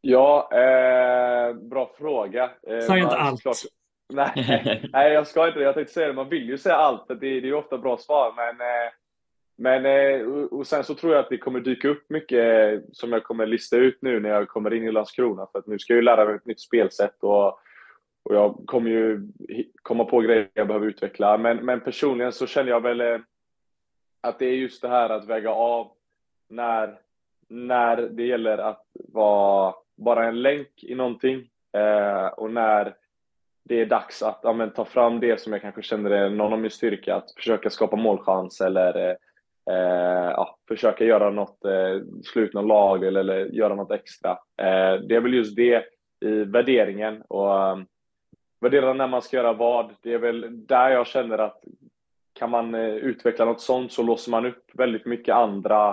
Ja, 0.00 0.48
eh, 0.52 1.54
bra 1.54 1.90
fråga. 1.98 2.44
Eh, 2.44 2.80
Säg 2.80 3.00
inte 3.00 3.16
allt. 3.16 3.42
Klart, 3.42 3.56
nej, 4.14 4.32
nej, 4.92 5.12
jag 5.12 5.26
ska 5.26 5.48
inte 5.48 5.60
Jag 5.60 5.74
tänkte 5.74 5.94
säga 5.94 6.06
det, 6.06 6.12
man 6.12 6.28
vill 6.28 6.48
ju 6.48 6.58
säga 6.58 6.76
allt, 6.76 7.08
det, 7.08 7.14
det 7.14 7.26
är 7.26 7.40
ju 7.40 7.54
ofta 7.54 7.78
bra 7.78 7.96
svar, 7.96 8.32
men 8.36 8.60
eh, 8.60 8.92
men 9.56 9.86
eh, 9.86 10.26
och 10.26 10.66
sen 10.66 10.84
så 10.84 10.94
tror 10.94 11.12
jag 11.12 11.20
att 11.20 11.30
det 11.30 11.38
kommer 11.38 11.60
dyka 11.60 11.88
upp 11.88 12.10
mycket 12.10 12.72
eh, 12.74 12.80
som 12.92 13.12
jag 13.12 13.24
kommer 13.24 13.46
lista 13.46 13.76
ut 13.76 13.98
nu 14.02 14.20
när 14.20 14.28
jag 14.28 14.48
kommer 14.48 14.74
in 14.74 14.84
i 14.84 14.92
Landskrona. 14.92 15.46
För 15.52 15.58
att 15.58 15.66
nu 15.66 15.78
ska 15.78 15.92
jag 15.92 15.98
ju 15.98 16.02
lära 16.02 16.24
mig 16.24 16.34
ett 16.34 16.46
nytt 16.46 16.60
spelsätt 16.60 17.22
och, 17.22 17.46
och 18.22 18.34
jag 18.34 18.62
kommer 18.66 18.90
ju 18.90 19.28
komma 19.82 20.04
på 20.04 20.20
grejer 20.20 20.48
jag 20.54 20.66
behöver 20.66 20.86
utveckla. 20.86 21.38
Men, 21.38 21.56
men 21.56 21.80
personligen 21.80 22.32
så 22.32 22.46
känner 22.46 22.70
jag 22.70 22.80
väl 22.80 23.00
eh, 23.00 23.18
att 24.20 24.38
det 24.38 24.46
är 24.46 24.54
just 24.54 24.82
det 24.82 24.88
här 24.88 25.10
att 25.10 25.26
väga 25.26 25.50
av 25.50 25.90
när, 26.48 26.98
när 27.48 27.96
det 27.96 28.26
gäller 28.26 28.58
att 28.58 28.84
vara 28.94 29.74
bara 29.96 30.26
en 30.26 30.42
länk 30.42 30.68
i 30.82 30.94
någonting 30.94 31.48
eh, 31.72 32.26
och 32.26 32.50
när 32.50 32.94
det 33.64 33.80
är 33.80 33.86
dags 33.86 34.22
att 34.22 34.40
ja, 34.42 34.52
men, 34.52 34.70
ta 34.70 34.84
fram 34.84 35.20
det 35.20 35.40
som 35.40 35.52
jag 35.52 35.62
kanske 35.62 35.82
känner 35.82 36.10
är 36.10 36.30
någon 36.30 36.52
av 36.52 36.58
min 36.58 36.70
styrka, 36.70 37.14
att 37.14 37.30
försöka 37.30 37.70
skapa 37.70 37.96
målchans 37.96 38.60
eller 38.60 39.16
eh, 39.70 40.30
ja, 40.30 40.56
försöka 40.68 41.04
göra 41.04 41.30
något, 41.30 41.64
eh, 41.64 42.00
slut 42.24 42.54
någon 42.54 42.66
lag 42.66 43.04
eller, 43.04 43.20
eller 43.20 43.44
göra 43.46 43.74
något 43.74 43.92
extra. 43.92 44.30
Eh, 44.32 44.94
det 45.08 45.14
är 45.14 45.20
väl 45.20 45.34
just 45.34 45.56
det 45.56 45.84
i 46.20 46.44
värderingen 46.44 47.22
och 47.28 47.72
um, 47.72 47.86
värdera 48.60 48.92
när 48.92 49.08
man 49.08 49.22
ska 49.22 49.36
göra 49.36 49.52
vad. 49.52 49.94
Det 50.02 50.14
är 50.14 50.18
väl 50.18 50.66
där 50.66 50.90
jag 50.90 51.06
känner 51.06 51.38
att 51.38 51.64
kan 52.32 52.50
man 52.50 52.74
eh, 52.74 52.94
utveckla 52.94 53.44
något 53.44 53.60
sånt 53.60 53.92
så 53.92 54.02
låser 54.02 54.30
man 54.30 54.46
upp 54.46 54.64
väldigt 54.74 55.06
mycket 55.06 55.34
andra 55.34 55.88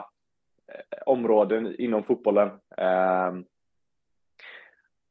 eh, 0.67 1.01
områden 1.05 1.75
inom 1.79 2.03
fotbollen. 2.03 2.49
Ehm, 2.77 3.45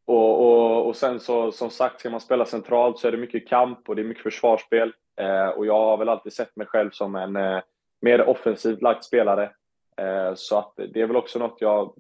och, 0.05 0.40
och, 0.40 0.87
och 0.87 0.96
sen 0.96 1.20
så 1.20 1.53
som 1.53 1.70
sagt, 1.70 2.01
ska 2.01 2.11
man 2.11 2.20
spela 2.20 2.44
centralt 2.44 2.98
så 2.98 3.09
är 3.09 3.12
det 3.12 3.18
mycket 3.18 3.48
kamp 3.48 3.88
och 3.88 3.96
det 3.96 4.03
är 4.03 4.07
mycket 4.07 4.22
försvarsspel. 4.22 4.92
Eh, 5.20 5.48
och 5.48 5.66
jag 5.66 5.79
har 5.79 5.96
väl 5.96 6.09
alltid 6.09 6.33
sett 6.33 6.57
mig 6.57 6.66
själv 6.66 6.90
som 6.90 7.16
en 7.16 7.37
eh, 7.37 7.61
mer 8.03 8.29
offensivt 8.29 8.83
lagt 8.83 9.05
spelare. 9.05 9.51
Eh, 9.97 10.35
så 10.35 10.59
att 10.59 10.73
det 10.77 11.01
är 11.01 11.07
väl 11.07 11.17
också 11.17 11.38
något 11.38 11.61
jag 11.61 11.95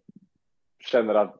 känner 0.78 1.14
att 1.14 1.36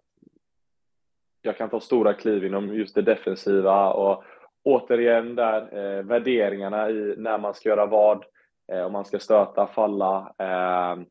jag 1.43 1.57
kan 1.57 1.71
ta 1.71 1.81
stora 1.81 2.15
kliv 2.15 2.45
inom 2.45 2.75
just 2.75 2.95
det 2.95 3.03
defensiva 3.03 3.93
och 3.93 4.25
återigen 4.63 5.35
där 5.35 5.79
eh, 5.79 6.03
värderingarna 6.03 6.91
i 6.91 7.15
när 7.19 7.39
man 7.39 7.55
ska 7.55 7.69
göra 7.69 7.87
vad, 7.87 8.25
eh, 8.73 8.85
om 8.85 8.93
man 8.93 9.05
ska 9.05 9.19
stöta, 9.19 9.67
falla. 9.67 10.35
Eh, 10.39 11.03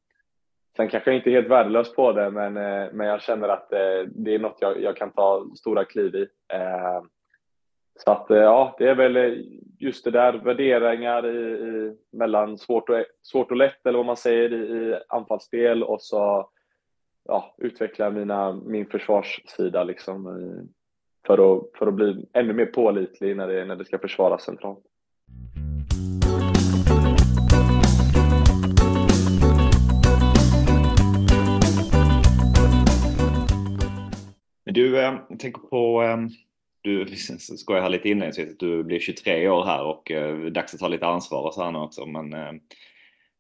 sen 0.76 0.90
kanske 0.90 1.10
jag 1.10 1.18
inte 1.18 1.30
är 1.30 1.32
helt 1.32 1.50
värdelös 1.50 1.96
på 1.96 2.12
det, 2.12 2.32
men, 2.32 2.58
eh, 2.58 2.88
men 2.94 3.08
jag 3.08 3.22
känner 3.22 3.50
att 3.50 3.70
det 4.06 4.36
är 4.36 4.40
något 4.40 4.58
jag, 4.60 4.82
jag 4.82 4.96
kan 4.96 5.12
ta 5.12 5.46
stora 5.56 5.86
kliv 5.86 6.16
i. 6.16 6.28
Så 8.04 8.12
att 8.12 8.32
eh, 8.32 8.38
ja, 8.38 8.76
det 8.78 8.90
är 8.90 8.96
väl 8.96 9.18
eh, 9.18 9.34
just 9.80 10.04
det 10.04 10.12
där, 10.12 10.34
värderingar 10.34 11.26
i, 11.26 11.40
i, 11.40 11.98
mellan 12.12 12.58
svårt 12.58 12.90
och, 12.90 12.96
svårt 13.22 13.52
och 13.52 13.58
lätt, 13.58 13.86
eller 13.86 13.98
vad 13.98 14.06
man 14.06 14.18
säger, 14.18 14.54
i, 14.54 14.56
i 14.56 15.00
anfallsspel 15.10 15.84
och 15.84 16.02
så 16.02 16.50
ja, 17.24 17.56
utveckla 17.58 18.10
mina, 18.10 18.54
min 18.54 18.86
försvarssida 18.86 19.84
liksom, 19.84 20.24
för, 21.28 21.34
att, 21.34 21.64
för 21.78 21.88
att 21.88 21.94
bli 21.94 22.26
ännu 22.34 22.54
mer 22.54 22.66
pålitlig 22.66 23.38
när 23.38 23.48
det, 23.48 23.66
när 23.66 23.76
det 23.76 23.86
ska 23.86 24.00
försvaras 24.00 24.44
centralt. 24.44 24.86
Du, 34.74 34.98
eh, 34.98 35.04
jag 35.04 35.14
eh, 35.14 35.38
tänker 35.40 35.62
på 35.62 36.04
eh, 36.04 36.18
du 36.82 37.06
skojar 37.40 37.82
här 37.82 37.90
lite 37.90 38.10
inledningsvis 38.10 38.50
att 38.50 38.60
du 38.60 38.84
blir 38.84 39.00
23 39.00 39.50
år 39.50 39.66
här 39.66 39.84
och 39.84 40.12
eh, 40.12 40.46
dags 40.46 40.74
att 40.74 40.80
ta 40.80 40.88
lite 40.88 41.08
ansvar 41.08 41.48
och 41.48 41.54
så 41.54 41.64
här 41.64 41.72
nu 41.72 41.80
också. 41.80 42.06
Men 42.06 42.34
eh, 42.34 42.52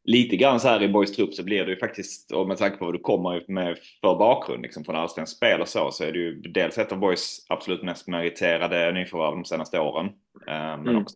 lite 0.04 0.38
grann 0.38 0.60
så 0.60 0.68
här 0.68 0.84
i 0.84 0.90
Boys 0.90 1.16
trupp 1.16 1.34
så 1.34 1.44
blir 1.44 1.66
det 1.66 1.72
ju 1.72 1.78
faktiskt, 1.78 2.32
och 2.32 2.48
med 2.48 2.58
tanke 2.58 2.78
på 2.78 2.86
vad 2.86 2.94
du 2.94 3.00
kommer 3.00 3.46
med 3.48 3.78
för 4.02 4.16
bakgrund 4.16 4.62
liksom 4.62 4.84
från 4.84 4.96
allsvenskt 4.96 5.38
spel 5.38 5.62
och 5.62 5.68
så, 5.68 5.92
så 5.92 6.04
är 6.04 6.12
du 6.12 6.20
ju 6.20 6.42
dels 6.42 6.78
ett 6.78 6.92
av 6.92 7.00
Boys 7.00 7.46
absolut 7.50 7.84
mest 7.84 8.08
meriterade 8.08 8.92
nyförvärv 8.92 9.32
de 9.32 9.46
senaste 9.46 9.80
åren. 9.80 10.06
Eh, 10.48 10.78
men 10.78 10.88
mm. 10.88 11.02
också 11.02 11.16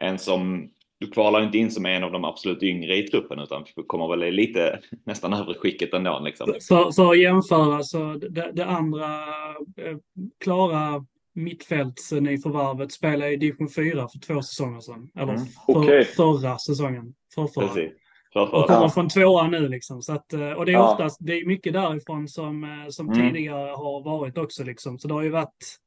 en 0.00 0.18
som 0.18 0.70
du 1.00 1.10
kvalar 1.10 1.42
inte 1.42 1.58
in 1.58 1.70
som 1.70 1.86
en 1.86 2.04
av 2.04 2.12
de 2.12 2.24
absolut 2.24 2.62
yngre 2.62 2.96
i 2.96 3.02
truppen 3.02 3.38
utan 3.38 3.64
kommer 3.86 4.16
väl 4.16 4.34
lite 4.34 4.80
nästan 5.06 5.32
över 5.32 5.54
skicket 5.54 5.94
ändå. 5.94 6.20
Liksom. 6.24 6.54
För, 6.68 6.92
för 6.92 7.10
att 7.10 7.18
jämföra 7.18 7.82
så 7.82 8.14
det, 8.14 8.52
det 8.52 8.64
andra 8.64 9.04
eh, 9.76 9.96
klara 10.44 11.04
mittfältsnyförvärvet 11.34 12.92
spelade 12.92 13.32
i 13.32 13.36
division 13.36 13.68
4 13.68 14.08
för 14.08 14.18
två 14.18 14.42
säsonger 14.42 14.80
sedan. 14.80 15.10
Eller 15.14 15.32
mm. 15.32 15.46
för, 15.66 15.78
okay. 15.78 16.04
förra 16.04 16.58
säsongen. 16.58 17.14
Förrförra. 17.34 17.68
Precis. 17.68 17.92
Och 18.34 18.66
kommer 18.66 18.88
från 18.88 19.08
tvåan 19.08 19.50
nu 19.50 19.68
liksom. 19.68 20.02
Så 20.02 20.12
att, 20.12 20.32
eh, 20.32 20.50
och 20.50 20.66
det 20.66 20.72
är 20.72 20.92
oftast, 20.92 21.18
det 21.20 21.32
är 21.32 21.46
mycket 21.46 21.72
därifrån 21.72 22.28
som, 22.28 22.64
eh, 22.64 22.88
som 22.88 23.08
mm. 23.08 23.28
tidigare 23.28 23.70
har 23.70 24.04
varit 24.04 24.38
också 24.38 24.64
liksom. 24.64 24.98
Så 24.98 25.08
det 25.08 25.14
har 25.14 25.22
ju 25.22 25.30
varit 25.30 25.78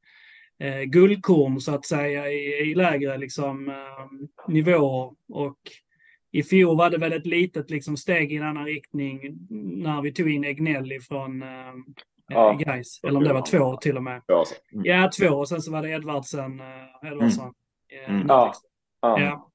eh, 0.62 0.82
guldkorn 0.82 1.60
så 1.60 1.74
att 1.74 1.86
säga 1.86 2.30
i, 2.30 2.70
i 2.70 2.74
lägre 2.74 3.18
liksom, 3.18 3.68
eh, 3.68 4.06
nivåer. 4.48 5.12
Och 5.28 5.58
i 6.32 6.42
fjol 6.42 6.76
var 6.76 6.90
det 6.90 6.98
väl 6.98 7.12
ett 7.12 7.26
litet 7.26 7.70
liksom, 7.70 7.96
steg 7.96 8.32
i 8.32 8.36
en 8.36 8.42
annan 8.42 8.64
riktning 8.64 9.20
när 9.82 10.02
vi 10.02 10.12
tog 10.12 10.30
in 10.30 10.44
Egnell 10.44 10.92
ifrån 10.92 11.42
eh, 11.42 11.48
ja, 12.28 12.52
Gais. 12.52 13.00
Eller 13.04 13.16
om 13.16 13.24
det 13.24 13.32
var 13.32 13.46
två 13.46 13.76
till 13.76 13.96
och 13.96 14.02
med. 14.02 14.22
Ja, 14.26 14.44
mm. 14.72 14.84
ja 14.84 15.10
två 15.18 15.28
och 15.28 15.48
sen 15.48 15.62
så 15.62 15.72
var 15.72 15.82
det 15.82 15.90
Edvardsen. 15.90 16.60
Eh, 16.60 17.12
Edvardsson. 17.12 17.54
Mm. 18.06 18.14
Mm. 18.14 18.26
Ja. 18.28 18.54
ja. 19.00 19.48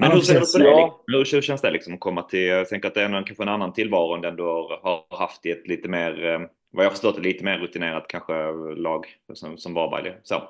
Men 0.00 0.10
hur, 0.10 0.20
ser 0.20 0.40
du 0.40 0.52
på 0.52 0.58
det? 0.58 0.92
Hur, 1.06 1.34
hur 1.34 1.42
känns 1.42 1.60
det 1.60 1.70
liksom 1.70 1.94
att 1.94 2.00
komma 2.00 2.22
till, 2.22 2.46
jag 2.46 2.68
tänker 2.68 2.88
att 2.88 2.94
det 2.94 3.02
är 3.02 3.04
en, 3.04 3.24
kanske 3.24 3.44
en 3.44 3.48
annan 3.48 3.72
tillvaro 3.72 4.14
än 4.14 4.20
den 4.20 4.36
du 4.36 4.42
har 4.42 5.16
haft 5.18 5.46
i 5.46 5.50
ett 5.50 5.68
lite 5.68 5.88
mer 5.88 6.24
eh, 6.24 6.40
vad 6.70 6.84
jag 6.84 6.92
förstått 6.92 7.18
lite 7.18 7.44
mer 7.44 7.58
rutinerat 7.58 8.08
kanske 8.08 8.32
lag 8.76 9.06
som, 9.32 9.58
som 9.58 9.74
Varberg. 9.74 10.14
Så. 10.22 10.42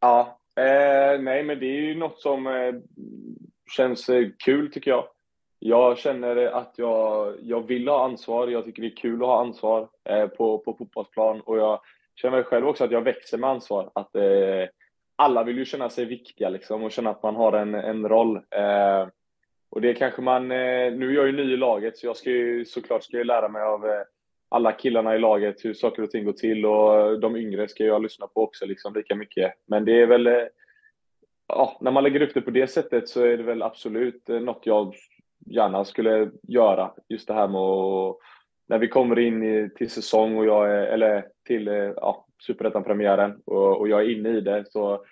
Ja, 0.00 0.38
eh, 0.56 1.20
nej 1.20 1.42
men 1.42 1.58
det 1.58 1.66
är 1.66 1.80
ju 1.80 1.94
något 1.94 2.20
som 2.20 2.46
eh, 2.46 2.74
känns 3.76 4.08
eh, 4.08 4.28
kul 4.44 4.72
tycker 4.72 4.90
jag. 4.90 5.08
Jag 5.58 5.98
känner 5.98 6.36
att 6.36 6.74
jag, 6.76 7.34
jag 7.42 7.66
vill 7.66 7.88
ha 7.88 8.04
ansvar, 8.04 8.48
jag 8.48 8.64
tycker 8.64 8.82
det 8.82 8.88
är 8.88 8.96
kul 8.96 9.22
att 9.22 9.28
ha 9.28 9.40
ansvar 9.40 9.88
eh, 10.04 10.26
på, 10.26 10.58
på 10.58 10.74
fotbollsplan 10.78 11.40
och 11.40 11.58
jag 11.58 11.80
känner 12.14 12.42
själv 12.42 12.68
också 12.68 12.84
att 12.84 12.90
jag 12.90 13.02
växer 13.02 13.38
med 13.38 13.50
ansvar. 13.50 13.90
Att 13.92 14.16
eh, 14.16 14.68
alla 15.16 15.44
vill 15.44 15.58
ju 15.58 15.64
känna 15.64 15.90
sig 15.90 16.04
viktiga 16.04 16.48
liksom 16.48 16.82
och 16.82 16.92
känna 16.92 17.10
att 17.10 17.22
man 17.22 17.36
har 17.36 17.52
en, 17.52 17.74
en 17.74 18.08
roll. 18.08 18.36
Eh, 18.36 19.08
och 19.70 19.80
det 19.80 19.94
kanske 19.94 20.22
man, 20.22 20.50
eh, 20.50 20.92
nu 20.92 21.10
är 21.10 21.14
jag 21.14 21.26
ju 21.26 21.32
ny 21.32 21.52
i 21.52 21.56
laget 21.56 21.98
så 21.98 22.06
jag 22.06 22.16
ska 22.16 22.30
ju 22.30 22.64
såklart 22.64 23.04
ska 23.04 23.16
jag 23.16 23.26
lära 23.26 23.48
mig 23.48 23.62
av 23.62 23.86
eh, 23.86 24.02
alla 24.54 24.72
killarna 24.72 25.16
i 25.16 25.18
laget, 25.18 25.64
hur 25.64 25.74
saker 25.74 26.02
och 26.02 26.10
ting 26.10 26.24
går 26.24 26.32
till 26.32 26.66
och 26.66 27.20
de 27.20 27.36
yngre 27.36 27.68
ska 27.68 27.84
jag 27.84 28.02
lyssna 28.02 28.26
på 28.26 28.42
också 28.42 28.66
liksom 28.66 28.94
lika 28.94 29.14
mycket. 29.14 29.52
Men 29.66 29.84
det 29.84 30.02
är 30.02 30.06
väl, 30.06 30.26
eh, 30.26 30.42
ja, 31.48 31.78
när 31.80 31.90
man 31.90 32.02
lägger 32.02 32.22
upp 32.22 32.34
det 32.34 32.40
på 32.40 32.50
det 32.50 32.66
sättet 32.66 33.08
så 33.08 33.24
är 33.24 33.36
det 33.36 33.42
väl 33.42 33.62
absolut 33.62 34.28
eh, 34.28 34.40
något 34.40 34.66
jag 34.66 34.94
gärna 35.46 35.84
skulle 35.84 36.30
göra. 36.42 36.90
Just 37.08 37.28
det 37.28 37.34
här 37.34 37.48
med 37.48 37.60
att, 37.60 38.16
när 38.66 38.78
vi 38.78 38.88
kommer 38.88 39.18
in 39.18 39.42
i, 39.42 39.70
till 39.76 39.90
säsong 39.90 40.38
och 40.38 40.46
jag 40.46 40.70
är, 40.70 40.86
eller 40.86 41.26
till 41.46 41.68
eh, 41.68 41.74
ja, 41.74 42.26
superettan-premiären 42.46 43.40
och, 43.44 43.80
och, 43.80 43.88
jag 43.88 44.00
är 44.00 44.18
inne 44.18 44.28
i 44.28 44.40
det 44.40 44.64
så, 44.70 45.04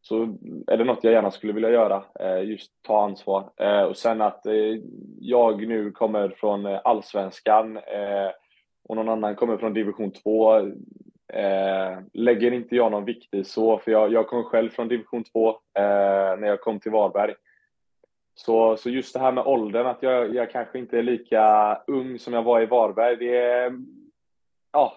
så 0.00 0.22
är 0.66 0.76
det 0.76 0.84
något 0.84 1.04
jag 1.04 1.12
gärna 1.12 1.30
skulle 1.30 1.52
vilja 1.52 1.70
göra. 1.70 2.04
Just 2.42 2.72
ta 2.82 3.04
ansvar. 3.04 3.50
Och 3.88 3.96
sen 3.96 4.20
att 4.20 4.46
jag 5.20 5.68
nu 5.68 5.90
kommer 5.90 6.28
från 6.28 6.66
allsvenskan 6.66 7.78
och 8.90 8.96
någon 8.96 9.08
annan 9.08 9.36
kommer 9.36 9.56
från 9.56 9.74
division 9.74 10.10
2 10.10 10.58
eh, 11.32 11.98
lägger 12.12 12.52
inte 12.52 12.76
jag 12.76 12.90
någon 12.90 13.04
vikt 13.04 13.34
i 13.34 13.44
så, 13.44 13.78
för 13.78 13.90
jag, 13.90 14.12
jag 14.12 14.26
kom 14.26 14.44
själv 14.44 14.70
från 14.70 14.88
division 14.88 15.24
2 15.24 15.48
eh, 15.48 15.54
när 16.38 16.46
jag 16.46 16.60
kom 16.60 16.80
till 16.80 16.92
Varberg. 16.92 17.34
Så, 18.34 18.76
så 18.76 18.90
just 18.90 19.14
det 19.14 19.20
här 19.20 19.32
med 19.32 19.46
åldern, 19.46 19.86
att 19.86 20.02
jag, 20.02 20.34
jag 20.34 20.50
kanske 20.50 20.78
inte 20.78 20.98
är 20.98 21.02
lika 21.02 21.74
ung 21.86 22.18
som 22.18 22.32
jag 22.32 22.42
var 22.42 22.60
i 22.60 22.66
Varberg, 22.66 23.16
det 23.16 23.36
är, 23.36 23.72
ja, 24.72 24.92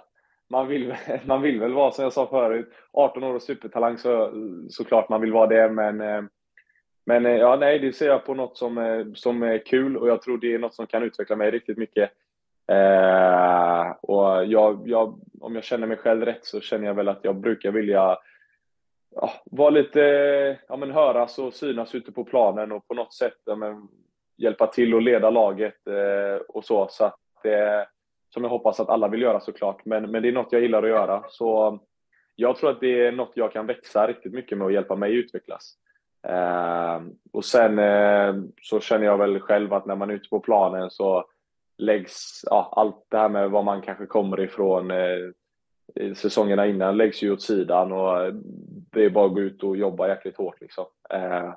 man 0.50 0.68
vill, 0.68 0.96
man 1.26 1.42
vill 1.42 1.60
väl 1.60 1.74
vara 1.74 1.92
som 1.92 2.04
jag 2.04 2.14
sa 2.14 2.28
förut, 2.28 2.74
18 2.92 3.24
år 3.24 3.34
och 3.34 3.42
supertalang 3.42 3.98
så 3.98 4.32
såklart 4.70 5.10
man 5.10 5.22
vill 5.22 5.34
vara 5.34 5.48
det, 5.48 5.70
men 5.70 6.02
eh, 6.02 6.22
men 7.06 7.26
eh, 7.26 7.32
ja, 7.32 7.56
nej, 7.56 7.80
det 7.80 7.94
ser 7.94 8.08
jag 8.08 8.26
på 8.26 8.34
något 8.34 8.58
som, 8.58 8.78
eh, 8.78 9.06
som 9.14 9.44
är 9.44 9.66
kul 9.66 9.98
och 9.98 10.08
jag 10.10 10.22
tror 10.22 10.38
det 10.38 10.54
är 10.54 10.60
något 10.60 10.76
som 10.76 10.88
kan 10.88 11.04
utveckla 11.04 11.36
mig 11.36 11.52
riktigt 11.52 11.78
mycket. 11.78 12.12
Eh, 12.68 13.92
och 14.02 14.46
jag, 14.46 14.82
jag, 14.86 15.20
om 15.42 15.56
jag 15.56 15.64
känner 15.64 15.88
mig 15.88 15.98
själv 15.98 16.26
rätt 16.26 16.46
så 16.46 16.62
känner 16.62 16.88
jag 16.88 16.94
väl 16.94 17.08
att 17.08 17.24
jag 17.24 17.36
brukar 17.36 17.72
vilja 17.72 18.18
ja, 19.16 19.32
vara 19.46 19.70
lite, 19.70 20.00
ja 20.68 20.76
men 20.76 20.92
höras 20.92 21.40
och 21.40 21.54
synas 21.54 21.96
ute 21.96 22.12
på 22.12 22.24
planen 22.24 22.72
och 22.72 22.88
på 22.88 22.94
något 22.94 23.14
sätt 23.14 23.38
ja, 23.46 23.56
men, 23.56 23.88
hjälpa 24.38 24.68
till 24.68 24.94
och 24.94 25.02
leda 25.02 25.30
laget 25.30 25.88
eh, 25.88 26.42
och 26.48 26.66
så. 26.66 26.88
Så 26.90 27.06
att, 27.06 27.46
eh, 27.46 27.88
som 28.34 28.44
jag 28.44 28.50
hoppas 28.50 28.80
att 28.80 28.90
alla 28.90 29.08
vill 29.08 29.22
göra 29.22 29.40
såklart. 29.40 29.86
Men, 29.86 30.12
men 30.12 30.22
det 30.22 30.28
är 30.28 30.34
något 30.34 30.52
jag 30.52 30.62
gillar 30.62 30.84
att 30.84 30.90
göra. 30.90 31.24
Så 31.30 31.80
jag 32.36 32.56
tror 32.56 32.70
att 32.70 32.80
det 32.80 33.08
är 33.08 33.12
något 33.12 33.32
jag 33.36 33.54
kan 33.54 33.66
växa 33.66 34.08
riktigt 34.08 34.34
mycket 34.34 34.58
med 34.58 34.66
och 34.66 34.72
hjälpa 34.72 34.96
mig 34.96 35.16
utvecklas. 35.16 35.76
Eh, 36.28 37.02
och 37.34 37.46
sen 37.46 37.80
eh, 37.80 38.36
så 38.62 38.80
känner 38.80 39.06
jag 39.06 39.18
väl 39.18 39.40
själv 39.40 39.74
att 39.74 39.86
när 39.86 39.96
man 39.96 40.10
är 40.10 40.14
ute 40.14 40.30
på 40.30 40.40
planen 40.40 40.92
så 40.92 41.26
läggs 41.84 42.42
ja, 42.50 42.74
allt 42.76 43.06
det 43.10 43.18
här 43.18 43.30
med 43.30 43.52
var 43.52 43.64
man 43.64 43.82
kanske 43.82 44.06
kommer 44.06 44.40
ifrån 44.40 44.92
eh, 44.92 46.14
säsongerna 46.16 46.68
innan 46.68 46.98
läggs 46.98 47.24
ju 47.24 47.32
åt 47.32 47.42
sidan 47.42 47.92
och 47.92 48.34
det 48.92 49.06
är 49.06 49.10
bara 49.10 49.26
att 49.26 49.34
gå 49.34 49.42
ut 49.42 49.64
och 49.64 49.78
jobba 49.78 50.08
jäkligt 50.08 50.38
hårt 50.38 50.62
liksom. 50.62 50.86
Eh, 51.10 51.54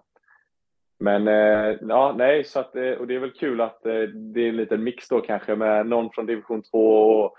men 0.99 1.29
eh, 1.29 1.77
ja, 1.89 2.15
nej, 2.19 2.45
så 2.45 2.61
att, 2.61 2.77
eh, 2.77 2.91
och 2.91 3.07
det 3.07 3.15
är 3.15 3.19
väl 3.19 3.33
kul 3.33 3.61
att 3.61 3.87
eh, 3.87 4.03
det 4.03 4.41
är 4.41 4.49
en 4.49 4.57
liten 4.57 4.85
mix 4.85 5.09
då 5.09 5.21
kanske 5.21 5.57
med 5.57 5.87
någon 5.87 6.11
från 6.11 6.27
division 6.27 6.63
2 6.63 6.79
och, 6.79 7.35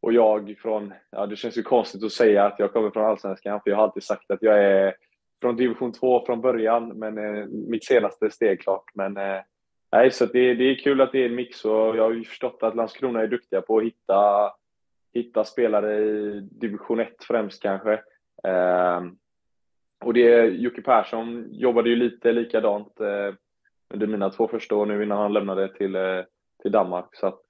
och 0.00 0.12
jag 0.12 0.56
från, 0.62 0.94
ja 1.10 1.26
det 1.26 1.36
känns 1.36 1.58
ju 1.58 1.62
konstigt 1.62 2.04
att 2.04 2.12
säga 2.12 2.44
att 2.44 2.58
jag 2.58 2.72
kommer 2.72 2.90
från 2.90 3.04
allsvenskan 3.04 3.60
för 3.60 3.70
jag 3.70 3.76
har 3.76 3.84
alltid 3.84 4.02
sagt 4.02 4.30
att 4.30 4.42
jag 4.42 4.64
är 4.64 4.94
från 5.40 5.56
division 5.56 5.92
2 5.92 6.26
från 6.26 6.40
början, 6.40 6.88
men 6.88 7.18
eh, 7.18 7.46
mitt 7.46 7.84
senaste 7.84 8.30
steg 8.30 8.60
klart. 8.60 8.84
Men 8.94 9.16
eh, 9.16 9.40
nej, 9.92 10.10
så 10.10 10.26
det, 10.26 10.54
det 10.54 10.64
är 10.64 10.74
kul 10.74 11.00
att 11.00 11.12
det 11.12 11.22
är 11.22 11.26
en 11.26 11.34
mix 11.34 11.64
och 11.64 11.96
jag 11.96 12.02
har 12.02 12.12
ju 12.12 12.24
förstått 12.24 12.62
att 12.62 12.76
Landskrona 12.76 13.20
är 13.20 13.26
duktiga 13.26 13.60
på 13.60 13.78
att 13.78 13.84
hitta, 13.84 14.52
hitta 15.14 15.44
spelare 15.44 15.98
i 15.98 16.40
division 16.40 17.00
1 17.00 17.24
främst 17.24 17.62
kanske. 17.62 17.92
Eh, 18.44 19.00
och 20.00 20.14
det, 20.14 20.46
Jocke 20.46 20.82
Persson 20.82 21.46
jobbade 21.50 21.88
ju 21.88 21.96
lite 21.96 22.32
likadant 22.32 23.00
eh, 23.00 23.34
under 23.94 24.06
mina 24.06 24.30
två 24.30 24.48
första 24.48 24.76
år 24.76 24.86
nu 24.86 25.02
innan 25.02 25.18
han 25.18 25.32
lämnade 25.32 25.68
till, 25.68 25.94
eh, 25.96 26.22
till 26.62 26.72
Danmark. 26.72 27.08
Så 27.12 27.26
att, 27.26 27.40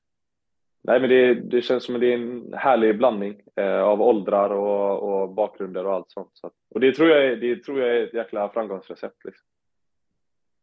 nej, 0.82 1.00
men 1.00 1.10
det, 1.10 1.34
det 1.34 1.62
känns 1.62 1.84
som 1.84 1.94
att 1.94 2.00
det 2.00 2.12
är 2.12 2.18
en 2.18 2.52
härlig 2.56 2.98
blandning 2.98 3.40
eh, 3.56 3.82
av 3.82 4.02
åldrar 4.02 4.50
och, 4.50 5.22
och 5.22 5.34
bakgrunder 5.34 5.86
och 5.86 5.94
allt 5.94 6.10
sånt. 6.10 6.30
Så 6.32 6.46
att, 6.46 6.52
och 6.70 6.80
det 6.80 6.92
tror, 6.92 7.08
jag 7.08 7.24
är, 7.24 7.36
det 7.36 7.62
tror 7.62 7.80
jag 7.80 7.96
är 7.96 8.02
ett 8.02 8.14
jäkla 8.14 8.48
framgångsrecept. 8.48 9.24
Liksom. 9.24 9.46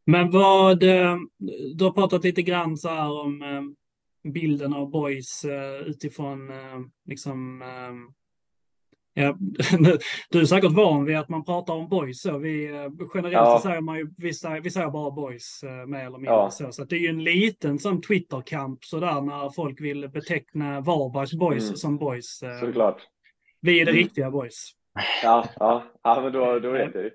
Men 0.06 0.32
vad, 0.32 0.84
eh, 0.84 1.18
du 1.76 1.84
har 1.84 1.92
pratat 1.92 2.24
lite 2.24 2.42
grann 2.42 2.78
så 2.78 2.90
här 2.90 3.12
om 3.22 3.42
eh, 3.42 4.32
bilden 4.32 4.74
av 4.74 4.90
boys 4.90 5.46
eh, 5.46 5.88
utifrån 5.88 6.52
liksom 7.06 7.64
Ja, 9.18 9.38
du 10.30 10.42
är 10.42 10.46
säkert 10.46 10.72
van 10.72 11.06
vid 11.06 11.18
att 11.18 11.30
man 11.30 11.46
pratar 11.46 11.74
om 11.74 11.90
boys 11.90 12.22
så. 12.22 12.38
Vi, 12.38 12.66
generellt 13.14 13.34
ja. 13.34 13.58
så 13.58 13.68
säger 13.68 13.82
man 13.82 13.98
ju, 13.98 14.14
vi 14.18 14.34
säger, 14.34 14.62
vi 14.62 14.70
säger 14.70 14.90
bara 14.90 15.12
boys 15.12 15.62
mer 15.88 16.00
eller 16.00 16.18
mindre 16.18 16.34
ja. 16.34 16.52
så. 16.52 16.72
Så 16.72 16.84
det 16.84 16.96
är 16.96 17.00
ju 17.00 17.08
en 17.08 17.24
liten 17.24 17.80
sån 17.80 18.02
Twitterkamp 18.02 18.86
sådär 18.86 19.22
när 19.22 19.50
folk 19.50 19.82
vill 19.82 20.10
beteckna 20.10 20.82
Varbergs 20.82 21.34
boys 21.34 21.64
mm. 21.64 21.76
som 21.76 21.98
boys. 21.98 22.44
Såklart. 22.60 23.02
Vi 23.62 23.82
är 23.82 23.86
det 23.86 23.92
mm. 23.92 24.04
riktiga 24.04 24.32
boys. 24.32 24.72
Ja, 25.24 25.46
ja, 25.60 25.84
ja 26.04 26.22
men 26.22 26.34
då, 26.34 26.60
då 26.60 26.72
vet 26.72 26.96
jag 26.96 27.12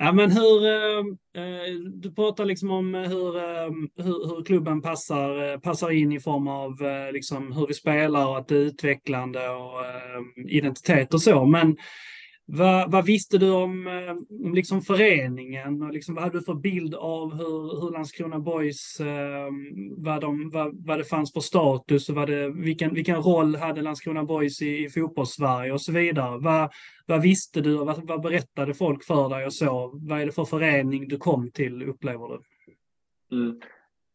Ja, 0.00 0.12
men 0.12 0.30
hur, 0.30 0.66
eh, 0.66 0.98
eh, 1.44 1.74
du 1.94 2.14
pratar 2.14 2.44
liksom 2.44 2.70
om 2.70 2.94
hur, 2.94 3.36
eh, 3.36 3.70
hur, 4.04 4.28
hur, 4.28 4.44
klubben 4.44 4.82
passar, 4.82 5.52
eh, 5.52 5.58
passar 5.58 5.90
in 5.90 6.12
i 6.12 6.20
form 6.20 6.48
av 6.48 6.82
eh, 6.82 7.12
liksom 7.12 7.52
hur 7.52 7.66
vi 7.66 7.74
spelar 7.74 8.26
och 8.26 8.38
att 8.38 8.48
det 8.48 8.56
är 8.56 8.60
utvecklande 8.60 9.48
och 9.48 9.86
eh, 9.86 10.54
identitet 10.54 11.14
och 11.14 11.22
så. 11.22 11.44
Men 11.44 11.76
vad, 12.50 12.92
vad, 12.92 13.06
visste 13.06 13.38
du 13.38 13.50
om, 13.50 13.86
eh, 13.86 14.46
om 14.46 14.54
liksom 14.54 14.82
föreningen? 14.82 15.82
Och 15.82 15.92
liksom, 15.92 16.14
vad 16.14 16.24
hade 16.24 16.38
du 16.38 16.44
för 16.44 16.54
bild 16.54 16.94
av 16.94 17.34
hur, 17.34 17.80
hur 17.80 17.92
Landskrona 17.92 18.38
Boys, 18.38 19.00
eh, 19.00 19.48
vad, 19.96 20.20
de, 20.20 20.50
vad, 20.50 20.86
vad 20.86 20.98
det 20.98 21.04
fanns 21.04 21.32
för 21.32 21.40
status 21.40 22.08
och 22.08 22.14
vad 22.14 22.28
det, 22.28 22.50
vilken, 22.50 22.94
vilken 22.94 23.22
roll 23.22 23.56
hade 23.56 23.82
Landskrona 23.82 24.24
Boys 24.24 24.62
i, 24.62 24.84
i 24.84 24.88
fotbollssverige 24.88 25.72
och 25.72 25.80
så 25.80 25.92
vidare? 25.92 26.38
Vad, 26.38 26.70
vad 27.06 27.22
visste 27.22 27.60
du 27.60 27.78
och 27.78 27.86
vad, 27.86 28.06
vad 28.08 28.22
berättade 28.22 28.74
folk 28.74 29.04
för 29.04 29.28
dig 29.28 29.46
och 29.46 29.54
så? 29.54 29.90
Vad 29.94 30.20
är 30.20 30.26
det 30.26 30.32
för 30.32 30.44
förening 30.44 31.08
du 31.08 31.16
kom 31.16 31.50
till, 31.50 31.88
upplever 31.88 32.28
du? 32.28 32.40
Mm. 33.36 33.60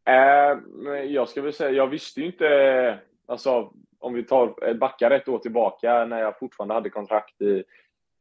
Eh, 0.07 1.03
jag 1.03 1.29
ska 1.29 1.41
väl 1.41 1.53
säga, 1.53 1.71
jag 1.71 1.87
visste 1.87 2.19
ju 2.19 2.25
inte, 2.25 2.99
alltså 3.27 3.73
om 3.99 4.13
vi 4.13 4.23
tar 4.23 4.73
backar 4.73 5.11
ett 5.11 5.27
år 5.27 5.39
tillbaka 5.39 6.05
när 6.05 6.19
jag 6.19 6.39
fortfarande 6.39 6.73
hade 6.73 6.89
kontrakt 6.89 7.41
i 7.41 7.63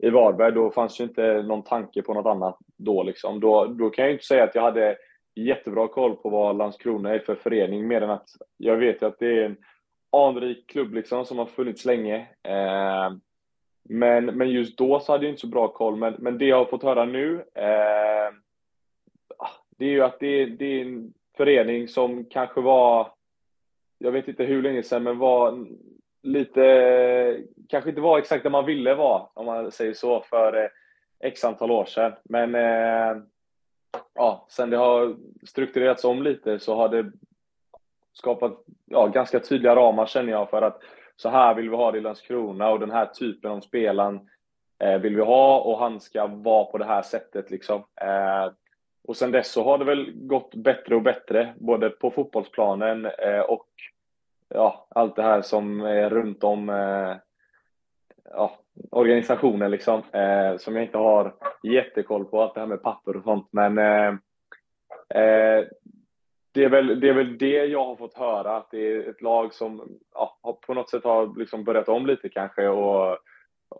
i 0.02 0.10
Varberg, 0.10 0.52
då 0.52 0.70
fanns 0.70 1.00
ju 1.00 1.04
inte 1.04 1.42
någon 1.42 1.62
tanke 1.62 2.02
på 2.02 2.14
något 2.14 2.26
annat 2.26 2.58
då. 2.76 3.02
Liksom. 3.02 3.40
Då, 3.40 3.66
då 3.66 3.90
kan 3.90 4.04
jag 4.04 4.12
inte 4.12 4.24
säga 4.24 4.44
att 4.44 4.54
jag 4.54 4.62
hade 4.62 4.96
jättebra 5.34 5.88
koll 5.88 6.16
på 6.16 6.28
vad 6.28 6.56
Landskrona 6.56 7.14
är 7.14 7.18
för 7.18 7.34
förening, 7.34 7.88
mer 7.88 8.00
än 8.00 8.10
att 8.10 8.28
jag 8.56 8.76
vet 8.76 9.02
att 9.02 9.18
det 9.18 9.26
är 9.26 9.44
en 9.44 9.56
anrik 10.12 10.66
klubb 10.66 10.94
liksom, 10.94 11.24
som 11.24 11.38
har 11.38 11.46
funnits 11.46 11.84
länge. 11.84 12.16
Eh, 12.42 13.12
men, 13.82 14.24
men 14.24 14.50
just 14.50 14.78
då 14.78 15.00
så 15.00 15.12
hade 15.12 15.24
jag 15.24 15.32
inte 15.32 15.40
så 15.40 15.46
bra 15.46 15.68
koll. 15.68 15.96
Men, 15.96 16.14
men 16.18 16.38
det 16.38 16.46
jag 16.46 16.56
har 16.56 16.64
fått 16.64 16.82
höra 16.82 17.04
nu, 17.04 17.44
eh, 17.54 18.34
ah, 19.38 19.50
det 19.78 19.84
är 19.84 19.90
ju 19.90 20.02
att 20.02 20.20
det, 20.20 20.46
det 20.46 20.64
är 20.64 20.84
en 20.84 21.12
förening 21.36 21.88
som 21.88 22.24
kanske 22.24 22.60
var, 22.60 23.12
jag 23.98 24.12
vet 24.12 24.28
inte 24.28 24.44
hur 24.44 24.62
länge 24.62 24.82
sedan, 24.82 25.02
men 25.02 25.18
var 25.18 25.66
lite, 26.22 27.42
kanske 27.68 27.90
inte 27.90 28.02
var 28.02 28.18
exakt 28.18 28.42
där 28.42 28.50
man 28.50 28.66
ville 28.66 28.94
vara, 28.94 29.26
om 29.34 29.46
man 29.46 29.72
säger 29.72 29.94
så, 29.94 30.20
för 30.20 30.64
eh, 30.64 30.70
x 31.20 31.44
antal 31.44 31.70
år 31.70 31.84
sedan. 31.84 32.12
Men 32.24 32.54
eh, 32.54 33.22
ja, 34.14 34.46
sen 34.48 34.70
det 34.70 34.76
har 34.76 35.16
strukturerats 35.46 36.04
om 36.04 36.22
lite 36.22 36.58
så 36.58 36.74
har 36.74 36.88
det 36.88 37.12
skapat 38.12 38.64
ja, 38.84 39.06
ganska 39.06 39.40
tydliga 39.40 39.76
ramar 39.76 40.06
känner 40.06 40.32
jag 40.32 40.50
för 40.50 40.62
att 40.62 40.82
så 41.16 41.28
här 41.28 41.54
vill 41.54 41.70
vi 41.70 41.76
ha 41.76 41.92
det 41.92 41.98
i 41.98 42.00
Landskrona 42.00 42.70
och 42.70 42.80
den 42.80 42.90
här 42.90 43.06
typen 43.06 43.50
av 43.50 43.60
spelaren 43.60 44.28
eh, 44.78 44.98
vill 44.98 45.16
vi 45.16 45.22
ha 45.22 45.60
och 45.60 45.78
han 45.78 46.00
ska 46.00 46.26
vara 46.26 46.64
på 46.64 46.78
det 46.78 46.84
här 46.84 47.02
sättet 47.02 47.50
liksom. 47.50 47.84
Eh, 48.00 48.52
och 49.04 49.16
sen 49.16 49.30
dess 49.30 49.52
så 49.52 49.64
har 49.64 49.78
det 49.78 49.84
väl 49.84 50.12
gått 50.14 50.54
bättre 50.54 50.94
och 50.94 51.02
bättre, 51.02 51.54
både 51.56 51.90
på 51.90 52.10
fotbollsplanen 52.10 53.04
eh, 53.04 53.40
och 53.40 53.66
ja, 54.54 54.86
allt 54.88 55.16
det 55.16 55.22
här 55.22 55.42
som 55.42 55.80
är 55.80 56.10
runt 56.10 56.44
om 56.44 56.68
eh, 56.68 57.16
ja, 58.30 58.58
organisationen 58.90 59.70
liksom, 59.70 60.02
eh, 60.12 60.56
som 60.58 60.76
jag 60.76 60.84
inte 60.84 60.98
har 60.98 61.34
jättekoll 61.62 62.24
på, 62.24 62.42
allt 62.42 62.54
det 62.54 62.60
här 62.60 62.66
med 62.66 62.82
papper 62.82 63.16
och 63.16 63.24
sånt. 63.24 63.48
Men 63.50 63.78
eh, 63.78 64.08
eh, 65.22 65.64
det, 66.52 66.64
är 66.64 66.68
väl, 66.68 67.00
det 67.00 67.08
är 67.08 67.14
väl 67.14 67.38
det 67.38 67.64
jag 67.64 67.84
har 67.84 67.96
fått 67.96 68.14
höra, 68.14 68.56
att 68.56 68.70
det 68.70 68.92
är 68.92 69.10
ett 69.10 69.22
lag 69.22 69.54
som 69.54 69.98
ja, 70.14 70.58
på 70.66 70.74
något 70.74 70.90
sätt 70.90 71.04
har 71.04 71.38
liksom 71.38 71.64
börjat 71.64 71.88
om 71.88 72.06
lite 72.06 72.28
kanske 72.28 72.68
och, 72.68 73.18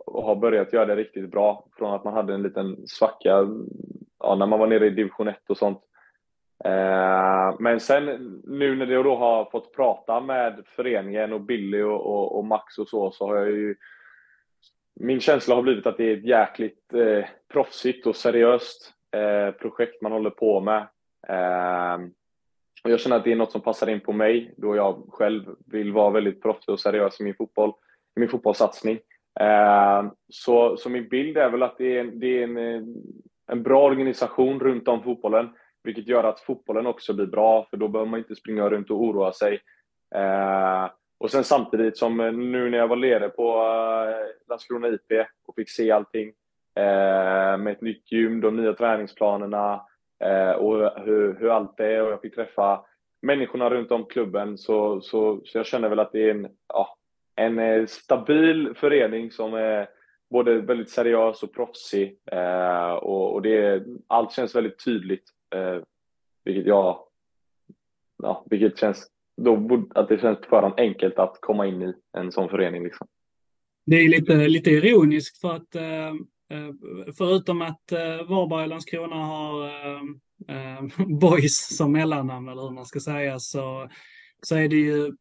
och 0.06 0.24
har 0.24 0.36
börjat 0.36 0.72
göra 0.72 0.86
det 0.86 0.96
riktigt 0.96 1.30
bra 1.30 1.66
från 1.78 1.94
att 1.94 2.04
man 2.04 2.14
hade 2.14 2.34
en 2.34 2.42
liten 2.42 2.86
svacka 2.86 3.46
ja, 4.18 4.34
när 4.34 4.46
man 4.46 4.58
var 4.58 4.66
nere 4.66 4.86
i 4.86 4.90
division 4.90 5.28
1 5.28 5.50
och 5.50 5.56
sånt. 5.56 5.82
Eh, 6.64 7.54
men 7.58 7.80
sen 7.80 8.04
nu 8.44 8.76
när 8.76 8.86
jag 8.86 9.04
då 9.04 9.16
har 9.16 9.44
fått 9.44 9.72
prata 9.76 10.20
med 10.20 10.62
föreningen 10.66 11.32
och 11.32 11.40
Billy 11.40 11.82
och, 11.82 12.06
och, 12.06 12.38
och 12.38 12.44
Max 12.44 12.78
och 12.78 12.88
så, 12.88 13.10
så 13.10 13.26
har 13.26 13.36
jag 13.36 13.50
ju 13.50 13.74
min 15.00 15.20
känsla 15.20 15.54
har 15.54 15.62
blivit 15.62 15.86
att 15.86 15.96
det 15.96 16.04
är 16.04 16.16
ett 16.16 16.24
jäkligt 16.24 16.94
eh, 16.94 17.24
proffsigt 17.52 18.06
och 18.06 18.16
seriöst 18.16 18.92
eh, 19.10 19.50
projekt 19.54 20.02
man 20.02 20.12
håller 20.12 20.30
på 20.30 20.60
med. 20.60 20.86
Eh, 21.28 21.94
och 22.84 22.90
jag 22.90 23.00
känner 23.00 23.16
att 23.16 23.24
det 23.24 23.32
är 23.32 23.36
något 23.36 23.52
som 23.52 23.60
passar 23.60 23.86
in 23.86 24.00
på 24.00 24.12
mig 24.12 24.54
då 24.56 24.76
jag 24.76 25.08
själv 25.08 25.44
vill 25.66 25.92
vara 25.92 26.10
väldigt 26.10 26.42
proffsig 26.42 26.72
och 26.72 26.80
seriös 26.80 27.20
i 27.20 27.24
min 27.24 27.34
fotboll, 27.34 27.72
i 28.16 28.20
min 28.20 28.28
fotbollssatsning. 28.28 28.98
Eh, 29.40 30.04
så, 30.28 30.76
så 30.76 30.90
min 30.90 31.08
bild 31.08 31.36
är 31.36 31.50
väl 31.50 31.62
att 31.62 31.78
det 31.78 31.98
är, 31.98 32.04
det 32.04 32.26
är 32.26 32.42
en, 32.42 32.86
en 33.46 33.62
bra 33.62 33.84
organisation 33.84 34.60
runt 34.60 34.88
om 34.88 35.02
fotbollen 35.02 35.50
vilket 35.84 36.08
gör 36.08 36.24
att 36.24 36.40
fotbollen 36.40 36.86
också 36.86 37.14
blir 37.14 37.26
bra, 37.26 37.66
för 37.70 37.76
då 37.76 37.88
behöver 37.88 38.10
man 38.10 38.18
inte 38.18 38.36
springa 38.36 38.68
runt 38.68 38.90
och 38.90 39.02
oroa 39.02 39.32
sig. 39.32 39.60
Eh, 40.14 40.90
och 41.18 41.30
sen 41.30 41.44
samtidigt 41.44 41.98
som 41.98 42.20
eh, 42.20 42.32
nu 42.32 42.70
när 42.70 42.78
jag 42.78 42.88
var 42.88 42.96
ledare 42.96 43.28
på 43.28 43.48
eh, 44.08 44.48
Landskrona 44.48 44.88
IP 44.88 45.26
och 45.46 45.54
fick 45.54 45.70
se 45.70 45.90
allting 45.90 46.28
eh, 46.76 47.56
med 47.58 47.68
ett 47.68 47.80
nytt 47.80 48.12
gym, 48.12 48.40
de 48.40 48.56
nya 48.56 48.72
träningsplanerna 48.72 49.86
eh, 50.24 50.50
och 50.50 51.02
hur, 51.04 51.36
hur 51.40 51.48
allt 51.48 51.80
är 51.80 52.02
och 52.02 52.12
jag 52.12 52.20
fick 52.20 52.34
träffa 52.34 52.84
människorna 53.22 53.70
runt 53.70 53.92
om 53.92 54.04
klubben 54.04 54.58
så, 54.58 55.00
så, 55.00 55.40
så 55.44 55.58
jag 55.58 55.66
känner 55.66 55.88
väl 55.88 56.00
att 56.00 56.12
det 56.12 56.26
är 56.26 56.30
en, 56.30 56.48
ja, 56.68 56.96
en 57.36 57.58
eh, 57.58 57.86
stabil 57.86 58.74
förening 58.76 59.30
som 59.30 59.54
är 59.54 59.88
både 60.30 60.60
väldigt 60.60 60.90
seriös 60.90 61.42
och 61.42 61.54
proffsig 61.54 62.18
eh, 62.32 62.92
och, 62.92 63.34
och 63.34 63.42
det, 63.42 63.84
allt 64.06 64.32
känns 64.32 64.54
väldigt 64.54 64.84
tydligt 64.84 65.24
Eh, 65.52 65.82
vilket 66.44 66.66
jag, 66.66 66.98
ja, 68.22 68.46
vilket 68.50 68.78
känns, 68.78 69.06
då 69.36 69.86
att 69.94 70.08
det 70.08 70.20
känns 70.20 70.40
på 70.40 70.48
förhand 70.48 70.74
enkelt 70.76 71.18
att 71.18 71.38
komma 71.40 71.66
in 71.66 71.82
i 71.82 71.94
en 72.12 72.32
sån 72.32 72.48
förening 72.48 72.84
liksom. 72.84 73.06
Det 73.86 73.96
är 73.96 74.08
lite, 74.08 74.48
lite 74.48 74.70
ironiskt 74.70 75.40
för 75.40 75.52
att 75.52 75.74
eh, 75.74 76.08
eh 76.50 76.70
förutom 77.18 77.62
att 77.62 77.92
eh, 77.92 78.28
Varberg 78.28 78.62
och 78.62 78.68
Landskrona 78.68 79.16
har 79.16 79.64
eh, 79.66 80.02
eh 80.48 81.06
Boys 81.20 81.76
som 81.76 81.92
mellannamn 81.92 82.48
eller 82.48 82.62
hur 82.62 82.70
man 82.70 82.86
ska 82.86 83.00
säga 83.00 83.38
så, 83.38 83.88
så 84.42 84.56
är 84.56 84.68
det 84.68 84.76
ju 84.76 85.12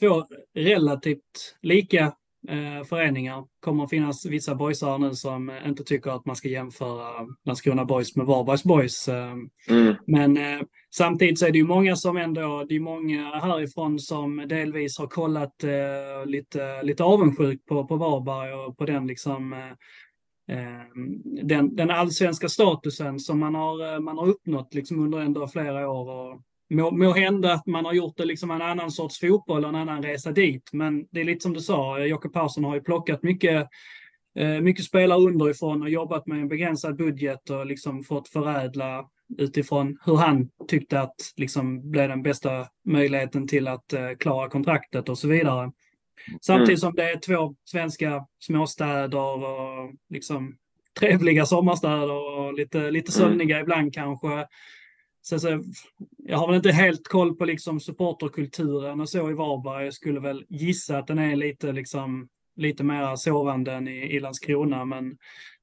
två 0.00 0.26
relativt 0.54 1.56
lika 1.62 2.14
eh, 2.48 2.84
föreningar. 2.84 3.44
kommer 3.60 3.84
att 3.84 3.90
finnas 3.90 4.26
vissa 4.26 4.54
boysar 4.54 4.98
nu 4.98 5.14
som 5.14 5.50
eh, 5.50 5.68
inte 5.68 5.84
tycker 5.84 6.10
att 6.10 6.26
man 6.26 6.36
ska 6.36 6.48
jämföra 6.48 7.26
Landskrona 7.44 7.84
Boys 7.84 8.16
med 8.16 8.26
Varbergs 8.26 8.64
Boys. 8.64 9.08
Eh, 9.08 9.32
mm. 9.68 9.94
Men 10.06 10.36
eh, 10.36 10.60
samtidigt 10.94 11.38
så 11.38 11.46
är 11.46 11.50
det 11.50 11.58
ju 11.58 11.64
många 11.64 11.96
som 11.96 12.16
ändå, 12.16 12.64
det 12.68 12.76
är 12.76 12.80
många 12.80 13.30
härifrån 13.30 13.98
som 13.98 14.44
delvis 14.48 14.98
har 14.98 15.06
kollat 15.06 15.64
eh, 15.64 16.26
lite, 16.26 16.82
lite 16.82 17.04
avundsjukt 17.04 17.66
på, 17.66 17.86
på 17.86 17.96
Varberg 17.96 18.52
och 18.52 18.78
på 18.78 18.84
den 18.84 19.06
liksom 19.06 19.52
eh, 19.52 20.96
den, 21.42 21.76
den 21.76 21.90
allsvenska 21.90 22.48
statusen 22.48 23.18
som 23.18 23.38
man 23.38 23.54
har, 23.54 24.00
man 24.00 24.18
har 24.18 24.28
uppnått 24.28 24.74
liksom 24.74 25.00
under 25.00 25.18
ändå 25.18 25.48
flera 25.48 25.90
år. 25.90 26.10
Och, 26.10 26.42
Må, 26.72 26.90
må 26.90 27.12
hända 27.12 27.52
att 27.52 27.66
man 27.66 27.84
har 27.84 27.92
gjort 27.92 28.16
det 28.16 28.24
liksom 28.24 28.50
en 28.50 28.62
annan 28.62 28.90
sorts 28.90 29.20
fotboll 29.20 29.64
och 29.64 29.68
en 29.68 29.76
annan 29.76 30.02
resa 30.02 30.32
dit. 30.32 30.70
Men 30.72 31.06
det 31.10 31.20
är 31.20 31.24
lite 31.24 31.42
som 31.42 31.52
du 31.52 31.60
sa, 31.60 31.98
Jocke 31.98 32.28
Persson 32.28 32.64
har 32.64 32.74
ju 32.74 32.80
plockat 32.80 33.22
mycket, 33.22 33.68
eh, 34.38 34.60
mycket 34.60 34.84
spelare 34.84 35.18
underifrån 35.18 35.82
och 35.82 35.90
jobbat 35.90 36.26
med 36.26 36.38
en 36.38 36.48
begränsad 36.48 36.96
budget 36.96 37.50
och 37.50 37.66
liksom 37.66 38.04
fått 38.04 38.28
förädla 38.28 39.06
utifrån 39.38 39.98
hur 40.04 40.16
han 40.16 40.48
tyckte 40.68 41.00
att 41.00 41.14
liksom 41.36 41.90
blev 41.90 42.08
den 42.08 42.22
bästa 42.22 42.66
möjligheten 42.84 43.48
till 43.48 43.68
att 43.68 43.92
eh, 43.92 44.10
klara 44.18 44.48
kontraktet 44.48 45.08
och 45.08 45.18
så 45.18 45.28
vidare. 45.28 45.72
Samtidigt 46.40 46.68
mm. 46.68 46.78
som 46.78 46.94
det 46.94 47.10
är 47.10 47.18
två 47.18 47.54
svenska 47.64 48.26
småstäder 48.38 49.18
och 49.18 49.92
liksom 50.08 50.56
trevliga 51.00 51.46
sommarstäder 51.46 52.38
och 52.38 52.54
lite, 52.54 52.90
lite 52.90 53.18
mm. 53.18 53.30
sömniga 53.30 53.60
ibland 53.60 53.94
kanske. 53.94 54.46
Så, 55.22 55.38
så, 55.38 55.62
jag 56.18 56.38
har 56.38 56.46
väl 56.46 56.56
inte 56.56 56.72
helt 56.72 57.08
koll 57.08 57.36
på 57.36 57.44
liksom 57.44 57.80
supporterkulturen 57.80 59.00
och 59.00 59.08
så 59.08 59.30
i 59.30 59.34
Varberg. 59.34 59.84
Jag 59.84 59.94
skulle 59.94 60.20
väl 60.20 60.44
gissa 60.48 60.98
att 60.98 61.06
den 61.06 61.18
är 61.18 61.36
lite, 61.36 61.72
liksom, 61.72 62.28
lite 62.56 62.84
mer 62.84 63.16
sovande 63.16 63.72
än 63.72 63.88
i, 63.88 64.16
i 64.16 64.20
Landskrona. 64.20 64.84
Men 64.84 65.16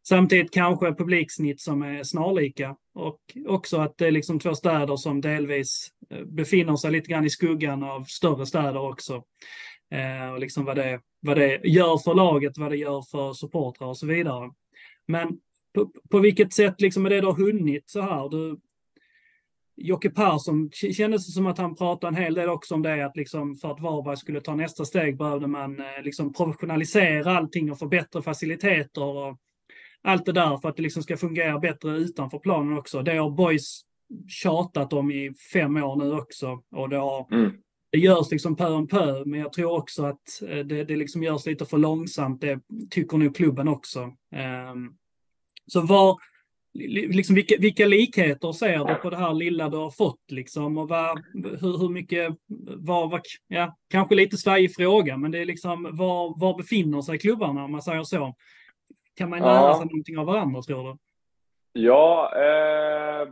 samtidigt 0.07 0.53
kanske 0.53 0.93
publiksnitt 0.93 1.61
som 1.61 1.81
är 1.81 2.03
snarlika. 2.03 2.75
Och 2.93 3.19
också 3.47 3.77
att 3.77 3.97
det 3.97 4.07
är 4.07 4.11
liksom 4.11 4.39
två 4.39 4.55
städer 4.55 4.95
som 4.95 5.21
delvis 5.21 5.89
eh, 6.09 6.25
befinner 6.25 6.75
sig 6.75 6.91
lite 6.91 7.11
grann 7.11 7.25
i 7.25 7.29
skuggan 7.29 7.83
av 7.83 8.03
större 8.03 8.45
städer 8.45 8.89
också. 8.89 9.23
Eh, 9.91 10.33
och 10.33 10.39
liksom 10.39 10.65
vad 10.65 10.75
det, 10.75 10.99
vad 11.19 11.37
det 11.37 11.61
gör 11.63 11.97
för 11.97 12.13
laget, 12.13 12.57
vad 12.57 12.71
det 12.71 12.77
gör 12.77 13.01
för 13.01 13.33
supportrar 13.33 13.87
och 13.87 13.97
så 13.97 14.07
vidare. 14.07 14.51
Men 15.07 15.39
på, 15.73 15.91
på 16.09 16.19
vilket 16.19 16.53
sätt 16.53 16.81
liksom 16.81 17.05
är 17.05 17.09
det 17.09 17.21
du 17.21 17.27
har 17.27 17.33
hunnit 17.33 17.89
så 17.89 18.01
här? 18.01 18.29
Du, 18.29 18.59
Jocke 19.81 20.09
Persson 20.09 20.69
kändes 20.71 21.25
det 21.27 21.31
som 21.31 21.47
att 21.47 21.57
han 21.57 21.75
pratade 21.75 22.17
en 22.17 22.23
hel 22.23 22.33
del 22.33 22.49
också 22.49 22.75
om 22.75 22.81
det, 22.81 23.05
att 23.05 23.17
liksom 23.17 23.55
för 23.55 23.71
att 23.71 23.79
Varberg 23.79 24.17
skulle 24.17 24.41
ta 24.41 24.55
nästa 24.55 24.85
steg 24.85 25.17
behövde 25.17 25.47
man 25.47 25.79
eh, 25.79 26.03
liksom 26.03 26.33
professionalisera 26.33 27.37
allting 27.37 27.71
och 27.71 27.79
få 27.79 27.87
bättre 27.87 28.21
faciliteter 28.21 29.03
och 29.03 29.37
allt 30.01 30.25
det 30.25 30.31
där 30.31 30.57
för 30.57 30.69
att 30.69 30.75
det 30.75 30.81
liksom 30.81 31.03
ska 31.03 31.17
fungera 31.17 31.59
bättre 31.59 31.97
utanför 31.97 32.39
planen 32.39 32.77
också. 32.77 33.01
Det 33.01 33.17
har 33.17 33.29
Boys 33.29 33.81
tjatat 34.27 34.93
om 34.93 35.11
i 35.11 35.33
fem 35.53 35.77
år 35.77 35.95
nu 35.95 36.13
också 36.13 36.63
och 36.71 36.89
det, 36.89 36.97
har, 36.97 37.33
mm. 37.33 37.51
det 37.91 37.99
görs 37.99 38.31
liksom 38.31 38.55
pö 38.55 38.69
om 38.69 38.87
pö, 38.87 39.25
men 39.25 39.39
jag 39.39 39.53
tror 39.53 39.71
också 39.71 40.05
att 40.05 40.41
eh, 40.47 40.65
det, 40.65 40.83
det 40.83 40.95
liksom 40.95 41.23
görs 41.23 41.45
lite 41.45 41.65
för 41.65 41.77
långsamt. 41.77 42.41
Det 42.41 42.59
tycker 42.89 43.17
nog 43.17 43.35
klubben 43.35 43.67
också. 43.67 43.99
Um, 44.71 44.95
så 45.67 45.81
var, 45.81 46.17
liksom 46.73 47.35
vilka, 47.35 47.55
vilka 47.59 47.85
likheter 47.85 48.51
ser 48.51 48.85
du 48.85 48.95
på 48.95 49.09
det 49.09 49.17
här 49.17 49.33
lilla 49.33 49.69
du 49.69 49.77
har 49.77 49.89
fått 49.89 50.31
liksom 50.31 50.77
och 50.77 50.89
vad, 50.89 51.23
hur, 51.33 51.77
hur 51.77 51.89
mycket, 51.89 52.35
var, 52.77 53.09
var, 53.09 53.21
ja, 53.47 53.77
kanske 53.89 54.15
lite 54.15 54.37
svajig 54.37 54.75
fråga, 54.75 55.17
men 55.17 55.31
det 55.31 55.39
är 55.39 55.45
liksom 55.45 55.83
var, 55.97 56.39
var 56.39 56.57
befinner 56.57 57.01
sig 57.01 57.19
klubbarna 57.19 57.63
om 57.63 57.71
man 57.71 57.81
säger 57.81 58.03
så? 58.03 58.35
Kan 59.15 59.29
man 59.29 59.39
lära 59.39 59.49
ja. 59.49 59.77
sig 59.77 59.85
någonting 59.85 60.17
av 60.17 60.25
varandra 60.25 60.61
tror 60.61 60.83
du? 60.83 60.97
Ja, 61.81 62.31
eh, 62.35 63.27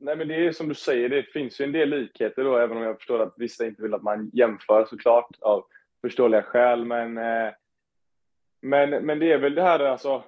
nej 0.00 0.16
men 0.16 0.28
det 0.28 0.46
är 0.46 0.52
som 0.52 0.68
du 0.68 0.74
säger, 0.74 1.08
det 1.08 1.22
finns 1.22 1.60
ju 1.60 1.64
en 1.64 1.72
del 1.72 1.88
likheter 1.88 2.44
då, 2.44 2.56
även 2.56 2.76
om 2.76 2.82
jag 2.82 2.96
förstår 2.96 3.22
att 3.22 3.34
vissa 3.36 3.66
inte 3.66 3.82
vill 3.82 3.94
att 3.94 4.02
man 4.02 4.30
jämför 4.32 4.84
såklart 4.84 5.28
av 5.40 5.64
förståeliga 6.00 6.42
skäl, 6.42 6.84
men 6.84 7.18
eh, 7.18 7.52
men, 8.60 8.90
men 8.90 9.18
det 9.18 9.32
är 9.32 9.38
väl 9.38 9.54
det 9.54 9.62
här 9.62 9.80
alltså, 9.80 10.24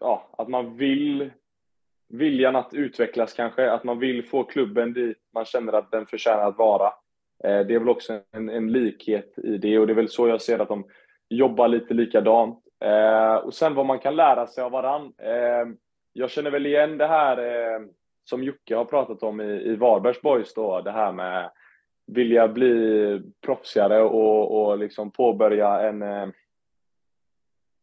ja, 0.00 0.28
att 0.38 0.48
man 0.48 0.76
vill 0.76 1.30
viljan 2.08 2.56
att 2.56 2.74
utvecklas 2.74 3.32
kanske, 3.32 3.70
att 3.70 3.84
man 3.84 3.98
vill 3.98 4.24
få 4.24 4.44
klubben 4.44 4.92
dit 4.92 5.18
man 5.34 5.44
känner 5.44 5.72
att 5.72 5.90
den 5.90 6.06
förtjänar 6.06 6.48
att 6.48 6.58
vara. 6.58 6.86
Eh, 7.44 7.60
det 7.66 7.74
är 7.74 7.78
väl 7.78 7.88
också 7.88 8.20
en, 8.32 8.48
en 8.48 8.72
likhet 8.72 9.38
i 9.38 9.58
det 9.58 9.78
och 9.78 9.86
det 9.86 9.92
är 9.92 9.94
väl 9.94 10.08
så 10.08 10.28
jag 10.28 10.42
ser 10.42 10.58
att 10.58 10.68
de 10.68 10.84
jobbar 11.28 11.68
lite 11.68 11.94
likadant. 11.94 12.58
Eh, 12.84 13.34
och 13.34 13.54
sen 13.54 13.74
vad 13.74 13.86
man 13.86 13.98
kan 13.98 14.16
lära 14.16 14.46
sig 14.46 14.64
av 14.64 14.70
varann. 14.70 15.12
Eh, 15.18 15.68
jag 16.12 16.30
känner 16.30 16.50
väl 16.50 16.66
igen 16.66 16.98
det 16.98 17.06
här 17.06 17.38
som 18.24 18.44
Jocke 18.44 18.76
har 18.76 18.84
pratat 18.84 19.22
om 19.22 19.40
i, 19.40 19.44
i 19.44 19.76
Varbergs 19.76 20.22
Boys 20.22 20.54
då, 20.54 20.80
det 20.80 20.90
här 20.90 21.12
med 21.12 21.50
vilja 22.06 22.48
bli 22.48 23.22
proffsigare 23.44 24.02
och, 24.02 24.68
och 24.68 24.78
liksom 24.78 25.10
påbörja 25.10 25.80
en 25.80 26.02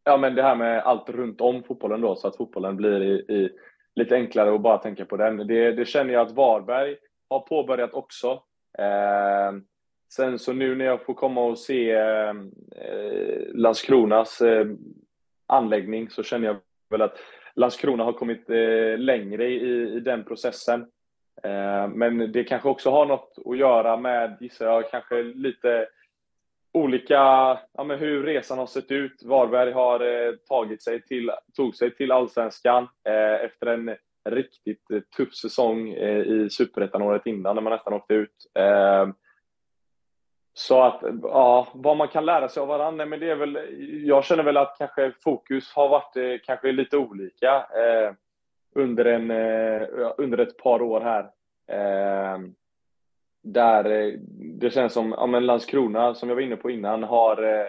ja, 0.04 0.18
men 0.18 0.36
det 0.36 0.44
här 0.44 0.56
med 0.56 0.84
allt 0.84 1.10
runt 1.10 1.42
om 1.42 1.64
fotbollen 1.64 2.02
då, 2.02 2.16
så 2.16 2.28
att 2.28 2.38
fotbollen 2.38 2.78
blir 2.78 3.04
i, 3.04 3.14
i 3.14 3.50
lite 3.96 4.16
enklare 4.16 4.56
att 4.56 4.62
bara 4.62 4.78
tänka 4.78 5.06
på 5.06 5.18
den. 5.18 5.38
Det, 5.48 5.72
det 5.72 5.86
känner 5.86 6.14
jag 6.14 6.28
att 6.28 6.36
Varberg 6.36 6.96
har 7.30 7.40
påbörjat 7.40 7.94
också. 7.94 8.44
Eh, 8.78 9.52
sen 10.14 10.40
så 10.40 10.54
nu 10.54 10.76
när 10.76 10.86
jag 10.86 11.06
får 11.06 11.14
komma 11.14 11.42
och 11.42 11.58
se 11.58 11.92
ehm, 11.92 12.52
eh, 12.76 13.42
Landskronas 13.54 14.42
eh, 14.42 14.68
anläggning 15.48 16.10
så 16.10 16.24
känner 16.24 16.48
jag 16.48 16.58
väl 16.90 17.02
att 17.02 17.18
Landskrona 17.56 18.04
har 18.04 18.14
kommit 18.14 18.50
eh, 18.50 18.98
längre 18.98 19.48
i, 19.48 19.94
i 19.96 20.00
den 20.00 20.24
processen. 20.24 20.82
Eh, 21.44 21.88
men 21.88 22.32
det 22.32 22.44
kanske 22.44 22.70
också 22.70 22.90
har 22.90 23.06
något 23.06 23.38
att 23.46 23.58
göra 23.58 23.98
med, 23.98 24.38
gissar 24.40 24.66
jag, 24.66 24.92
kanske 24.92 25.24
lite 25.24 25.88
olika, 26.74 27.16
ja, 27.74 27.84
men 27.84 28.00
hur 28.00 28.24
resan 28.24 28.58
har 28.58 28.66
sett 28.66 28.92
ut. 28.92 29.24
Varberg 29.24 29.72
har 29.72 30.00
eh, 30.00 30.34
tagit 30.36 30.84
sig 30.84 31.02
till, 31.02 31.32
tog 31.56 31.76
sig 31.76 31.96
till 31.96 32.12
allsvenskan 32.12 32.88
eh, 33.08 33.46
efter 33.46 33.68
en 33.68 33.96
riktigt 34.30 34.92
eh, 34.92 35.00
tuff 35.18 35.36
säsong 35.36 35.90
eh, 35.90 36.20
i 36.20 36.50
superettan 36.50 37.02
året 37.02 37.26
innan 37.26 37.56
när 37.56 37.62
man 37.62 37.74
nästan 37.74 37.94
åkte 37.94 38.14
ut. 38.14 38.52
Eh, 38.60 39.08
så 40.54 40.84
att, 40.84 41.02
ja, 41.22 41.68
vad 41.74 41.98
man 41.98 42.08
kan 42.08 42.26
lära 42.26 42.50
sig 42.50 42.62
av 42.62 42.68
varandra, 42.68 43.06
men 43.06 43.20
det 43.20 43.30
är 43.30 43.36
väl, 43.36 43.60
jag 44.08 44.26
känner 44.26 44.44
väl 44.44 44.58
att 44.58 44.76
kanske 44.78 45.12
fokus 45.24 45.74
har 45.74 45.90
varit 45.90 46.18
eh, 46.18 46.46
kanske 46.46 46.72
lite 46.72 46.98
olika 46.98 47.56
eh, 47.56 48.14
under, 48.76 49.06
en, 49.06 49.32
eh, 49.32 49.88
under 50.18 50.38
ett 50.38 50.58
par 50.58 50.82
år 50.82 51.02
här 51.02 51.24
eh, 51.68 52.40
där 53.44 53.86
eh, 53.86 54.14
det 54.38 54.70
känns 54.70 54.94
som, 54.94 55.16
ja 55.18 55.28
men 55.28 55.46
Landskrona, 55.46 56.16
som 56.16 56.30
jag 56.30 56.36
var 56.36 56.42
inne 56.42 56.56
på 56.56 56.72
innan, 56.72 57.04
har 57.04 57.44
eh, 57.44 57.68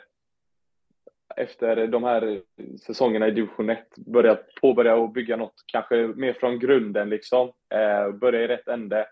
efter 1.37 1.87
de 1.87 2.05
här 2.05 2.41
säsongerna 2.87 3.29
i 3.29 3.31
division 3.31 3.71
1 3.71 3.97
börjat 3.97 4.55
påbörja 4.61 4.97
och 4.97 5.11
bygga 5.11 5.37
något 5.37 5.55
kanske 5.67 5.97
mer 5.97 6.33
från 6.33 6.59
grunden 6.59 7.09
liksom. 7.09 7.53
Eh, 7.75 8.13
börja 8.13 8.43
i 8.43 8.47
rätt 8.47 8.69
ände. 8.69 9.07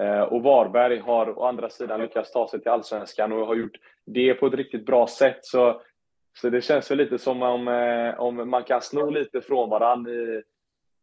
Eh, 0.00 0.20
och 0.20 0.42
Varberg 0.42 0.98
har 0.98 1.38
å 1.38 1.44
andra 1.44 1.70
sidan 1.70 2.00
lyckats 2.00 2.32
ta 2.32 2.48
sig 2.48 2.60
till 2.60 2.70
allsvenskan 2.70 3.32
och 3.32 3.46
har 3.46 3.54
gjort 3.54 3.76
det 4.06 4.34
på 4.34 4.46
ett 4.46 4.54
riktigt 4.54 4.86
bra 4.86 5.06
sätt. 5.06 5.38
Så, 5.40 5.80
så 6.40 6.50
det 6.50 6.60
känns 6.60 6.90
väl 6.90 6.98
lite 6.98 7.18
som 7.18 7.42
om, 7.42 7.68
eh, 7.68 8.20
om 8.20 8.50
man 8.50 8.62
kan 8.64 8.80
sno 8.82 9.10
lite 9.10 9.40
från 9.40 9.70
varandra 9.70 10.12
i, 10.12 10.42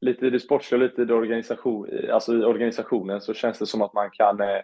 lite 0.01 0.27
i 0.27 0.29
det 0.29 0.39
sportsliga 0.39 0.77
och 0.77 0.89
lite 0.89 1.01
i, 1.01 1.05
det 1.05 1.13
organisation, 1.13 1.89
alltså 2.11 2.33
i 2.33 2.43
organisationen 2.43 3.21
så 3.21 3.33
känns 3.33 3.59
det 3.59 3.65
som 3.65 3.81
att 3.81 3.93
man 3.93 4.09
kan 4.09 4.41
eh, 4.41 4.59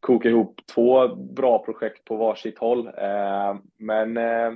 koka 0.00 0.28
ihop 0.28 0.60
två 0.74 1.08
bra 1.16 1.64
projekt 1.64 2.04
på 2.04 2.16
varsitt 2.16 2.58
håll. 2.58 2.86
Eh, 2.86 3.56
men 3.78 4.16
eh, 4.16 4.52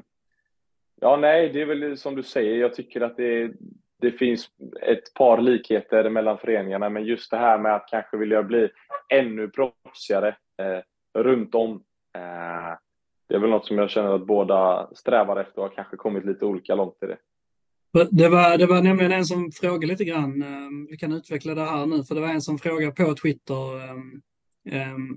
ja, 1.01 1.17
nej, 1.17 1.49
det 1.49 1.61
är 1.61 1.67
väl 1.67 1.97
som 1.97 2.17
du 2.17 2.23
säger. 2.23 2.57
Jag 2.57 2.75
tycker 2.75 3.01
att 3.01 3.17
det, 3.17 3.53
det 4.01 4.11
finns 4.11 4.49
ett 4.83 5.15
par 5.15 5.39
likheter 5.39 6.11
mellan 6.11 6.39
föreningarna, 6.39 6.89
men 6.89 7.05
just 7.05 7.31
det 7.31 7.37
här 7.37 7.59
med 7.59 7.75
att 7.75 7.89
kanske 7.91 8.17
vilja 8.17 8.43
bli 8.43 8.69
ännu 9.09 9.49
proffsigare 9.49 10.29
eh, 10.59 11.23
runt 11.23 11.55
om. 11.55 11.83
Det 13.29 13.35
är 13.35 13.39
väl 13.39 13.51
något 13.51 13.67
som 13.67 13.79
jag 13.79 13.91
känner 13.91 14.15
att 14.15 14.27
båda 14.27 14.91
strävar 14.95 15.41
efter 15.41 15.59
och 15.59 15.69
har 15.69 15.75
kanske 15.75 15.97
kommit 15.97 16.25
lite 16.25 16.45
olika 16.45 16.75
långt 16.75 17.03
i 17.03 17.07
det. 17.07 17.17
Det 18.11 18.29
var, 18.29 18.59
det 18.59 18.67
var 18.67 18.83
nämligen 18.83 19.13
en 19.13 19.25
som 19.25 19.51
frågade 19.53 19.87
lite 19.87 20.05
grann, 20.05 20.45
vi 20.91 20.97
kan 20.97 21.13
utveckla 21.13 21.55
det 21.55 21.65
här 21.65 21.87
nu, 21.87 22.05
för 22.05 22.15
det 22.15 22.21
var 22.21 22.29
en 22.29 22.41
som 22.41 22.59
frågade 22.59 22.93
på 22.93 23.15
Twitter 23.15 23.55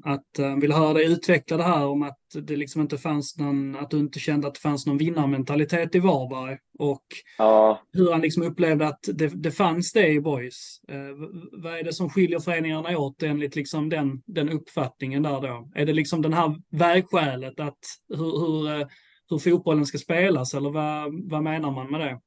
att 0.04 0.40
uh, 0.40 0.60
vill 0.60 0.72
höra 0.72 0.94
dig 0.94 1.12
utveckla 1.12 1.58
det 1.58 1.64
här 1.64 1.86
om 1.86 2.04
att 2.04 2.20
det 2.34 2.56
liksom 2.56 2.82
inte 2.82 2.98
fanns 2.98 3.38
någon, 3.38 3.76
att 3.76 3.90
du 3.90 3.98
inte 3.98 4.20
kände 4.20 4.48
att 4.48 4.54
det 4.54 4.60
fanns 4.60 4.86
någon 4.86 4.98
vinnarmentalitet 4.98 5.96
i 5.96 6.00
Varberg 6.00 6.58
och 6.80 7.06
Ja, 7.38 7.82
hur 7.94 8.12
han 8.12 8.22
liksom 8.22 8.44
upplevde 8.44 8.88
att 8.88 9.00
det, 9.14 9.28
det 9.28 9.52
fanns 9.52 9.94
det 9.94 10.08
i 10.08 10.22
Boys. 10.22 10.82
Uh, 10.92 11.28
vad 11.52 11.80
är 11.80 11.84
det 11.84 11.94
som 11.94 12.10
skiljer 12.10 12.40
föreningarna 12.40 12.98
åt 12.98 13.24
enligt 13.24 13.56
liksom 13.56 13.90
den, 13.90 14.22
den 14.26 14.50
uppfattningen 14.50 15.24
där 15.24 15.42
då? 15.42 15.72
Är 15.76 15.86
det 15.86 15.94
liksom 15.94 16.22
den 16.22 16.34
här 16.34 16.56
vägskälet 16.72 17.60
att 17.60 17.80
hur, 18.10 18.40
hur, 18.40 18.80
uh, 18.80 18.88
hur 19.30 19.38
fotbollen 19.38 19.86
ska 19.86 19.98
spelas 19.98 20.54
eller 20.54 20.70
vad, 20.70 21.30
vad 21.30 21.44
menar 21.44 21.72
man 21.72 21.92
med 21.92 22.00
det? 22.00 22.20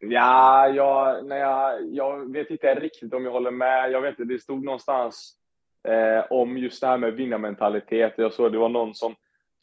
ja 0.00 0.68
jag, 0.68 1.26
när 1.26 1.36
jag, 1.36 1.94
jag 1.94 2.32
vet 2.32 2.50
inte 2.50 2.74
riktigt 2.74 3.14
om 3.14 3.24
jag 3.24 3.32
håller 3.32 3.50
med. 3.50 3.90
Jag 3.90 4.00
vet 4.00 4.18
inte, 4.18 4.32
det 4.32 4.42
stod 4.42 4.64
någonstans 4.64 5.36
eh, 5.88 6.24
om 6.30 6.58
just 6.58 6.80
det 6.80 6.86
här 6.86 6.98
med 6.98 7.14
vinnarmentalitet. 7.14 8.14
Jag 8.16 8.32
såg 8.32 8.52
det 8.52 8.58
var 8.58 8.68
någon 8.68 8.94
som 8.94 9.14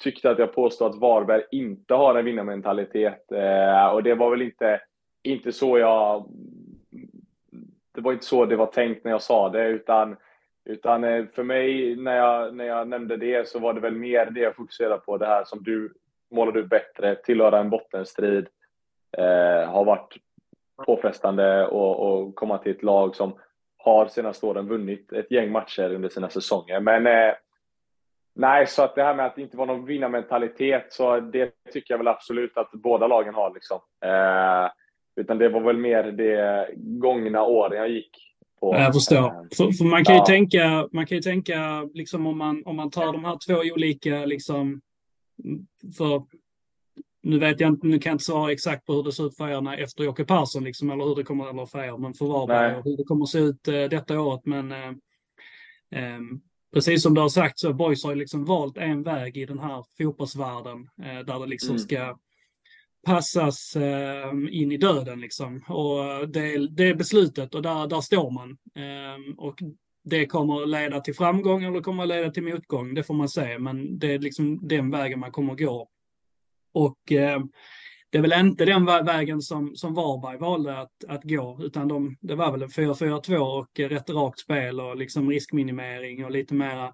tyckte 0.03 0.29
att 0.29 0.39
jag 0.39 0.53
påstod 0.53 0.87
att 0.87 0.99
Varberg 0.99 1.43
inte 1.51 1.93
har 1.93 2.15
en 2.15 2.25
vinnarmentalitet. 2.25 3.31
Eh, 3.31 3.87
och 3.87 4.03
det 4.03 4.13
var 4.13 4.29
väl 4.29 4.41
inte, 4.41 4.81
inte 5.23 5.51
så 5.51 5.77
jag... 5.77 6.29
Det 7.95 8.01
var 8.01 8.13
inte 8.13 8.25
så 8.25 8.45
det 8.45 8.55
var 8.55 8.65
tänkt 8.65 9.03
när 9.03 9.11
jag 9.11 9.21
sa 9.21 9.49
det, 9.49 9.67
utan, 9.67 10.15
utan 10.65 11.03
eh, 11.03 11.25
för 11.33 11.43
mig 11.43 11.95
när 11.95 12.17
jag, 12.17 12.55
när 12.55 12.65
jag 12.65 12.87
nämnde 12.87 13.17
det 13.17 13.47
så 13.47 13.59
var 13.59 13.73
det 13.73 13.79
väl 13.79 13.95
mer 13.95 14.25
det 14.25 14.39
jag 14.39 14.55
fokuserade 14.55 14.97
på, 14.97 15.17
det 15.17 15.25
här 15.25 15.43
som 15.43 15.63
du 15.63 15.93
målade 16.31 16.59
ut 16.59 16.69
bättre, 16.69 17.15
tillhöra 17.15 17.59
en 17.59 17.69
bottenstrid, 17.69 18.47
eh, 19.17 19.69
har 19.69 19.85
varit 19.85 20.15
påfrestande 20.85 21.67
och, 21.67 21.99
och 21.99 22.35
komma 22.35 22.57
till 22.57 22.71
ett 22.71 22.83
lag 22.83 23.15
som 23.15 23.33
har 23.87 24.07
senaste 24.07 24.45
åren 24.45 24.67
vunnit 24.67 25.13
ett 25.13 25.31
gäng 25.31 25.51
matcher 25.51 25.93
under 25.93 26.09
sina 26.09 26.29
säsonger. 26.29 26.79
Men 26.79 27.07
eh, 27.07 27.33
nej, 28.35 28.67
så 28.67 28.83
att 28.83 28.95
det 28.95 29.03
här 29.03 29.15
med 29.15 29.25
att 29.25 29.35
det 29.35 29.41
inte 29.41 29.57
var 29.57 29.65
någon 29.65 29.85
vinnarmentalitet, 29.85 30.85
så 30.89 31.19
det 31.19 31.51
tycker 31.73 31.93
jag 31.93 31.97
väl 31.97 32.07
absolut 32.07 32.57
att 32.57 32.71
båda 32.71 33.07
lagen 33.07 33.33
har. 33.33 33.53
Liksom. 33.53 33.79
Eh, 34.05 34.71
utan 35.15 35.37
det 35.37 35.49
var 35.49 35.61
väl 35.61 35.77
mer 35.77 36.03
det 36.03 36.69
gångna 36.75 37.43
åren 37.43 37.77
jag 37.77 37.89
gick 37.89 38.11
på. 38.59 38.75
Jag 38.75 38.93
förstår. 38.93 39.55
För, 39.55 39.71
för 39.71 39.85
man 39.85 40.03
kan 40.03 40.15
ju 40.15 40.19
ja. 40.19 40.25
tänka, 40.25 40.89
man 40.91 41.05
kan 41.05 41.17
ju 41.17 41.21
tänka 41.21 41.89
liksom 41.93 42.27
om 42.27 42.37
man, 42.37 42.63
om 42.65 42.75
man 42.75 42.91
tar 42.91 43.13
de 43.13 43.25
här 43.25 43.37
två 43.47 43.73
olika, 43.73 44.25
liksom, 44.25 44.81
för 45.97 46.23
nu 47.27 47.39
vet 47.39 47.59
jag 47.59 47.69
inte, 47.69 47.87
nu 47.87 47.99
kan 47.99 48.09
jag 48.09 48.15
inte 48.15 48.23
svara 48.23 48.51
exakt 48.51 48.85
på 48.85 48.93
hur 48.93 49.03
det 49.03 49.11
ser 49.11 49.27
ut 49.27 49.37
för 49.37 49.49
er 49.49 49.83
efter 49.83 50.03
Jocke 50.03 50.25
Persson, 50.25 50.63
liksom, 50.63 50.89
eller 50.89 51.03
hur 51.03 51.15
det 51.15 51.23
kommer, 51.23 51.49
eller 51.49 51.65
för 51.65 51.83
er, 51.83 51.97
men 51.97 52.13
för 52.13 52.25
Varberg 52.25 52.75
och 52.75 52.83
hur 52.83 52.97
det 52.97 53.03
kommer 53.03 53.23
att 53.23 53.29
se 53.29 53.39
ut 53.39 53.67
eh, 53.67 53.83
detta 53.83 54.21
året. 54.21 54.41
Men 54.45 54.71
eh, 54.71 54.89
eh, 55.91 56.19
precis 56.73 57.03
som 57.03 57.13
du 57.13 57.21
har 57.21 57.29
sagt 57.29 57.59
så 57.59 57.73
Boys 57.73 58.03
har 58.03 58.15
liksom 58.15 58.45
valt 58.45 58.77
en 58.77 59.03
väg 59.03 59.37
i 59.37 59.45
den 59.45 59.59
här 59.59 59.85
fotbollsvärlden 59.97 60.89
eh, 61.03 61.25
där 61.25 61.39
det 61.39 61.45
liksom 61.45 61.69
mm. 61.69 61.79
ska 61.79 62.17
passas 63.05 63.75
eh, 63.75 64.31
in 64.49 64.71
i 64.71 64.77
döden 64.77 65.19
liksom. 65.21 65.63
Och 65.67 66.29
det, 66.29 66.67
det 66.67 66.83
är 66.83 66.95
beslutet 66.95 67.55
och 67.55 67.61
där, 67.61 67.87
där 67.87 68.01
står 68.01 68.31
man. 68.31 68.49
Eh, 68.75 69.35
och 69.37 69.59
det 70.03 70.25
kommer 70.25 70.61
att 70.61 70.69
leda 70.69 71.01
till 71.01 71.15
framgång 71.15 71.63
eller 71.63 71.81
kommer 71.81 72.03
att 72.03 72.09
leda 72.09 72.31
till 72.31 72.43
motgång, 72.43 72.93
det 72.93 73.03
får 73.03 73.13
man 73.13 73.29
se. 73.29 73.59
Men 73.59 73.99
det 73.99 74.13
är 74.13 74.19
liksom 74.19 74.67
den 74.67 74.91
vägen 74.91 75.19
man 75.19 75.31
kommer 75.31 75.53
att 75.53 75.59
gå. 75.59 75.89
Och 76.77 77.11
eh, 77.11 77.39
det 78.09 78.17
är 78.17 78.21
väl 78.21 78.45
inte 78.45 78.65
den 78.65 78.85
vägen 78.85 79.41
som, 79.41 79.75
som 79.75 79.93
Varberg 79.93 80.37
valde 80.37 80.79
att, 80.79 81.03
att 81.07 81.23
gå, 81.23 81.59
utan 81.61 81.87
de, 81.87 82.17
det 82.21 82.35
var 82.35 82.51
väl 82.51 82.61
en 82.61 82.69
4-4-2 82.69 83.37
och 83.37 83.79
rätt 83.79 84.09
rakt 84.09 84.39
spel 84.39 84.79
och 84.79 84.97
liksom 84.97 85.29
riskminimering 85.29 86.25
och 86.25 86.31
lite 86.31 86.53
mera 86.53 86.93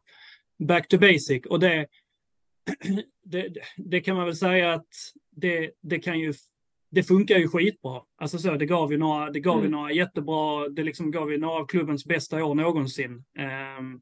back 0.60 0.88
to 0.88 0.98
basic. 0.98 1.46
Och 1.50 1.60
det, 1.60 1.88
det, 3.26 3.54
det 3.78 4.02
kan 4.02 4.16
man 4.16 4.26
väl 4.26 4.36
säga 4.36 4.74
att 4.74 4.88
det, 5.32 5.72
det 5.82 6.00
kan 6.00 6.20
ju 6.20 6.34
det 6.94 7.04
funkar 7.04 7.38
ju 7.38 7.48
skitbra. 7.48 8.02
Alltså 8.18 8.38
så, 8.38 8.56
det 8.56 8.66
gav 8.66 8.92
ju 8.92 8.98
några, 8.98 9.30
det 9.30 9.40
gav 9.40 9.54
mm. 9.54 9.66
ju 9.66 9.72
några 9.72 9.92
jättebra, 9.92 10.70
det 10.70 10.84
liksom 10.84 11.12
gav 11.12 11.32
ju 11.32 11.38
några 11.38 11.60
av 11.60 11.66
klubbens 11.66 12.06
bästa 12.06 12.46
år 12.46 12.56
någonsin. 12.56 13.24
Um, 13.80 14.02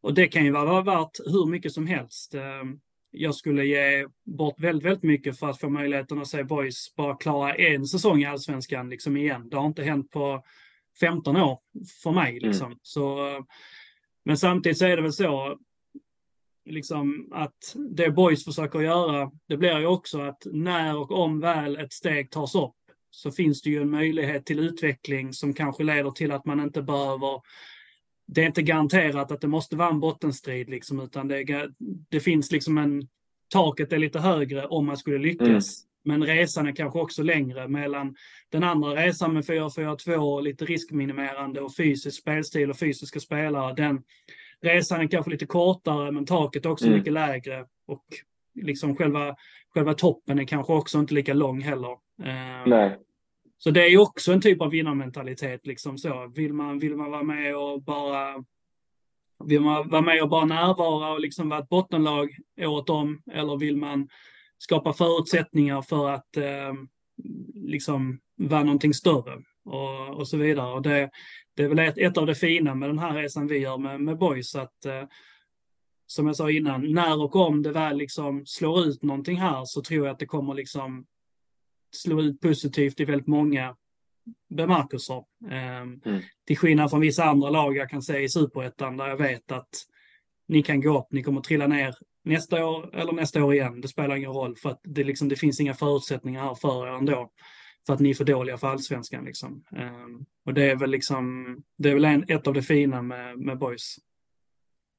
och 0.00 0.14
det 0.14 0.28
kan 0.28 0.44
ju 0.44 0.50
vara 0.50 0.82
värt 0.82 1.18
hur 1.24 1.46
mycket 1.46 1.72
som 1.72 1.86
helst. 1.86 2.34
Um, 2.34 2.80
jag 3.10 3.34
skulle 3.34 3.64
ge 3.64 4.06
bort 4.24 4.60
väldigt, 4.60 4.84
väldigt 4.84 5.02
mycket 5.02 5.38
för 5.38 5.48
att 5.48 5.60
få 5.60 5.68
möjligheten 5.68 6.18
att 6.18 6.28
se 6.28 6.44
Boys 6.44 6.94
bara 6.96 7.16
klara 7.16 7.54
en 7.54 7.86
säsong 7.86 8.22
i 8.22 8.26
allsvenskan 8.26 8.90
liksom 8.90 9.16
igen. 9.16 9.48
Det 9.48 9.56
har 9.56 9.66
inte 9.66 9.82
hänt 9.82 10.10
på 10.10 10.44
15 11.00 11.36
år 11.36 11.58
för 12.02 12.10
mig. 12.10 12.30
Mm. 12.30 12.48
Liksom. 12.48 12.66
Mm. 12.66 12.78
Så, 12.82 13.18
men 14.24 14.36
samtidigt 14.36 14.78
så 14.78 14.86
är 14.86 14.96
det 14.96 15.02
väl 15.02 15.12
så 15.12 15.58
liksom 16.66 17.32
att 17.32 17.76
det 17.96 18.10
Boys 18.10 18.44
försöker 18.44 18.80
göra, 18.80 19.30
det 19.48 19.56
blir 19.56 19.78
ju 19.78 19.86
också 19.86 20.20
att 20.20 20.46
när 20.52 20.96
och 20.96 21.12
om 21.12 21.40
väl 21.40 21.76
ett 21.76 21.92
steg 21.92 22.30
tas 22.30 22.54
upp 22.54 22.74
så 23.10 23.30
finns 23.30 23.62
det 23.62 23.70
ju 23.70 23.82
en 23.82 23.90
möjlighet 23.90 24.46
till 24.46 24.58
utveckling 24.58 25.32
som 25.32 25.54
kanske 25.54 25.84
leder 25.84 26.10
till 26.10 26.32
att 26.32 26.44
man 26.44 26.60
inte 26.60 26.82
behöver 26.82 27.40
det 28.26 28.42
är 28.42 28.46
inte 28.46 28.62
garanterat 28.62 29.32
att 29.32 29.40
det 29.40 29.48
måste 29.48 29.76
vara 29.76 29.88
en 29.88 30.00
bottenstrid, 30.00 30.68
liksom, 30.68 31.00
utan 31.00 31.28
det, 31.28 31.68
det 32.08 32.20
finns 32.20 32.52
liksom 32.52 32.78
en... 32.78 33.08
Taket 33.48 33.92
är 33.92 33.98
lite 33.98 34.18
högre 34.18 34.66
om 34.66 34.86
man 34.86 34.96
skulle 34.96 35.18
lyckas. 35.18 35.84
Mm. 36.04 36.20
Men 36.20 36.24
resan 36.26 36.66
är 36.66 36.72
kanske 36.72 36.98
också 36.98 37.22
längre 37.22 37.68
mellan 37.68 38.16
den 38.48 38.62
andra 38.62 38.94
resan 38.94 39.34
med 39.34 39.44
4-4-2, 39.44 40.42
lite 40.42 40.64
riskminimerande 40.64 41.60
och 41.60 41.76
fysisk 41.76 42.20
spelstil 42.20 42.70
och 42.70 42.78
fysiska 42.78 43.20
spelare. 43.20 43.74
Den 43.74 44.02
resan 44.60 45.00
är 45.00 45.06
kanske 45.06 45.30
lite 45.30 45.46
kortare, 45.46 46.12
men 46.12 46.26
taket 46.26 46.64
är 46.64 46.70
också 46.70 46.86
mm. 46.86 46.98
mycket 46.98 47.12
lägre. 47.12 47.64
Och 47.86 48.04
liksom 48.54 48.96
själva, 48.96 49.36
själva 49.74 49.94
toppen 49.94 50.38
är 50.38 50.44
kanske 50.44 50.72
också 50.72 50.98
inte 50.98 51.14
lika 51.14 51.34
lång 51.34 51.60
heller. 51.60 51.92
Eh, 52.22 52.66
Nej. 52.66 52.98
Så 53.58 53.70
det 53.70 53.84
är 53.84 53.88
ju 53.88 53.98
också 53.98 54.32
en 54.32 54.40
typ 54.40 54.60
av 54.60 54.70
vinnarmentalitet. 54.70 55.66
Liksom 55.66 55.98
så. 55.98 56.32
Vill, 56.34 56.52
man, 56.52 56.78
vill 56.78 56.96
man 56.96 57.10
vara 57.10 57.22
med 57.22 57.56
och 57.56 57.82
bara 57.82 58.44
vill 59.44 59.60
man 59.60 59.88
vara 59.88 60.02
med 60.02 60.22
och 60.22 60.28
bara 60.28 60.44
närvara 60.44 61.12
och 61.12 61.20
liksom 61.20 61.48
vara 61.48 61.60
ett 61.60 61.68
bottenlag 61.68 62.36
året 62.60 62.90
om? 62.90 63.22
Eller 63.32 63.56
vill 63.56 63.76
man 63.76 64.08
skapa 64.58 64.92
förutsättningar 64.92 65.82
för 65.82 66.08
att 66.10 66.36
eh, 66.36 66.74
liksom 67.54 68.20
vara 68.36 68.62
någonting 68.62 68.94
större? 68.94 69.42
Och, 69.64 70.08
och 70.08 70.28
så 70.28 70.36
vidare. 70.36 70.72
Och 70.72 70.82
det, 70.82 71.10
det 71.54 71.62
är 71.62 71.68
väl 71.68 71.78
ett, 71.78 71.98
ett 71.98 72.18
av 72.18 72.26
det 72.26 72.34
fina 72.34 72.74
med 72.74 72.88
den 72.88 72.98
här 72.98 73.14
resan 73.14 73.46
vi 73.46 73.58
gör 73.58 73.78
med, 73.78 74.00
med 74.00 74.18
Boys. 74.18 74.54
Att, 74.54 74.84
eh, 74.84 75.04
som 76.06 76.26
jag 76.26 76.36
sa 76.36 76.50
innan, 76.50 76.92
när 76.92 77.22
och 77.22 77.36
om 77.36 77.62
det 77.62 77.72
väl 77.72 77.96
liksom 77.96 78.46
slår 78.46 78.84
ut 78.84 79.02
någonting 79.02 79.36
här 79.36 79.62
så 79.64 79.82
tror 79.82 80.06
jag 80.06 80.12
att 80.12 80.18
det 80.18 80.26
kommer 80.26 80.54
liksom 80.54 81.06
slå 81.96 82.22
ut 82.22 82.40
positivt 82.40 83.00
i 83.00 83.04
väldigt 83.04 83.26
många 83.26 83.76
bemärkelser. 84.48 85.24
Ehm, 85.50 86.00
mm. 86.04 86.22
Till 86.46 86.58
skillnad 86.58 86.90
från 86.90 87.00
vissa 87.00 87.24
andra 87.24 87.50
lag 87.50 87.76
jag 87.76 87.90
kan 87.90 88.02
se 88.02 88.18
i 88.18 88.28
superettan 88.28 88.96
där 88.96 89.08
jag 89.08 89.16
vet 89.16 89.52
att 89.52 89.68
ni 90.48 90.62
kan 90.62 90.80
gå 90.80 90.98
upp, 90.98 91.06
ni 91.10 91.22
kommer 91.22 91.40
trilla 91.40 91.66
ner 91.66 91.94
nästa 92.24 92.66
år 92.66 92.96
eller 92.96 93.12
nästa 93.12 93.44
år 93.44 93.54
igen. 93.54 93.80
Det 93.80 93.88
spelar 93.88 94.16
ingen 94.16 94.32
roll 94.32 94.56
för 94.56 94.70
att 94.70 94.80
det, 94.84 95.04
liksom, 95.04 95.28
det 95.28 95.36
finns 95.36 95.60
inga 95.60 95.74
förutsättningar 95.74 96.42
här 96.42 96.54
för 96.54 96.86
er 96.86 96.92
ändå. 96.92 97.30
För 97.86 97.92
att 97.92 98.00
ni 98.00 98.10
är 98.10 98.14
för 98.14 98.24
dåliga 98.24 98.58
för 98.58 98.68
allsvenskan. 98.68 99.24
Liksom. 99.24 99.64
Um, 99.70 100.26
och 100.44 100.54
det 100.54 100.70
är 100.70 100.76
väl, 100.76 100.90
liksom, 100.90 101.56
det 101.78 101.90
är 101.90 101.94
väl 101.94 102.04
en, 102.04 102.24
ett 102.28 102.46
av 102.46 102.54
det 102.54 102.62
fina 102.62 103.02
med, 103.02 103.38
med 103.38 103.58
boys. 103.58 103.96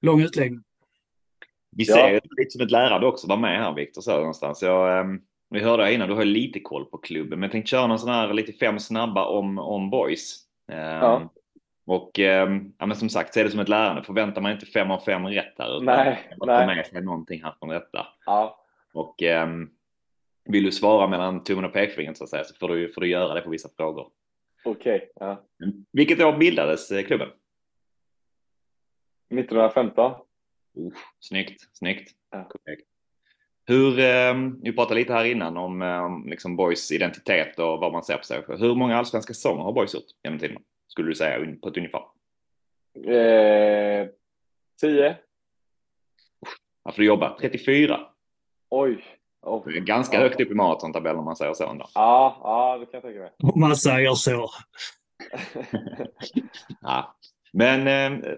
Lång 0.01 0.21
utläggning. 0.21 0.63
Vi 1.71 1.85
ser 1.85 2.13
ja. 2.13 2.19
lite 2.37 2.49
som 2.49 2.61
ett 2.61 2.71
lärande 2.71 3.07
också, 3.07 3.27
vara 3.27 3.39
med 3.39 3.59
här 3.59 3.75
Viktor, 3.75 4.01
så 4.01 4.19
någonstans. 4.19 4.61
Jag, 4.61 5.05
um 5.05 5.21
vi 5.49 5.59
hörde 5.59 5.93
innan, 5.93 6.09
du 6.09 6.15
har 6.15 6.25
lite 6.25 6.59
koll 6.59 6.85
på 6.85 6.97
klubben, 6.97 7.39
men 7.39 7.47
jag 7.47 7.51
tänkte 7.51 7.69
köra 7.69 7.87
någon 7.87 7.99
sån 7.99 8.09
här 8.09 8.33
lite 8.33 8.53
fem 8.53 8.79
snabba 8.79 9.25
om, 9.25 9.59
om 9.59 9.89
boys. 9.89 10.43
Ja. 10.65 11.15
Um, 11.15 11.29
och 11.85 12.19
um, 12.19 12.73
ja, 12.77 12.85
men 12.85 12.95
som 12.95 13.09
sagt, 13.09 13.33
se 13.33 13.43
det 13.43 13.49
som 13.49 13.59
ett 13.59 13.69
lärande. 13.69 14.03
Förväntar 14.03 14.41
man 14.41 14.51
inte 14.51 14.65
fem 14.65 14.91
av 14.91 14.99
fem 14.99 15.27
rätt 15.27 15.53
här. 15.57 15.75
Utan 15.75 15.85
nej, 15.85 16.29
att 16.39 16.47
nej. 16.47 16.67
med 16.67 16.87
sig 16.87 17.01
någonting 17.01 17.43
här 17.43 17.55
från 17.59 17.69
detta. 17.69 18.07
Ja. 18.25 18.59
Och 18.93 19.21
um, 19.21 19.71
vill 20.45 20.63
du 20.63 20.71
svara 20.71 21.07
mellan 21.07 21.43
tummen 21.43 21.65
och 21.65 21.73
pekfingret 21.73 22.17
så 22.17 22.23
att 22.23 22.29
säga, 22.29 22.43
så 22.43 22.55
får 22.55 22.67
du, 22.67 22.89
får 22.89 23.01
du 23.01 23.07
göra 23.07 23.33
det 23.33 23.41
på 23.41 23.49
vissa 23.49 23.69
frågor. 23.77 24.09
Okej. 24.65 24.95
Okay, 24.95 25.07
ja. 25.27 25.43
Vilket 25.91 26.21
år 26.21 26.37
bildades 26.37 26.91
eh, 26.91 27.05
klubben? 27.05 27.29
1915. 29.29 30.11
Uh, 30.11 30.17
snyggt, 31.19 31.77
snyggt. 31.77 32.11
Ja. 32.31 32.49
Hur, 33.69 33.99
eh, 33.99 34.33
vi 34.61 34.73
pratade 34.73 34.99
lite 34.99 35.13
här 35.13 35.25
innan 35.25 35.57
om 35.57 35.81
eh, 35.81 36.29
liksom 36.29 36.55
Boys 36.55 36.91
identitet 36.91 37.59
och 37.59 37.79
vad 37.79 37.91
man 37.91 38.03
ser 38.03 38.17
på 38.17 38.23
sig. 38.23 38.43
Hur 38.47 38.75
många 38.75 38.97
allsvenska 38.97 39.33
säsonger 39.33 39.63
har 39.63 39.71
Boys 39.71 39.93
gjort 39.93 40.03
genom 40.23 40.39
tiden? 40.39 40.57
Skulle 40.87 41.07
du 41.07 41.15
säga 41.15 41.55
på 41.61 41.67
ett 41.67 41.77
ungefär? 41.77 42.01
Eh, 43.05 44.07
tio. 44.81 45.15
Ja, 46.83 46.91
för 46.91 47.01
du 47.01 47.05
jobbar 47.05 47.37
34. 47.39 47.99
Oj. 48.69 49.05
Oh. 49.41 49.67
Det 49.67 49.77
är 49.77 49.81
ganska 49.81 50.17
ja. 50.17 50.23
högt 50.23 50.41
upp 50.41 50.51
i 50.51 50.53
maratontabellen 50.53 51.19
om 51.19 51.25
man 51.25 51.35
säger 51.35 51.53
så 51.53 51.69
ändå. 51.69 51.87
Ja, 51.93 52.37
ja, 52.43 52.77
det 52.77 52.85
kan 52.85 52.91
jag 52.93 53.03
tänka 53.03 53.19
mig. 53.19 53.31
Om 53.53 53.59
man 53.59 53.75
säger 53.75 54.13
så. 54.13 54.49
ja. 56.81 57.15
Men 57.51 57.87
eh, 57.87 58.31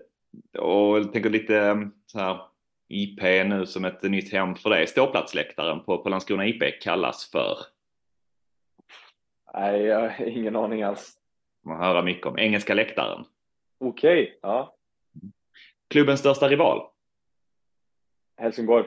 och 0.62 0.98
jag 0.98 1.14
tänker 1.14 1.30
lite 1.30 1.90
så 2.06 2.20
här 2.20 2.42
IP 2.90 3.22
nu 3.22 3.66
som 3.66 3.86
ett 3.86 4.04
nytt 4.04 4.32
hem 4.32 4.56
för 4.56 4.70
dig. 4.70 4.88
Ståplatsläktaren 4.88 5.84
på, 5.84 5.98
på 5.98 6.10
Landskrona 6.10 6.48
IP 6.48 6.82
kallas 6.82 7.32
för? 7.32 7.58
Nej, 9.54 9.82
jag 9.82 10.00
har 10.00 10.26
ingen 10.28 10.56
aning 10.56 10.84
alls. 10.84 11.18
Man 11.66 11.80
hör 11.80 12.04
mycket 12.04 12.26
om. 12.26 12.40
Engelska 12.40 12.74
läktaren. 12.74 13.26
Okej, 13.80 14.24
okay, 14.24 14.36
ja. 14.42 14.76
Klubbens 15.88 16.20
största 16.20 16.48
rival? 16.48 16.88
Helsingborg. 18.38 18.86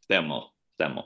Stämmer, 0.00 0.44
stämmer. 0.74 1.04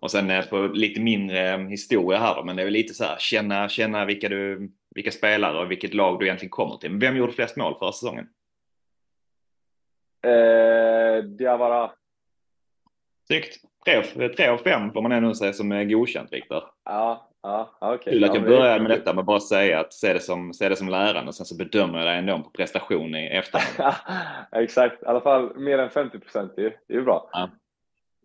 Och 0.00 0.10
sen 0.10 0.30
eh, 0.30 0.44
på 0.44 0.66
lite 0.66 1.00
mindre 1.00 1.54
eh, 1.54 1.58
historia 1.58 2.18
här 2.18 2.34
då, 2.34 2.44
men 2.44 2.56
det 2.56 2.62
är 2.62 2.64
väl 2.64 2.72
lite 2.72 2.94
så 2.94 3.04
här 3.04 3.16
känna, 3.18 3.68
känna 3.68 4.04
vilka, 4.04 4.28
du, 4.28 4.72
vilka 4.94 5.10
spelare 5.10 5.58
och 5.58 5.70
vilket 5.70 5.94
lag 5.94 6.18
du 6.18 6.26
egentligen 6.26 6.50
kommer 6.50 6.76
till. 6.76 6.98
Vem 6.98 7.16
gjorde 7.16 7.32
flest 7.32 7.56
mål 7.56 7.78
förra 7.78 7.92
säsongen? 7.92 8.28
Eh, 10.24 11.24
Diawara. 11.24 11.90
Snyggt. 13.26 13.56
Tre, 13.84 14.28
tre 14.28 14.48
av 14.48 14.58
fem 14.58 14.92
får 14.92 15.02
man 15.02 15.12
ändå 15.12 15.34
säga 15.34 15.52
som 15.52 15.72
är 15.72 15.84
godkänt, 15.84 16.32
Viktor. 16.32 16.62
Ja, 16.84 17.30
ja, 17.42 17.76
okej. 17.80 17.94
Okay. 17.94 18.12
Kul 18.12 18.24
att 18.24 18.34
jag 18.34 18.44
började 18.44 18.82
med 18.82 18.90
detta 18.90 19.14
med 19.14 19.24
bara 19.24 19.40
säga 19.40 19.80
att 19.80 19.92
se 19.92 20.12
det 20.12 20.20
som, 20.20 20.54
se 20.54 20.68
det 20.68 20.76
som 20.76 20.88
lärande 20.88 21.28
och 21.28 21.34
sen 21.34 21.46
så 21.46 21.56
bedömer 21.56 21.98
jag 21.98 22.06
dig 22.06 22.18
ändå 22.18 22.38
på 22.38 22.50
prestation 22.50 23.14
i 23.14 23.26
efterhand. 23.26 23.94
Exakt, 24.52 25.02
i 25.02 25.06
alla 25.06 25.20
fall 25.20 25.56
mer 25.56 25.78
än 25.78 25.90
50 25.90 26.18
procent. 26.18 26.52
Det 26.56 26.62
är 26.64 26.72
ju 26.88 27.02
bra. 27.02 27.30
Ja. 27.32 27.50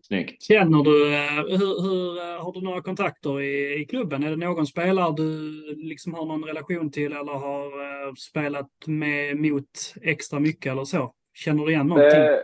Snyggt. 0.02 0.42
Känner 0.42 0.84
du, 0.84 1.14
eh, 1.14 1.58
hur, 1.58 1.82
hur, 1.82 2.18
eh, 2.18 2.44
har 2.44 2.52
du 2.52 2.60
några 2.60 2.82
kontakter 2.82 3.40
i, 3.40 3.80
i 3.80 3.84
klubben? 3.84 4.22
Är 4.22 4.30
det 4.30 4.36
någon 4.36 4.66
spelare 4.66 5.14
du 5.16 5.60
liksom 5.76 6.14
har 6.14 6.26
någon 6.26 6.44
relation 6.44 6.90
till 6.90 7.12
eller 7.12 7.32
har 7.32 8.14
spelat 8.14 8.70
med 8.86 9.36
mot 9.36 9.94
extra 10.02 10.40
mycket 10.40 10.72
eller 10.72 10.84
så? 10.84 11.14
Känner 11.34 11.64
du 11.64 11.72
igen 11.72 11.86
någonting? 11.86 12.20
Det, 12.20 12.42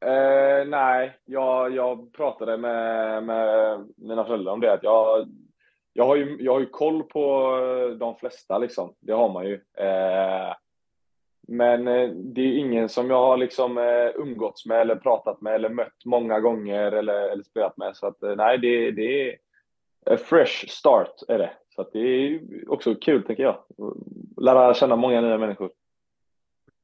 eh, 0.00 0.66
nej, 0.66 1.16
jag, 1.24 1.74
jag 1.74 2.12
pratade 2.12 2.56
med, 2.56 3.22
med 3.22 3.78
mina 3.96 4.24
föräldrar 4.24 4.52
om 4.52 4.60
det. 4.60 4.72
Att 4.72 4.82
jag, 4.82 5.28
jag, 5.92 6.06
har 6.06 6.16
ju, 6.16 6.36
jag 6.40 6.52
har 6.52 6.60
ju 6.60 6.66
koll 6.66 7.02
på 7.02 7.50
de 7.98 8.16
flesta, 8.16 8.58
liksom. 8.58 8.94
det 9.00 9.12
har 9.12 9.32
man 9.32 9.46
ju. 9.46 9.54
Eh, 9.54 10.54
men 11.48 11.88
eh, 11.88 12.08
det 12.08 12.40
är 12.40 12.58
ingen 12.58 12.88
som 12.88 13.10
jag 13.10 13.16
har 13.16 13.36
liksom 13.36 13.78
eh, 13.78 14.10
umgåtts 14.14 14.66
med 14.66 14.80
eller 14.80 14.96
pratat 14.96 15.40
med 15.40 15.54
eller 15.54 15.68
mött 15.68 16.04
många 16.04 16.40
gånger 16.40 16.92
eller, 16.92 17.28
eller 17.28 17.42
spelat 17.42 17.76
med. 17.76 17.96
Så 17.96 18.06
att 18.06 18.22
eh, 18.22 18.36
nej, 18.36 18.58
det, 18.58 18.90
det 18.90 19.30
är 19.30 19.36
a 20.06 20.16
fresh 20.16 20.66
start 20.68 21.14
är 21.28 21.38
det. 21.38 21.52
Så 21.74 21.86
det 21.92 21.98
är 21.98 22.40
också 22.68 22.94
kul, 22.94 23.22
tänker 23.22 23.42
jag. 23.42 23.56
Lära 24.36 24.74
känna 24.74 24.96
många 24.96 25.20
nya 25.20 25.38
människor. 25.38 25.70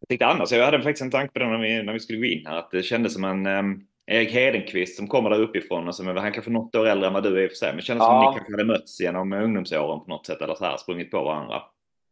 Jag 0.09 0.18
tänkte 0.18 0.26
annars, 0.26 0.52
jag 0.52 0.64
hade 0.64 0.82
faktiskt 0.82 1.02
en 1.02 1.11
tanke 1.11 1.32
på 1.32 1.38
det 1.38 1.46
när 1.46 1.59
vi, 1.59 1.82
när 1.82 1.92
vi 1.92 2.00
skulle 2.00 2.18
gå 2.18 2.24
in 2.24 2.46
här, 2.46 2.56
att 2.56 2.70
det 2.70 2.82
kändes 2.82 3.14
som 3.14 3.24
en 3.24 3.46
um, 3.46 3.86
Erik 4.06 4.30
Hedenqvist 4.30 4.96
som 4.96 5.09
kommer 5.09 5.30
där 5.30 5.40
uppifrån 5.40 5.88
och 5.88 5.94
som 5.94 6.06
han 6.06 6.32
kanske 6.32 6.50
något 6.50 6.74
år 6.74 6.86
äldre 6.86 7.06
än 7.06 7.12
vad 7.12 7.22
du 7.22 7.38
är 7.38 7.42
i 7.42 7.46
och 7.46 7.50
för 7.50 7.56
sig, 7.56 7.68
men 7.68 7.76
det 7.76 7.82
kändes 7.82 8.02
ja. 8.02 8.06
som 8.06 8.16
att 8.16 8.34
ni 8.34 8.38
kanske 8.38 8.52
hade 8.52 8.64
mötts 8.64 9.00
genom 9.00 9.32
ungdomsåren 9.32 10.00
på 10.00 10.11
något 10.11 10.26
sätt 10.26 10.42
eller 10.42 10.54
så 10.54 10.64
här, 10.64 10.76
sprungit 10.76 11.11
på 11.11 11.24
varandra. 11.24 11.62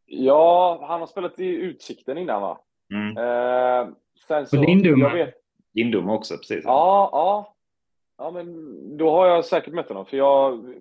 Ja, 0.07 0.84
han 0.88 1.01
har 1.01 1.07
spelat 1.07 1.40
i 1.40 1.47
Utsikten 1.47 2.18
innan 2.18 2.42
va? 2.42 2.61
Mm. 2.92 3.16
Eh, 3.16 3.88
sen 4.28 4.47
så, 4.47 4.62
Lindum. 4.62 5.01
Jag 5.01 5.12
vet, 5.12 5.34
Lindum 5.74 6.11
också, 6.11 6.36
precis. 6.36 6.64
Ja, 6.64 7.11
ja. 7.12 7.55
Ja, 8.18 8.30
men 8.30 8.57
då 8.97 9.11
har 9.11 9.26
jag 9.26 9.44
säkert 9.44 9.74
mött 9.74 9.88
honom, 9.88 10.07
för 10.07 10.16
jag 10.16 10.74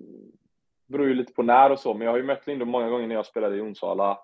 beror 0.87 1.07
ju 1.07 1.13
lite 1.13 1.33
på 1.33 1.43
när 1.43 1.71
och 1.71 1.79
så, 1.79 1.93
men 1.93 2.05
jag 2.05 2.11
har 2.11 2.17
ju 2.17 2.23
mött 2.23 2.47
Lindum 2.47 2.69
många 2.69 2.89
gånger 2.89 3.07
när 3.07 3.15
jag 3.15 3.25
spelade 3.25 3.57
i 3.57 3.61
Onsala. 3.61 4.17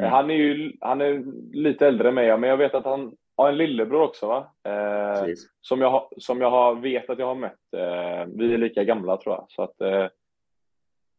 Mm. 0.00 0.10
Han 0.10 0.30
är 0.30 0.34
ju 0.34 0.72
han 0.80 1.00
är 1.00 1.24
lite 1.52 1.86
äldre 1.86 2.08
än 2.08 2.14
mig, 2.14 2.38
men 2.38 2.50
jag 2.50 2.56
vet 2.56 2.74
att 2.74 2.84
han 2.84 3.16
har 3.36 3.48
en 3.48 3.56
lillebror 3.56 4.02
också, 4.02 4.26
va? 4.26 4.52
Eh, 4.64 5.34
som, 5.60 5.80
jag, 5.80 6.08
som 6.18 6.40
jag 6.40 6.50
har, 6.50 6.74
vet 6.74 7.10
att 7.10 7.18
jag 7.18 7.26
har 7.26 7.34
mött. 7.34 7.52
Eh, 7.76 8.34
vi 8.34 8.54
är 8.54 8.58
lika 8.58 8.84
gamla, 8.84 9.16
tror 9.16 9.34
jag. 9.34 9.46
Så 9.48 9.62
att, 9.62 9.80
eh, 9.80 10.06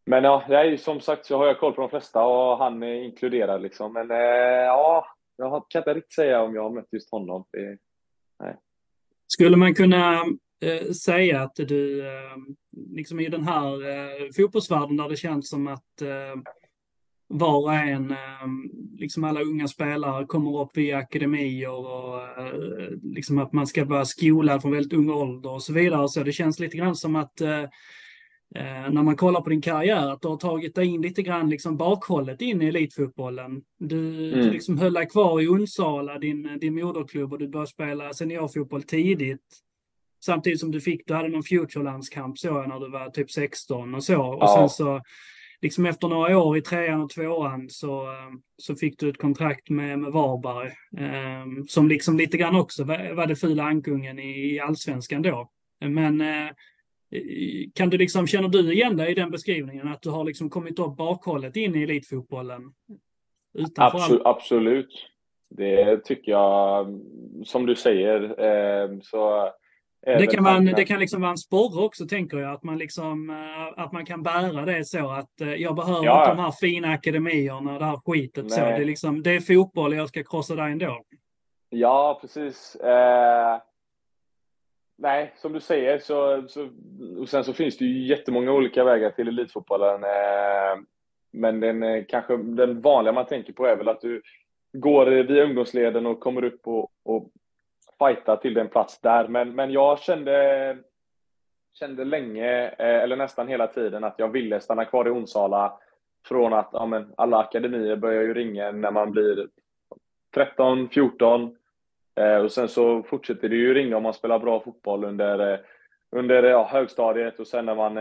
men 0.05 0.23
ja, 0.23 0.43
jag, 0.49 0.79
som 0.79 0.99
sagt 0.99 1.25
så 1.25 1.37
har 1.37 1.47
jag 1.47 1.59
koll 1.59 1.73
på 1.73 1.81
de 1.81 1.89
flesta 1.89 2.25
och 2.25 2.57
han 2.57 2.83
är 2.83 2.93
inkluderad 2.93 3.61
liksom. 3.61 3.93
Men 3.93 4.11
eh, 4.11 4.17
ja, 4.17 5.05
jag 5.37 5.65
kan 5.69 5.79
inte 5.79 5.93
riktigt 5.93 6.13
säga 6.13 6.41
om 6.41 6.55
jag 6.55 6.63
har 6.63 6.69
mött 6.69 6.93
just 6.93 7.11
honom. 7.11 7.45
Det, 7.51 7.77
nej. 8.39 8.55
Skulle 9.27 9.57
man 9.57 9.73
kunna 9.73 10.13
eh, 10.61 10.91
säga 10.91 11.41
att 11.41 11.55
du, 11.55 12.07
eh, 12.07 12.37
liksom 12.91 13.19
i 13.19 13.29
den 13.29 13.43
här 13.43 13.89
eh, 13.89 14.27
fotbollsvärlden 14.37 14.97
där 14.97 15.09
det 15.09 15.15
känns 15.15 15.49
som 15.49 15.67
att 15.67 16.01
var 17.27 17.57
och 17.57 17.73
en, 17.73 18.11
eh, 18.11 18.47
liksom 18.97 19.23
alla 19.23 19.41
unga 19.41 19.67
spelare 19.67 20.25
kommer 20.25 20.61
upp 20.61 20.77
via 20.77 20.97
akademier 20.97 21.71
och 21.71 22.21
eh, 22.21 22.89
liksom 23.03 23.37
att 23.37 23.53
man 23.53 23.67
ska 23.67 23.85
vara 23.85 24.05
skolad 24.05 24.61
från 24.61 24.71
väldigt 24.71 24.93
ung 24.93 25.09
ålder 25.09 25.51
och 25.51 25.63
så 25.63 25.73
vidare. 25.73 26.09
Så 26.09 26.23
det 26.23 26.31
känns 26.31 26.59
lite 26.59 26.77
grann 26.77 26.95
som 26.95 27.15
att 27.15 27.41
eh, 27.41 27.63
när 28.91 29.03
man 29.03 29.15
kollar 29.15 29.41
på 29.41 29.49
din 29.49 29.61
karriär, 29.61 30.07
att 30.07 30.21
du 30.21 30.27
har 30.27 30.37
tagit 30.37 30.75
dig 30.75 30.87
in 30.87 31.01
lite 31.01 31.21
grann 31.21 31.49
liksom 31.49 31.77
bakhållet 31.77 32.41
in 32.41 32.61
i 32.61 32.67
elitfotbollen. 32.67 33.61
Du, 33.79 34.33
mm. 34.33 34.45
du 34.45 34.51
liksom 34.51 34.77
höll 34.77 34.93
dig 34.93 35.07
kvar 35.07 35.41
i 35.41 35.47
Onsala, 35.47 36.19
din, 36.19 36.57
din 36.59 36.75
moderklubb, 36.75 37.33
och 37.33 37.39
du 37.39 37.47
började 37.47 37.69
spela 37.69 38.13
seniorfotboll 38.13 38.83
tidigt. 38.83 39.63
Samtidigt 40.25 40.59
som 40.59 40.71
du 40.71 40.81
fick, 40.81 41.07
du 41.07 41.13
hade 41.13 41.29
någon 41.29 41.43
futurelandskamp 41.43 42.39
så 42.39 42.61
när 42.61 42.79
du 42.79 42.89
var 42.89 43.09
typ 43.09 43.31
16 43.31 43.95
och 43.95 44.03
så. 44.03 44.21
Och 44.21 44.49
sen 44.49 44.69
så, 44.69 45.01
liksom 45.61 45.85
efter 45.85 46.07
några 46.07 46.37
år 46.39 46.57
i 46.57 46.61
trean 46.61 47.01
och 47.01 47.09
tvåan 47.09 47.69
så, 47.69 48.01
eh, 48.01 48.31
så 48.57 48.75
fick 48.75 48.99
du 48.99 49.09
ett 49.09 49.17
kontrakt 49.17 49.69
med, 49.69 49.99
med 49.99 50.11
Varberg. 50.11 50.71
Eh, 50.97 51.63
som 51.67 51.87
liksom 51.87 52.17
lite 52.17 52.37
grann 52.37 52.55
också 52.55 52.83
var, 52.83 53.13
var 53.13 53.27
det 53.27 53.35
fula 53.35 53.63
ankungen 53.63 54.19
i, 54.19 54.53
i 54.53 54.59
allsvenskan 54.59 55.21
då. 55.21 55.49
Men 55.79 56.21
eh, 56.21 56.49
kan 57.73 57.89
du 57.89 57.97
liksom, 57.97 58.27
känner 58.27 58.49
du 58.49 58.73
igen 58.73 58.97
dig 58.97 59.11
i 59.11 59.15
den 59.15 59.31
beskrivningen? 59.31 59.87
Att 59.87 60.01
du 60.01 60.09
har 60.09 60.23
liksom 60.23 60.49
kommit 60.49 60.79
upp 60.79 60.97
bakhållet 60.97 61.55
in 61.55 61.75
i 61.75 61.83
elitfotbollen? 61.83 62.61
Absolut, 63.75 64.21
absolut. 64.25 65.07
Det 65.49 66.03
tycker 66.03 66.31
jag, 66.31 67.01
som 67.45 67.65
du 67.65 67.75
säger, 67.75 68.21
eh, 68.23 68.99
så 69.03 69.51
det 70.07 70.27
kan, 70.27 70.43
man, 70.43 70.65
det 70.65 70.85
kan 70.85 70.99
liksom 70.99 71.21
vara 71.21 71.31
en 71.31 71.37
sporre 71.37 71.85
också, 71.85 72.07
tänker 72.07 72.37
jag. 72.37 72.53
Att 72.53 72.63
man, 72.63 72.77
liksom, 72.77 73.29
eh, 73.29 73.83
att 73.83 73.91
man 73.91 74.05
kan 74.05 74.23
bära 74.23 74.65
det 74.65 74.85
så 74.85 75.09
att 75.11 75.41
eh, 75.41 75.53
jag 75.53 75.75
behöver 75.75 76.05
ja. 76.05 76.21
inte 76.21 76.35
de 76.35 76.43
här 76.43 76.51
fina 76.51 76.87
akademierna, 76.87 77.79
det 77.79 77.85
här 77.85 77.99
skitet. 78.05 78.51
Så. 78.51 78.61
Det, 78.61 78.67
är 78.67 78.85
liksom, 78.85 79.23
det 79.23 79.35
är 79.35 79.39
fotboll, 79.39 79.95
jag 79.95 80.09
ska 80.09 80.23
krossa 80.23 80.55
dig 80.55 80.71
ändå. 80.71 81.01
Ja, 81.69 82.17
precis. 82.21 82.75
Eh, 82.75 83.61
Nej, 84.99 85.33
som 85.35 85.53
du 85.53 85.59
säger 85.59 85.99
så, 85.99 86.47
så, 86.47 86.69
och 87.19 87.29
sen 87.29 87.43
så 87.43 87.53
finns 87.53 87.77
det 87.77 87.85
ju 87.85 88.07
jättemånga 88.07 88.51
olika 88.51 88.83
vägar 88.83 89.09
till 89.09 89.27
elitfotbollen. 89.27 90.03
Eh, 90.03 90.81
men 91.31 91.59
den 91.59 91.83
eh, 91.83 92.03
kanske 92.07 92.37
den 92.37 92.81
vanliga 92.81 93.13
man 93.13 93.25
tänker 93.25 93.53
på 93.53 93.65
är 93.65 93.75
väl 93.75 93.87
att 93.87 94.01
du 94.01 94.21
går 94.73 95.05
via 95.05 95.43
ungdomsleden 95.43 96.05
och 96.05 96.19
kommer 96.19 96.43
upp 96.43 96.67
och, 96.67 96.91
och 97.03 97.31
fighta 97.99 98.37
till 98.37 98.53
den 98.53 98.67
plats 98.67 99.01
där. 99.01 99.27
Men, 99.27 99.55
men 99.55 99.71
jag 99.71 99.99
kände, 99.99 100.77
kände 101.79 102.05
länge, 102.05 102.67
eh, 102.67 103.03
eller 103.03 103.15
nästan 103.15 103.47
hela 103.47 103.67
tiden, 103.67 104.03
att 104.03 104.15
jag 104.17 104.27
ville 104.27 104.59
stanna 104.59 104.85
kvar 104.85 105.07
i 105.07 105.11
Onsala. 105.11 105.79
Från 106.25 106.53
att 106.53 106.69
ja, 106.71 106.85
men 106.85 107.13
alla 107.17 107.37
akademier 107.37 107.95
börjar 107.95 108.21
ju 108.21 108.33
ringa 108.33 108.71
när 108.71 108.91
man 108.91 109.11
blir 109.11 109.47
13, 110.35 110.89
14. 110.89 111.57
Eh, 112.15 112.37
och 112.37 112.51
sen 112.51 112.69
så 112.69 113.03
fortsätter 113.03 113.49
det 113.49 113.55
ju 113.55 113.73
ringa 113.73 113.97
om 113.97 114.03
man 114.03 114.13
spelar 114.13 114.39
bra 114.39 114.59
fotboll 114.59 115.03
under, 115.03 115.53
eh, 115.53 115.59
under 116.11 116.43
ja, 116.43 116.67
högstadiet 116.71 117.39
och 117.39 117.47
sen 117.47 117.65
när 117.65 117.75
man 117.75 117.93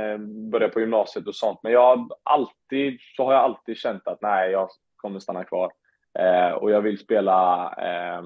börjar 0.51 0.69
på 0.69 0.81
gymnasiet 0.81 1.27
och 1.27 1.35
sånt. 1.35 1.59
Men 1.63 1.73
jag 1.73 2.11
alltid, 2.23 2.99
så 3.17 3.25
har 3.25 3.33
jag 3.33 3.43
alltid 3.43 3.77
känt 3.77 4.09
att 4.09 4.23
nej, 4.23 4.51
jag 4.51 4.69
kommer 4.97 5.21
stanna 5.21 5.45
kvar. 5.45 5.73
Eh, 6.19 6.51
och 6.51 6.71
jag 6.71 6.81
vill 6.81 6.99
spela 6.99 7.65
eh, 7.79 8.23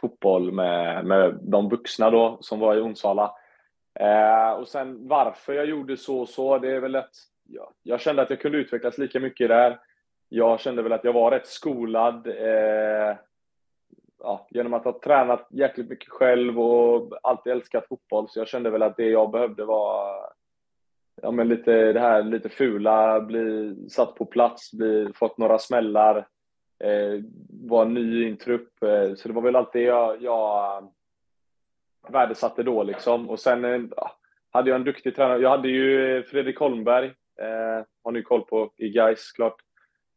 fotboll 0.00 0.52
med, 0.52 1.04
med 1.04 1.38
de 1.42 1.68
vuxna 1.68 2.10
då, 2.10 2.38
som 2.40 2.60
var 2.60 2.76
i 2.76 2.80
Onsala. 2.80 3.34
Eh, 4.00 4.50
och 4.50 4.68
sen 4.68 5.08
varför 5.08 5.52
jag 5.52 5.66
gjorde 5.66 5.96
så 5.96 6.20
och 6.20 6.28
så, 6.28 6.58
det 6.58 6.70
är 6.70 6.80
väl 6.80 6.96
att 6.96 7.10
ja, 7.48 7.72
jag 7.82 8.00
kände 8.00 8.22
att 8.22 8.30
jag 8.30 8.40
kunde 8.40 8.58
utvecklas 8.58 8.98
lika 8.98 9.20
mycket 9.20 9.48
där. 9.48 9.80
Jag 10.28 10.60
kände 10.60 10.82
väl 10.82 10.92
att 10.92 11.04
jag 11.04 11.12
var 11.12 11.30
rätt 11.30 11.46
skolad. 11.46 12.26
Eh, 12.26 13.16
ja, 14.18 14.46
genom 14.50 14.74
att 14.74 14.84
ha 14.84 15.00
tränat 15.00 15.46
jäkligt 15.50 15.88
mycket 15.88 16.08
själv 16.08 16.60
och 16.60 17.18
alltid 17.22 17.52
älskat 17.52 17.88
fotboll. 17.88 18.28
Så 18.28 18.38
jag 18.38 18.48
kände 18.48 18.70
väl 18.70 18.82
att 18.82 18.96
det 18.96 19.08
jag 19.08 19.30
behövde 19.30 19.64
var 19.64 20.20
ja, 21.22 21.30
men 21.30 21.48
lite 21.48 21.92
det 21.92 22.00
här 22.00 22.22
lite 22.22 22.48
fula, 22.48 23.20
bli 23.20 23.76
satt 23.88 24.14
på 24.14 24.24
plats, 24.24 24.72
bli, 24.72 25.12
fått 25.14 25.38
några 25.38 25.58
smällar, 25.58 26.26
eh, 26.80 27.86
ny 27.86 28.24
i 28.24 28.28
en 28.28 28.36
trupp. 28.36 28.82
Eh, 28.82 29.14
så 29.14 29.28
det 29.28 29.34
var 29.34 29.42
väl 29.42 29.56
alltid 29.56 29.82
jag, 29.82 30.22
jag 30.22 30.76
eh, 30.76 30.88
värdesatte 32.08 32.62
då 32.62 32.82
liksom. 32.82 33.30
Och 33.30 33.40
sen 33.40 33.64
eh, 33.64 33.80
hade 34.50 34.70
jag 34.70 34.76
en 34.76 34.84
duktig 34.84 35.16
tränare. 35.16 35.42
Jag 35.42 35.50
hade 35.50 35.68
ju 35.68 36.22
Fredrik 36.22 36.58
Holmberg, 36.58 37.06
eh, 37.40 37.84
har 38.04 38.12
ni 38.12 38.22
koll 38.22 38.44
på, 38.44 38.72
i 38.76 38.88
Gais 38.88 39.32
klart. 39.32 39.56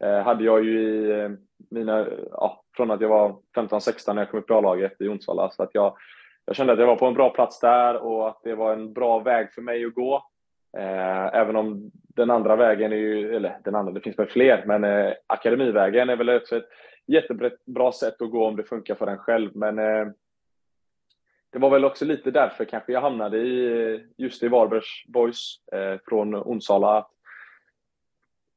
Eh, 0.03 0.19
hade 0.19 0.43
jag 0.43 0.65
ju 0.65 0.79
i, 0.81 1.37
mina, 1.69 2.07
ja, 2.31 2.63
från 2.75 2.91
att 2.91 3.01
jag 3.01 3.09
var 3.09 3.35
15-16 3.55 4.13
när 4.13 4.21
jag 4.21 4.31
kom 4.31 4.39
upp 4.39 4.49
i 4.49 4.53
A-laget 4.53 5.01
i 5.01 5.07
Onsala. 5.07 5.51
Så 5.51 5.63
att 5.63 5.69
jag, 5.73 5.97
jag 6.45 6.55
kände 6.55 6.73
att 6.73 6.79
jag 6.79 6.87
var 6.87 6.95
på 6.95 7.05
en 7.05 7.13
bra 7.13 7.29
plats 7.29 7.59
där 7.59 7.97
och 7.97 8.27
att 8.27 8.39
det 8.43 8.55
var 8.55 8.73
en 8.73 8.93
bra 8.93 9.19
väg 9.19 9.53
för 9.53 9.61
mig 9.61 9.85
att 9.85 9.93
gå. 9.93 10.23
Eh, 10.77 11.35
även 11.35 11.55
om 11.55 11.91
den 12.15 12.31
andra 12.31 12.55
vägen 12.55 12.91
är 12.91 12.97
ju, 12.97 13.35
eller 13.35 13.57
den 13.63 13.75
andra, 13.75 13.91
det 13.91 14.01
finns 14.01 14.19
väl 14.19 14.27
fler, 14.27 14.63
men 14.65 14.83
eh, 14.83 15.13
akademivägen 15.27 16.09
är 16.09 16.15
väl 16.15 16.29
också 16.29 16.57
ett 16.57 16.69
jättebra 17.07 17.91
sätt 17.91 18.21
att 18.21 18.31
gå 18.31 18.45
om 18.45 18.55
det 18.55 18.63
funkar 18.63 18.95
för 18.95 19.07
en 19.07 19.17
själv. 19.17 19.51
Men 19.55 19.79
eh, 19.79 20.07
det 21.49 21.59
var 21.59 21.69
väl 21.69 21.85
också 21.85 22.05
lite 22.05 22.31
därför 22.31 22.65
kanske 22.65 22.91
jag 22.91 23.01
hamnade 23.01 23.37
i 23.37 23.93
eh, 23.93 23.99
just 24.17 24.43
i 24.43 24.47
Varbergs 24.47 25.05
Boys 25.07 25.55
eh, 25.71 25.99
från 26.05 26.35
Onsala. 26.35 27.07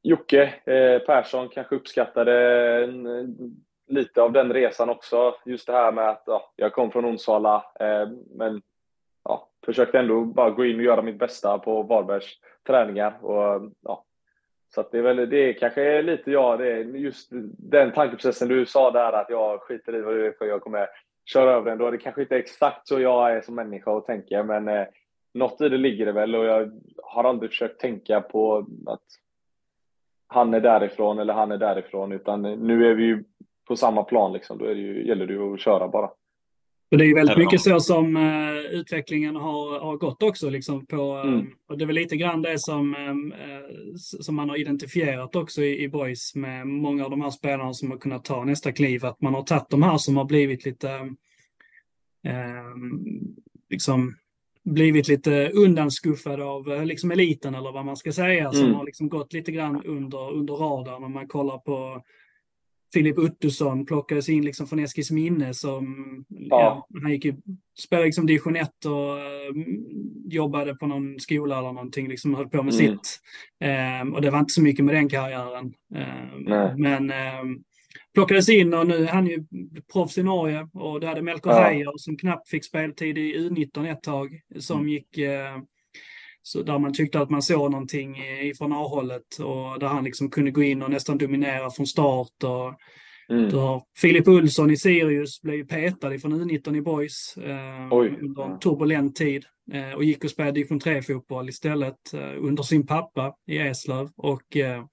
Jocke 0.03 0.53
eh, 0.65 0.99
Persson 0.99 1.49
kanske 1.49 1.75
uppskattade 1.75 2.33
en, 2.83 3.07
lite 3.87 4.21
av 4.21 4.31
den 4.31 4.53
resan 4.53 4.89
också. 4.89 5.35
Just 5.45 5.67
det 5.67 5.73
här 5.73 5.91
med 5.91 6.09
att 6.09 6.23
ja, 6.25 6.53
jag 6.55 6.73
kom 6.73 6.91
från 6.91 7.05
Onsala, 7.05 7.65
eh, 7.79 8.09
men 8.35 8.61
ja, 9.23 9.49
försökte 9.65 9.99
ändå 9.99 10.21
bara 10.21 10.49
gå 10.49 10.65
in 10.65 10.75
och 10.75 10.83
göra 10.83 11.01
mitt 11.01 11.19
bästa 11.19 11.59
på 11.59 11.83
Varbergs 11.83 12.39
träningar. 12.67 13.25
Och, 13.25 13.71
ja, 13.81 14.03
så 14.75 14.81
att 14.81 14.91
det 14.91 14.97
är 14.97 15.01
väl 15.01 15.29
det 15.29 15.37
är 15.37 15.53
kanske 15.53 16.01
lite 16.01 16.31
jag, 16.31 16.59
det 16.59 16.71
är 16.71 16.83
just 16.83 17.29
den 17.57 17.91
tankeprocessen 17.91 18.47
du 18.47 18.65
sa 18.65 18.91
där 18.91 19.13
att 19.13 19.29
jag 19.29 19.61
skiter 19.61 19.95
i 19.95 20.01
vad 20.01 20.15
det 20.15 20.27
är 20.27 20.31
för 20.31 20.45
jag 20.45 20.61
kommer 20.61 20.87
köra 21.25 21.51
över 21.51 21.69
den. 21.69 21.77
Då 21.77 21.87
är 21.87 21.91
det 21.91 21.97
kanske 21.97 22.21
inte 22.21 22.37
exakt 22.37 22.87
så 22.87 22.99
jag 22.99 23.31
är 23.31 23.41
som 23.41 23.55
människa 23.55 23.91
och 23.91 24.05
tänker, 24.05 24.43
men 24.43 24.67
eh, 24.67 24.87
något 25.33 25.61
i 25.61 25.69
det 25.69 25.77
ligger 25.77 26.05
det 26.05 26.11
väl 26.11 26.35
och 26.35 26.45
jag 26.45 26.71
har 27.03 27.23
aldrig 27.23 27.51
försökt 27.51 27.79
tänka 27.79 28.21
på 28.21 28.65
att 28.85 29.03
han 30.27 30.53
är 30.53 30.59
därifrån 30.59 31.19
eller 31.19 31.33
han 31.33 31.51
är 31.51 31.57
därifrån, 31.57 32.11
utan 32.11 32.41
nu 32.41 32.91
är 32.91 32.95
vi 32.95 33.03
ju 33.03 33.23
på 33.67 33.75
samma 33.75 34.03
plan 34.03 34.33
liksom. 34.33 34.57
Då 34.57 34.65
är 34.65 34.75
det 34.75 34.81
ju, 34.81 35.07
gäller 35.07 35.27
det 35.27 35.33
ju 35.33 35.53
att 35.53 35.59
köra 35.59 35.87
bara. 35.87 36.09
Och 36.91 36.97
det 36.97 37.03
är 37.03 37.07
ju 37.07 37.15
väldigt 37.15 37.37
mycket 37.37 37.61
så 37.61 37.79
som 37.79 38.17
uh, 38.17 38.57
utvecklingen 38.57 39.35
har, 39.35 39.79
har 39.79 39.97
gått 39.97 40.23
också. 40.23 40.49
Liksom 40.49 40.85
på, 40.85 41.01
mm. 41.25 41.47
och 41.69 41.77
det 41.77 41.83
är 41.83 41.85
väl 41.85 41.95
lite 41.95 42.17
grann 42.17 42.41
det 42.41 42.59
som, 42.59 42.95
uh, 42.95 43.95
som 43.97 44.35
man 44.35 44.49
har 44.49 44.57
identifierat 44.57 45.35
också 45.35 45.63
i, 45.63 45.83
i 45.83 45.89
Boys 45.89 46.35
med 46.35 46.67
många 46.67 47.05
av 47.05 47.11
de 47.11 47.21
här 47.21 47.31
spelarna 47.31 47.73
som 47.73 47.91
har 47.91 47.97
kunnat 47.97 48.25
ta 48.25 48.43
nästa 48.43 48.71
kliv. 48.71 49.05
Att 49.05 49.21
man 49.21 49.33
har 49.33 49.43
tagit 49.43 49.69
de 49.69 49.83
här 49.83 49.97
som 49.97 50.17
har 50.17 50.25
blivit 50.25 50.65
lite 50.65 50.87
uh, 52.27 52.75
liksom 53.69 54.15
blivit 54.63 55.07
lite 55.07 55.49
undanskuffade 55.49 56.43
av 56.43 56.85
liksom 56.85 57.11
eliten 57.11 57.55
eller 57.55 57.71
vad 57.71 57.85
man 57.85 57.97
ska 57.97 58.11
säga. 58.11 58.49
Mm. 58.49 58.53
Som 58.53 58.73
har 58.73 58.85
liksom 58.85 59.09
gått 59.09 59.33
lite 59.33 59.51
grann 59.51 59.83
under, 59.85 60.33
under 60.33 60.53
radarn 60.53 61.03
om 61.03 61.13
man 61.13 61.27
kollar 61.27 61.57
på 61.57 62.03
Filip 62.95 63.17
Uttusson 63.17 63.85
plockades 63.85 64.29
in 64.29 64.45
liksom 64.45 64.67
från 64.67 64.79
Eskilsminne 64.79 65.53
som 65.53 65.95
ja. 66.29 66.87
ja 66.91 66.99
han 67.01 67.11
gick 67.11 67.25
ju, 67.25 67.35
spelade 67.79 68.05
liksom 68.05 68.25
division 68.25 68.55
1 68.55 68.85
och 68.85 68.91
uh, 68.91 69.65
jobbade 70.25 70.75
på 70.75 70.87
någon 70.87 71.19
skola 71.19 71.57
eller 71.59 71.71
någonting, 71.71 72.07
liksom 72.07 72.35
höll 72.35 72.49
på 72.49 72.63
med 72.63 72.73
mm. 72.73 72.87
sitt. 72.87 73.19
Um, 74.01 74.13
och 74.13 74.21
det 74.21 74.29
var 74.29 74.39
inte 74.39 74.53
så 74.53 74.61
mycket 74.61 74.85
med 74.85 74.95
den 74.95 75.09
karriären. 75.09 75.73
Um, 75.95 76.81
men 76.81 77.11
um, 77.41 77.63
plockades 78.13 78.49
in 78.49 78.73
och 78.73 78.87
nu 78.87 79.03
är 79.03 79.11
han 79.11 79.27
ju 79.27 79.45
proffs 79.93 80.17
i 80.17 80.23
Norge 80.23 80.67
och 80.73 80.99
det 80.99 81.07
hade 81.07 81.21
Melker 81.21 81.49
ja. 81.49 81.63
Heier 81.63 81.97
som 81.97 82.17
knappt 82.17 82.49
fick 82.49 82.65
speltid 82.65 83.17
i 83.17 83.49
U19 83.49 83.91
ett 83.91 84.03
tag 84.03 84.41
som 84.59 84.77
mm. 84.77 84.89
gick 84.89 85.17
uh, 85.17 85.63
så 86.47 86.63
där 86.63 86.79
man 86.79 86.93
tyckte 86.93 87.19
att 87.19 87.29
man 87.29 87.41
såg 87.41 87.71
någonting 87.71 88.17
ifrån 88.41 88.73
A-hållet 88.73 89.39
och 89.39 89.79
där 89.79 89.87
han 89.87 90.03
liksom 90.03 90.29
kunde 90.29 90.51
gå 90.51 90.63
in 90.63 90.81
och 90.81 90.91
nästan 90.91 91.17
dominera 91.17 91.69
från 91.69 91.87
start. 91.87 92.43
Och 92.43 92.73
mm. 93.35 93.53
Har 93.53 93.83
Filip 93.97 94.27
Olsson 94.27 94.71
i 94.71 94.77
Sirius 94.77 95.41
blev 95.41 95.67
petad 95.67 96.15
ifrån 96.15 96.49
U19 96.49 96.77
i 96.77 96.81
Boys 96.81 97.37
eh, 97.37 97.97
under 98.21 98.43
en 98.43 98.59
turbulent 98.59 99.15
tid 99.15 99.45
eh, 99.73 99.91
och 99.91 100.03
gick 100.03 100.23
och 100.23 100.29
spelade 100.29 100.51
division 100.51 100.79
3-fotboll 100.79 101.49
istället 101.49 102.13
eh, 102.13 102.43
under 102.43 102.63
sin 102.63 102.87
pappa 102.87 103.35
i 103.47 103.57
Eslöv. 103.57 104.09
Och, 104.15 104.57
eh, 104.57 104.85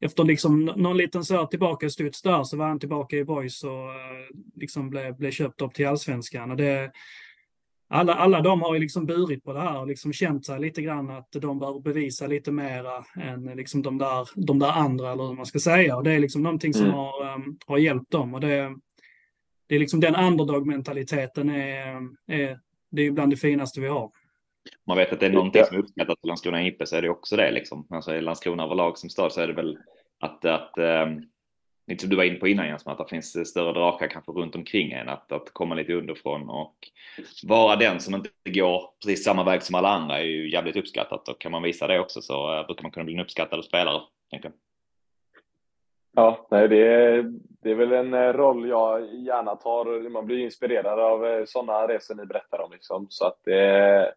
efter 0.00 0.24
liksom 0.24 0.64
någon 0.64 0.96
liten 0.96 1.24
så 1.24 1.46
tillbaka 1.46 1.90
studs 1.90 2.22
där 2.22 2.44
så 2.44 2.56
var 2.56 2.68
han 2.68 2.80
tillbaka 2.80 3.16
i 3.16 3.24
Boys 3.24 3.64
och 3.64 3.70
eh, 3.70 4.28
liksom 4.56 4.90
blev, 4.90 5.16
blev 5.16 5.30
köpt 5.30 5.62
upp 5.62 5.74
till 5.74 5.86
allsvenskan. 5.86 6.50
Och 6.50 6.56
det, 6.56 6.92
alla, 7.88 8.14
alla 8.14 8.40
de 8.40 8.62
har 8.62 8.74
ju 8.74 8.80
liksom 8.80 9.06
burit 9.06 9.44
på 9.44 9.52
det 9.52 9.60
här 9.60 9.80
och 9.80 9.86
liksom 9.86 10.12
känt 10.12 10.46
sig 10.46 10.60
lite 10.60 10.82
grann 10.82 11.10
att 11.10 11.32
de 11.32 11.58
bör 11.58 11.80
bevisa 11.80 12.26
lite 12.26 12.52
mera 12.52 13.04
än 13.16 13.44
liksom 13.44 13.82
de, 13.82 13.98
där, 13.98 14.28
de 14.46 14.58
där 14.58 14.72
andra, 14.72 15.12
eller 15.12 15.24
hur 15.24 15.34
man 15.34 15.46
ska 15.46 15.58
säga. 15.58 15.96
Och 15.96 16.04
det 16.04 16.12
är 16.12 16.18
liksom 16.18 16.42
någonting 16.42 16.74
som 16.74 16.84
mm. 16.84 16.96
har, 16.96 17.34
um, 17.34 17.58
har 17.66 17.78
hjälpt 17.78 18.10
dem. 18.10 18.34
Och 18.34 18.40
det, 18.40 18.76
det 19.66 19.74
är 19.74 19.78
liksom 19.78 20.00
den 20.00 20.16
underdog-mentaliteten 20.16 21.50
är, 21.50 21.96
är, 22.26 22.58
det 22.90 23.02
är 23.02 23.10
bland 23.10 23.32
det 23.32 23.36
finaste 23.36 23.80
vi 23.80 23.88
har. 23.88 24.10
Man 24.86 24.96
vet 24.96 25.12
att 25.12 25.20
det 25.20 25.26
är 25.26 25.30
någonting 25.30 25.64
som 25.64 25.76
är 25.76 25.80
uppskattat 25.80 26.20
på 26.20 26.26
Landskrona 26.26 26.66
IP 26.66 26.88
så 26.88 26.96
är 26.96 27.02
det 27.02 27.10
också 27.10 27.36
det 27.36 27.50
liksom. 27.50 27.86
Alltså 27.90 28.14
i 28.14 28.20
Landskrona 28.20 28.64
överlag 28.64 28.98
som 28.98 29.10
stad 29.10 29.32
så 29.32 29.40
är 29.40 29.46
det 29.46 29.54
väl 29.54 29.78
att, 30.20 30.44
att 30.44 30.72
um 30.78 31.28
lite 31.88 32.00
som 32.00 32.10
du 32.10 32.16
var 32.16 32.24
inne 32.24 32.38
på 32.38 32.48
innan 32.48 32.66
Jens, 32.66 32.86
att 32.86 32.98
det 32.98 33.08
finns 33.08 33.48
större 33.48 33.72
drakar 33.72 34.08
kanske 34.08 34.32
runt 34.32 34.56
omkring 34.56 34.92
en, 34.92 35.08
att, 35.08 35.32
att 35.32 35.52
komma 35.52 35.74
lite 35.74 35.92
underifrån 35.92 36.50
och 36.50 36.74
vara 37.42 37.76
den 37.76 38.00
som 38.00 38.14
inte 38.14 38.30
går 38.44 38.82
precis 39.02 39.24
samma 39.24 39.44
väg 39.44 39.62
som 39.62 39.74
alla 39.74 39.88
andra 39.88 40.18
är 40.18 40.24
ju 40.24 40.50
jävligt 40.50 40.76
uppskattat 40.76 41.28
och 41.28 41.40
kan 41.40 41.52
man 41.52 41.62
visa 41.62 41.86
det 41.86 42.00
också 42.00 42.20
så 42.20 42.58
eh, 42.58 42.66
brukar 42.66 42.82
man 42.82 42.90
kunna 42.90 43.04
bli 43.04 43.14
en 43.14 43.20
uppskattad 43.20 43.64
spelare. 43.64 44.00
Tänker. 44.30 44.52
Ja, 46.16 46.46
nej, 46.50 46.68
det, 46.68 46.86
är, 46.86 47.32
det 47.62 47.70
är 47.70 47.74
väl 47.74 47.92
en 47.92 48.14
eh, 48.14 48.32
roll 48.32 48.68
jag 48.68 49.14
gärna 49.14 49.56
tar. 49.56 50.08
Man 50.08 50.26
blir 50.26 50.38
inspirerad 50.38 51.00
av 51.00 51.26
eh, 51.26 51.44
sådana 51.46 51.88
resor 51.88 52.14
ni 52.14 52.26
berättar 52.26 52.60
om. 52.60 52.72
Liksom. 52.72 53.06
Så 53.10 53.26
att 53.26 53.40
det, 53.44 54.14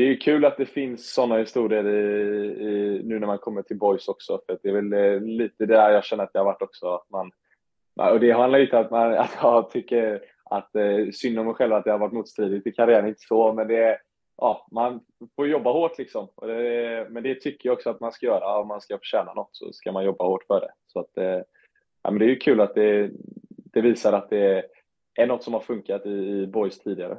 det 0.00 0.10
är 0.10 0.20
kul 0.20 0.44
att 0.44 0.56
det 0.56 0.66
finns 0.66 1.12
sådana 1.14 1.38
historier 1.38 1.88
i, 1.88 2.46
i, 2.68 3.02
nu 3.04 3.18
när 3.18 3.26
man 3.26 3.38
kommer 3.38 3.62
till 3.62 3.78
boys 3.78 4.08
också. 4.08 4.40
För 4.46 4.58
det 4.62 4.68
är 4.68 4.72
väl 4.72 4.92
eh, 4.92 5.20
lite 5.20 5.66
där 5.66 5.90
jag 5.90 6.04
känner 6.04 6.24
att 6.24 6.30
jag 6.32 6.40
har 6.40 6.44
varit 6.44 6.62
också. 6.62 6.94
Att 6.94 7.10
man, 7.10 7.30
och 8.12 8.20
det 8.20 8.32
handlar 8.32 8.58
inte 8.58 8.76
om 8.76 8.84
att, 8.84 8.90
man, 8.90 9.14
att 9.18 9.38
jag 9.42 9.70
tycker 9.70 10.22
att 10.44 10.74
eh, 10.76 11.10
synd 11.12 11.38
om 11.38 11.46
mig 11.46 11.54
själv 11.54 11.72
att 11.72 11.84
det 11.84 11.90
har 11.90 11.98
varit 11.98 12.12
motstridigt 12.12 12.66
i 12.66 12.72
karriären, 12.72 13.08
inte 13.08 13.20
så, 13.28 13.52
men 13.52 13.68
det 13.68 13.76
är, 13.76 13.98
ja, 14.36 14.68
man 14.70 15.00
får 15.36 15.48
jobba 15.48 15.72
hårt 15.72 15.98
liksom. 15.98 16.28
Det, 16.40 17.06
men 17.10 17.22
det 17.22 17.34
tycker 17.34 17.68
jag 17.68 17.76
också 17.76 17.90
att 17.90 18.00
man 18.00 18.12
ska 18.12 18.26
göra. 18.26 18.58
Om 18.58 18.68
man 18.68 18.80
ska 18.80 18.98
förtjäna 18.98 19.34
något 19.34 19.50
så 19.52 19.72
ska 19.72 19.92
man 19.92 20.04
jobba 20.04 20.24
hårt 20.24 20.44
för 20.46 20.60
det. 20.60 20.70
Så 20.86 21.00
att, 21.00 21.16
eh, 21.18 21.42
ja, 22.02 22.10
men 22.10 22.18
det 22.18 22.24
är 22.24 22.30
ju 22.30 22.38
kul 22.38 22.60
att 22.60 22.74
det, 22.74 23.10
det 23.72 23.80
visar 23.80 24.12
att 24.12 24.30
det 24.30 24.64
är 25.14 25.26
något 25.26 25.42
som 25.42 25.54
har 25.54 25.60
funkat 25.60 26.06
i, 26.06 26.10
i 26.10 26.46
boys 26.46 26.78
tidigare. 26.78 27.18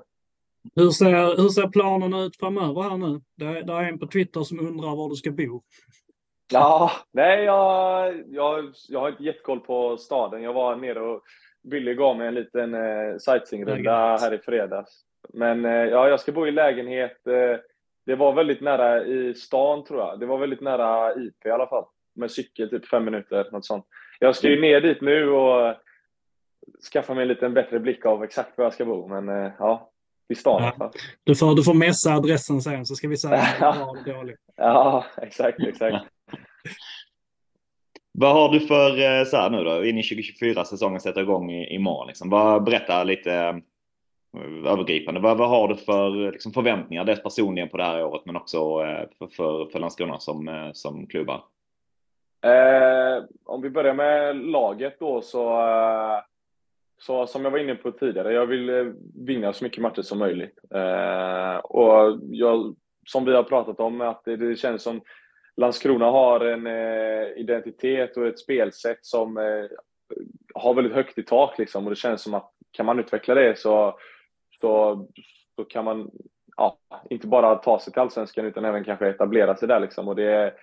Hur 0.75 0.89
ser, 0.89 1.41
hur 1.41 1.49
ser 1.49 1.67
planerna 1.67 2.23
ut 2.23 2.37
framöver 2.37 2.81
här 2.81 2.97
nu? 2.97 3.21
Det, 3.35 3.61
det 3.61 3.73
är 3.73 3.83
en 3.83 3.99
på 3.99 4.07
Twitter 4.07 4.41
som 4.41 4.59
undrar 4.59 4.95
var 4.95 5.09
du 5.09 5.15
ska 5.15 5.31
bo. 5.31 5.61
Ja, 6.53 6.91
nej, 7.11 7.43
jag, 7.43 8.13
jag, 8.27 8.73
jag 8.89 8.99
har 8.99 9.09
inte 9.09 9.23
jättekoll 9.23 9.59
på 9.59 9.97
staden. 9.97 10.43
Jag 10.43 10.53
var 10.53 10.75
nere 10.75 10.99
och 10.99 11.21
Billy 11.63 11.93
gav 11.93 12.17
mig 12.17 12.27
en 12.27 12.33
liten 12.33 12.73
eh, 12.73 13.17
sightseeingrunda 13.17 14.17
här 14.17 14.33
i 14.33 14.37
fredags. 14.37 15.01
Men 15.33 15.65
eh, 15.65 15.71
ja, 15.71 16.09
jag 16.09 16.19
ska 16.19 16.31
bo 16.31 16.47
i 16.47 16.51
lägenhet. 16.51 17.27
Eh, 17.27 17.59
det 18.05 18.15
var 18.15 18.33
väldigt 18.33 18.61
nära 18.61 19.05
i 19.05 19.33
stan 19.33 19.83
tror 19.83 19.99
jag. 19.99 20.19
Det 20.19 20.25
var 20.25 20.37
väldigt 20.37 20.61
nära 20.61 21.15
IP 21.15 21.45
i 21.45 21.49
alla 21.49 21.67
fall. 21.67 21.85
Med 22.15 22.31
cykel, 22.31 22.69
typ 22.69 22.87
fem 22.87 23.05
minuter, 23.05 23.49
något 23.51 23.65
sånt. 23.65 23.85
Jag 24.19 24.35
ska 24.35 24.49
ju 24.49 24.61
ner 24.61 24.81
dit 24.81 25.01
nu 25.01 25.29
och 25.29 25.75
skaffa 26.93 27.13
mig 27.13 27.21
en 27.21 27.27
lite 27.27 27.49
bättre 27.49 27.79
blick 27.79 28.05
av 28.05 28.23
exakt 28.23 28.57
var 28.57 28.65
jag 28.65 28.73
ska 28.73 28.85
bo. 28.85 29.07
Men 29.07 29.29
eh, 29.29 29.51
ja, 29.59 29.90
i 30.31 30.35
stan. 30.35 30.73
Ja. 30.79 30.91
Du, 31.23 31.35
får, 31.35 31.55
du 31.55 31.63
får 31.63 31.73
messa 31.73 32.13
adressen 32.13 32.61
sen 32.61 32.85
så 32.85 32.95
ska 32.95 33.07
vi 33.07 33.17
säga 33.17 33.45
om 33.61 33.97
det 34.05 34.13
var. 34.13 34.35
Ja, 34.57 35.05
exakt, 35.21 35.59
exakt. 35.59 35.95
Vad 38.13 38.33
har 38.33 38.49
du 38.49 38.59
för, 38.59 38.89
eh, 38.89 39.25
så 39.25 39.37
här 39.37 39.49
nu 39.49 39.63
då, 39.63 39.85
in 39.85 39.97
i 39.97 40.03
2024 40.03 40.65
säsongen 40.65 41.01
sätter 41.01 41.21
igång 41.21 41.51
i, 41.51 41.75
imorgon. 41.75 42.07
Liksom. 42.07 42.29
Vad, 42.29 42.63
berätta 42.63 43.03
lite 43.03 43.33
eh, 43.33 44.71
övergripande. 44.71 45.19
Vad, 45.19 45.37
vad 45.37 45.49
har 45.49 45.67
du 45.67 45.75
för 45.75 46.31
liksom, 46.31 46.53
förväntningar, 46.53 47.03
dels 47.03 47.23
personligen 47.23 47.69
på 47.69 47.77
det 47.77 47.83
här 47.83 48.03
året 48.03 48.21
men 48.25 48.35
också 48.35 48.57
eh, 48.57 49.07
för, 49.17 49.27
för, 49.27 49.65
för 49.65 49.79
Landskrona 49.79 50.19
som, 50.19 50.71
som 50.73 51.07
klubbar? 51.07 51.43
Eh, 52.45 53.23
om 53.45 53.61
vi 53.61 53.69
börjar 53.69 53.93
med 53.93 54.35
laget 54.35 54.99
då 54.99 55.21
så 55.21 55.59
eh, 55.59 56.19
så 57.01 57.27
som 57.27 57.43
jag 57.43 57.51
var 57.51 57.59
inne 57.59 57.75
på 57.75 57.91
tidigare, 57.91 58.33
jag 58.33 58.45
vill 58.45 58.69
eh, 58.69 58.85
vinna 59.15 59.53
så 59.53 59.63
mycket 59.63 59.81
matcher 59.81 60.01
som 60.01 60.19
möjligt. 60.19 60.59
Eh, 60.75 61.55
och 61.55 62.19
jag, 62.21 62.75
som 63.07 63.25
vi 63.25 63.35
har 63.35 63.43
pratat 63.43 63.79
om, 63.79 64.01
att 64.01 64.21
det, 64.25 64.35
det 64.35 64.55
känns 64.55 64.83
som 64.83 65.01
Landskrona 65.57 66.05
har 66.05 66.39
en 66.39 66.67
eh, 66.67 67.27
identitet 67.37 68.17
och 68.17 68.27
ett 68.27 68.39
spelsätt 68.39 68.97
som 69.01 69.37
eh, 69.37 69.65
har 70.53 70.73
väldigt 70.73 70.93
högt 70.93 71.17
i 71.17 71.23
tak. 71.23 71.57
Liksom, 71.57 71.83
och 71.83 71.89
det 71.89 71.95
känns 71.95 72.21
som 72.21 72.33
att 72.33 72.51
kan 72.71 72.85
man 72.85 72.99
utveckla 72.99 73.35
det 73.35 73.59
så, 73.59 73.99
så, 74.61 75.07
så 75.55 75.63
kan 75.63 75.85
man 75.85 76.11
ja, 76.57 76.77
inte 77.09 77.27
bara 77.27 77.55
ta 77.55 77.79
sig 77.79 77.93
till 77.93 78.01
Allsvenskan 78.01 78.45
utan 78.45 78.65
även 78.65 78.83
kanske 78.83 79.09
etablera 79.09 79.55
sig 79.55 79.67
där. 79.67 79.79
Liksom. 79.79 80.07
Och 80.07 80.15
det, 80.15 80.53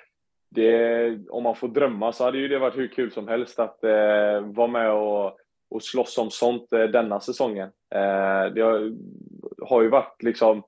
det, 0.50 1.18
om 1.30 1.42
man 1.42 1.56
får 1.56 1.68
drömma 1.68 2.12
så 2.12 2.24
hade 2.24 2.38
ju 2.38 2.48
det 2.48 2.58
varit 2.58 2.76
hur 2.76 2.88
kul 2.88 3.12
som 3.12 3.28
helst 3.28 3.58
att 3.58 3.84
eh, 3.84 4.40
vara 4.40 4.68
med 4.68 4.90
och, 4.90 5.38
och 5.70 5.82
slåss 5.82 6.18
om 6.18 6.30
sånt 6.30 6.72
eh, 6.72 6.84
denna 6.84 7.20
säsongen. 7.20 7.68
Eh, 7.94 8.52
det 8.54 8.60
har, 9.62 9.82
ju 9.82 9.88
varit 9.88 10.22
liksom, 10.22 10.62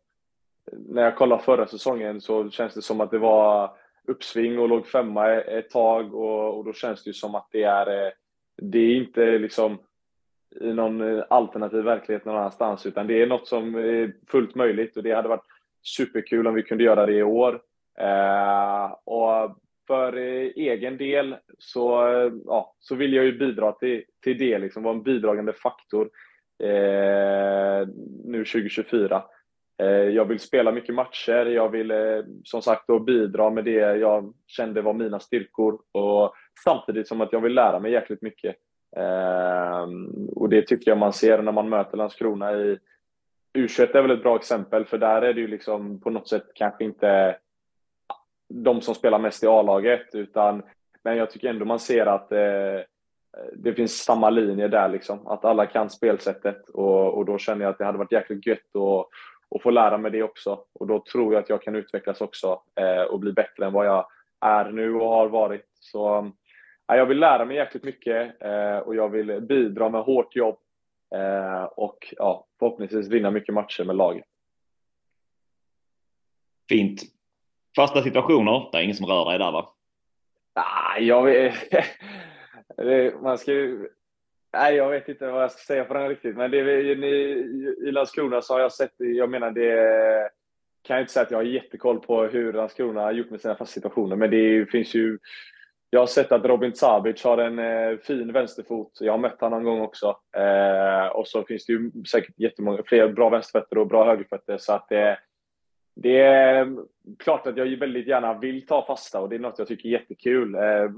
när 0.73 1.03
jag 1.03 1.17
kollar 1.17 1.39
förra 1.39 1.67
säsongen 1.67 2.21
så 2.21 2.51
känns 2.51 2.75
det 2.75 2.83
som 2.83 3.01
att 3.01 3.11
det 3.11 3.19
var 3.19 3.71
uppsving 4.07 4.59
och 4.59 4.69
låg 4.69 4.87
femma 4.87 5.29
e-, 5.29 5.59
ett 5.59 5.71
tag 5.71 6.15
och, 6.15 6.59
och 6.59 6.65
då 6.65 6.73
känns 6.73 7.05
det 7.05 7.11
ju 7.11 7.15
som 7.15 7.35
att 7.35 7.49
det 7.51 7.63
är, 7.63 8.07
eh, 8.07 8.13
det 8.57 8.79
är 8.79 8.97
inte 8.97 9.39
liksom 9.39 9.79
i 10.61 10.73
någon 10.73 11.23
alternativ 11.31 11.85
verklighet 11.85 12.25
någon 12.25 12.37
annanstans 12.37 12.87
utan 12.87 13.07
det 13.07 13.23
är 13.23 13.27
något 13.27 13.49
som 13.49 13.75
är 13.75 14.15
fullt 14.29 14.55
möjligt 14.55 14.97
och 14.97 15.03
det 15.03 15.13
hade 15.13 15.29
varit 15.29 15.45
superkul 15.83 16.47
om 16.47 16.55
vi 16.55 16.63
kunde 16.63 16.85
göra 16.85 17.07
det 17.07 17.13
i 17.13 17.23
år. 17.23 17.61
Och 19.05 19.59
för 19.91 20.17
eh, 20.17 20.51
egen 20.57 20.97
del 20.97 21.37
så, 21.59 21.91
ja, 22.47 22.75
så 22.79 22.95
vill 22.95 23.13
jag 23.13 23.25
ju 23.25 23.39
bidra 23.39 23.73
till, 23.73 24.03
till 24.23 24.39
det, 24.39 24.59
liksom 24.59 24.83
vara 24.83 24.95
en 24.95 25.03
bidragande 25.03 25.53
faktor 25.53 26.11
eh, 26.63 27.89
nu 28.25 28.45
2024. 28.45 29.23
Eh, 29.83 29.89
jag 29.89 30.25
vill 30.25 30.41
spela 30.41 30.73
mycket 30.73 30.95
matcher, 30.95 31.47
jag 31.47 31.69
vill 31.69 31.91
eh, 31.91 32.23
som 32.45 32.63
sagt 32.63 32.85
då 32.89 32.99
bidra 32.99 33.51
med 33.51 33.65
det 33.65 33.97
jag 33.97 34.35
kände 34.47 34.83
var 34.83 34.93
mina 34.93 35.21
styrkor 35.21 35.81
och 35.93 36.35
samtidigt 36.65 37.09
som 37.09 37.21
att 37.21 37.33
jag 37.33 37.41
vill 37.41 37.55
lära 37.55 37.81
mig 37.81 37.93
jäkligt 37.93 38.23
mycket. 38.23 38.57
Eh, 38.97 39.89
och 40.37 40.49
det 40.49 40.63
tycker 40.63 40.91
jag 40.91 40.99
man 40.99 41.13
ser 41.13 41.43
när 41.43 41.53
man 41.53 41.69
möter 41.69 41.97
Landskrona 41.97 42.53
i 42.53 42.79
U21 43.59 43.97
är 43.97 44.03
väl 44.03 44.11
ett 44.11 44.23
bra 44.23 44.37
exempel, 44.37 44.85
för 44.85 44.99
där 44.99 45.23
är 45.23 45.35
det 45.35 45.41
ju 45.41 45.49
liksom 45.49 46.01
på 46.01 46.11
något 46.11 46.29
sätt 46.29 46.47
kanske 46.55 46.85
inte 46.85 47.37
de 48.51 48.81
som 48.81 48.95
spelar 48.95 49.19
mest 49.19 49.45
i 49.45 49.47
A-laget, 49.47 50.15
utan 50.15 50.63
men 51.03 51.17
jag 51.17 51.31
tycker 51.31 51.49
ändå 51.49 51.65
man 51.65 51.79
ser 51.79 52.07
att 52.07 52.33
eh, 52.33 52.81
det 53.53 53.75
finns 53.75 53.97
samma 53.97 54.31
linje 54.31 54.69
där, 54.69 54.89
liksom, 54.89 55.27
att 55.27 55.45
alla 55.45 55.67
kan 55.67 55.91
spelsättet 55.91 56.69
och, 56.69 57.15
och 57.15 57.25
då 57.25 57.39
känner 57.39 57.65
jag 57.65 57.71
att 57.71 57.79
det 57.79 57.85
hade 57.85 57.99
varit 57.99 58.13
jäkligt 58.13 58.47
gött 58.47 58.77
att, 58.77 59.09
att 59.57 59.63
få 59.63 59.71
lära 59.71 59.99
mig 59.99 60.11
det 60.11 60.23
också. 60.23 60.65
Och 60.73 60.87
då 60.87 61.05
tror 61.13 61.33
jag 61.33 61.43
att 61.43 61.49
jag 61.49 61.63
kan 61.63 61.77
utvecklas 61.77 62.21
också 62.21 62.63
eh, 62.75 63.03
och 63.03 63.21
bli 63.21 63.33
bättre 63.33 63.67
än 63.67 63.73
vad 63.73 63.87
jag 63.87 64.07
är 64.41 64.71
nu 64.71 64.95
och 64.95 65.09
har 65.09 65.29
varit. 65.29 65.67
Så 65.81 66.33
ja, 66.87 66.97
jag 66.97 67.07
vill 67.07 67.19
lära 67.19 67.45
mig 67.45 67.57
jäkligt 67.57 67.85
mycket 67.85 68.43
eh, 68.43 68.79
och 68.79 68.95
jag 68.97 69.09
vill 69.09 69.41
bidra 69.41 69.89
med 69.89 70.03
hårt 70.03 70.37
jobb 70.37 70.59
eh, 71.15 71.65
och 71.65 72.15
ja, 72.17 72.47
förhoppningsvis 72.59 73.09
vinna 73.09 73.31
mycket 73.31 73.55
matcher 73.55 73.85
med 73.85 73.97
laget. 73.97 74.25
Fint. 76.69 77.03
Fasta 77.77 78.03
situationer, 78.03 78.69
det 78.73 78.79
är 78.79 78.83
ingen 78.83 78.97
som 78.97 79.07
rör 79.07 79.31
dig 79.31 79.39
där 79.39 79.53
va? 79.53 79.69
Nej, 80.57 81.07
jag 81.07 81.25
vet, 81.25 81.55
man 83.23 83.39
ska 83.39 83.53
ju... 83.53 83.89
Nej, 84.53 84.75
jag 84.75 84.91
vet 84.91 85.09
inte 85.09 85.27
vad 85.27 85.43
jag 85.43 85.53
ska 85.53 85.61
säga 85.61 85.85
på 85.85 85.95
den 85.95 86.09
riktigt, 86.09 86.37
men 86.37 86.51
det 86.51 86.57
i, 86.59 87.77
i 87.87 87.93
Landskrona 87.93 88.43
så 88.43 88.55
har 88.55 88.61
jag 88.61 88.73
sett, 88.73 88.95
jag 88.99 89.31
menar 89.31 89.51
det 89.51 90.31
kan 90.83 90.97
jag 90.97 91.03
inte 91.03 91.13
säga 91.13 91.23
att 91.23 91.31
jag 91.31 91.39
har 91.39 91.43
jättekoll 91.43 92.01
på 92.01 92.23
hur 92.23 92.53
Landskrona 92.53 93.01
har 93.01 93.13
gjort 93.13 93.31
med 93.31 93.41
sina 93.41 93.55
fasta 93.55 93.73
situationer, 93.73 94.17
men 94.17 94.31
det 94.31 94.71
finns 94.71 94.95
ju 94.95 95.19
jag 95.93 96.01
har 96.01 96.07
sett 96.07 96.33
att 96.33 96.45
Robin 96.45 96.75
Sabic 96.75 97.25
har 97.25 97.39
en 97.39 97.59
eh, 97.59 97.99
fin 97.99 98.33
vänsterfot. 98.33 98.99
Jag 99.01 99.13
har 99.13 99.19
mött 99.19 99.41
honom 99.41 99.63
någon 99.63 99.75
gång 99.75 99.81
också. 99.81 100.17
Eh, 100.37 101.07
och 101.07 101.29
så 101.29 101.45
finns 101.45 101.67
det 101.67 101.73
ju 101.73 101.91
säkert 102.11 102.35
jättemånga 102.39 102.83
fler 102.87 103.09
bra 103.09 103.31
vänsterfötter 103.31 103.79
och 103.79 103.87
bra 103.87 104.05
högerfötter. 104.05 104.59
Så 104.59 104.73
att 104.73 104.89
det, 104.89 105.19
det 106.03 106.21
är 106.21 106.77
klart 107.19 107.47
att 107.47 107.57
jag 107.57 107.67
väldigt 107.67 108.07
gärna 108.07 108.39
vill 108.39 108.67
ta 108.67 108.87
fasta 108.87 109.21
och 109.21 109.29
det 109.29 109.37
är 109.37 109.41
något 109.41 109.59
jag 109.59 109.69
tycker 109.69 109.89
är 109.89 109.93
jättekul. 109.93 110.55
Eh, 110.55 110.91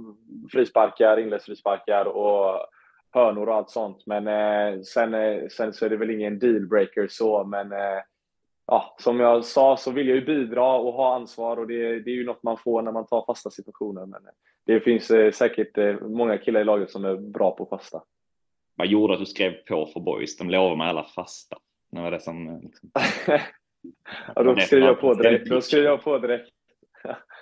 frisparkar, 0.53 1.17
inläggsfrisparkar 1.17 2.05
och 2.05 2.67
hörnor 3.11 3.49
och 3.49 3.55
allt 3.55 3.71
sånt. 3.71 4.07
Men 4.07 4.29
eh, 4.29 4.81
sen, 4.81 5.15
eh, 5.15 5.49
sen 5.49 5.73
så 5.73 5.85
är 5.85 5.91
det 5.91 5.97
väl 5.97 6.11
ingen 6.11 6.39
dealbreaker 6.39 7.09
så, 7.11 7.45
men 7.45 7.73
eh, 7.73 8.03
ja, 8.67 8.97
som 8.99 9.21
jag 9.21 9.45
sa 9.45 9.77
så 9.77 9.91
vill 9.91 10.09
jag 10.09 10.17
ju 10.17 10.25
bidra 10.25 10.73
och 10.73 10.93
ha 10.93 11.15
ansvar 11.15 11.57
och 11.57 11.67
det, 11.67 12.01
det 12.01 12.11
är 12.11 12.15
ju 12.15 12.25
något 12.25 12.43
man 12.43 12.57
får 12.57 12.83
när 12.83 12.93
man 12.93 13.07
tar 13.07 13.25
fasta 13.27 13.51
situationer. 13.51 14.07
Men 14.07 14.27
eh, 14.27 14.33
det 14.67 14.81
finns 14.81 15.11
eh, 15.11 15.33
säkert 15.33 15.79
eh, 15.79 16.01
många 16.01 16.39
killar 16.39 16.61
i 16.61 16.65
laget 16.65 16.91
som 16.91 17.05
är 17.05 17.17
bra 17.17 17.51
på 17.51 17.67
fasta. 17.67 18.03
Vad 18.75 18.87
gjorde 18.87 19.15
att 19.15 19.21
du 19.21 19.27
skrev 19.27 19.53
på 19.53 19.87
för 19.87 20.01
boys? 20.01 20.37
De 20.37 20.51
lovade 20.51 20.77
mig 20.77 20.89
alla 20.89 21.05
fasta. 21.05 21.57
Det 21.91 22.01
var 22.01 22.11
det 22.11 22.21
som... 22.21 22.61
Liksom... 22.63 22.91
ja, 24.35 24.43
då 24.43 24.57
skrev 24.57 24.81
jag 24.81 25.01
på 25.01 25.15
direkt. 25.15 25.51
Då 25.51 25.61
skrev 25.61 25.85
jag 25.85 26.05
på 26.05 26.19
direkt. 26.19 26.49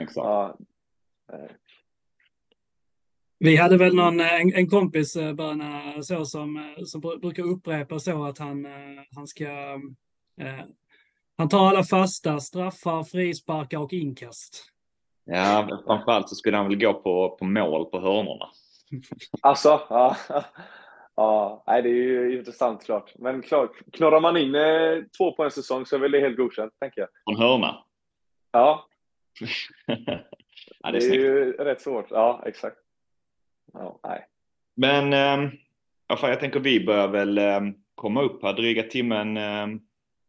Exakt. 0.00 0.16
Ja. 0.16 0.58
Vi 3.38 3.56
hade 3.56 3.76
väl 3.76 3.94
någon, 3.94 4.20
en, 4.20 4.54
en 4.54 4.68
kompis, 4.68 5.16
Böna, 5.34 6.02
så 6.02 6.24
som, 6.24 6.74
som 6.84 7.00
brukar 7.00 7.42
upprepa 7.42 7.98
så 7.98 8.24
att 8.24 8.38
han, 8.38 8.66
han 9.16 9.26
ska 9.26 9.44
eh, 10.40 10.64
han 11.40 11.48
tar 11.48 11.66
alla 11.66 11.84
fasta, 11.84 12.40
straffar, 12.40 13.04
frisparkar 13.04 13.78
och 13.78 13.92
inkast. 13.92 14.64
Ja, 15.24 15.80
framförallt 15.86 16.28
så 16.28 16.34
skulle 16.34 16.56
han 16.56 16.68
väl 16.68 16.78
gå 16.78 16.92
på, 16.92 17.36
på 17.38 17.44
mål 17.44 17.90
på 17.90 18.00
hörnorna. 18.00 18.48
Alltså, 19.40 19.80
ja. 19.90 20.16
Ja, 21.20 21.62
nej, 21.66 21.82
det 21.82 21.88
är 21.88 21.92
ju 21.92 22.38
intressant 22.38 22.84
klart. 22.84 23.12
Men 23.18 23.42
klart, 23.42 23.70
knorrar 23.92 24.20
man 24.20 24.36
in 24.36 24.54
eh, 24.54 25.04
två 25.18 25.32
på 25.32 25.44
en 25.44 25.50
säsong 25.50 25.86
så 25.86 25.96
är 25.96 26.00
väl 26.00 26.10
det 26.10 26.20
helt 26.20 26.36
godkänt, 26.36 26.72
tänker 26.80 27.00
jag. 27.00 27.08
En 27.30 27.42
hörna? 27.42 27.84
Ja. 28.52 28.86
ja 30.80 30.90
det 30.90 30.98
är, 30.98 31.00
det 31.00 31.06
är 31.06 31.14
ju 31.14 31.52
rätt 31.52 31.80
svårt. 31.80 32.06
Ja, 32.10 32.42
exakt. 32.46 32.76
Ja, 33.72 34.00
nej. 34.02 34.26
Men, 34.74 35.12
eh, 35.12 35.52
jag 36.06 36.40
tänker 36.40 36.60
vi 36.60 36.84
bör 36.86 37.08
väl 37.08 37.38
eh, 37.38 37.60
komma 37.94 38.22
upp 38.22 38.42
här 38.42 38.52
dryga 38.52 38.82
timmen 38.82 39.36
eh, 39.36 39.66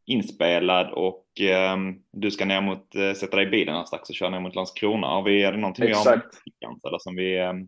inspelad 0.06 0.92
och 0.92 1.26
um, 1.74 2.04
du 2.12 2.32
ska 2.32 2.46
ner 2.46 2.62
mot, 2.62 2.96
uh, 2.96 3.14
sätta 3.14 3.38
dig 3.38 3.48
i 3.48 3.50
bilen 3.50 3.76
här 3.76 3.84
strax 3.84 4.10
och 4.10 4.16
köra 4.16 4.30
ner 4.30 4.40
mot 4.40 4.56
Landskrona. 4.56 5.08
Har 5.08 5.24
vi, 5.24 5.44
är 5.44 5.52
det 5.52 5.58
någonting 5.58 5.90
Exakt. 5.90 6.42
vi 6.46 6.66
har 6.66 6.90
eller 6.90 7.00
som 7.00 7.16
vi 7.16 7.42
um, 7.42 7.68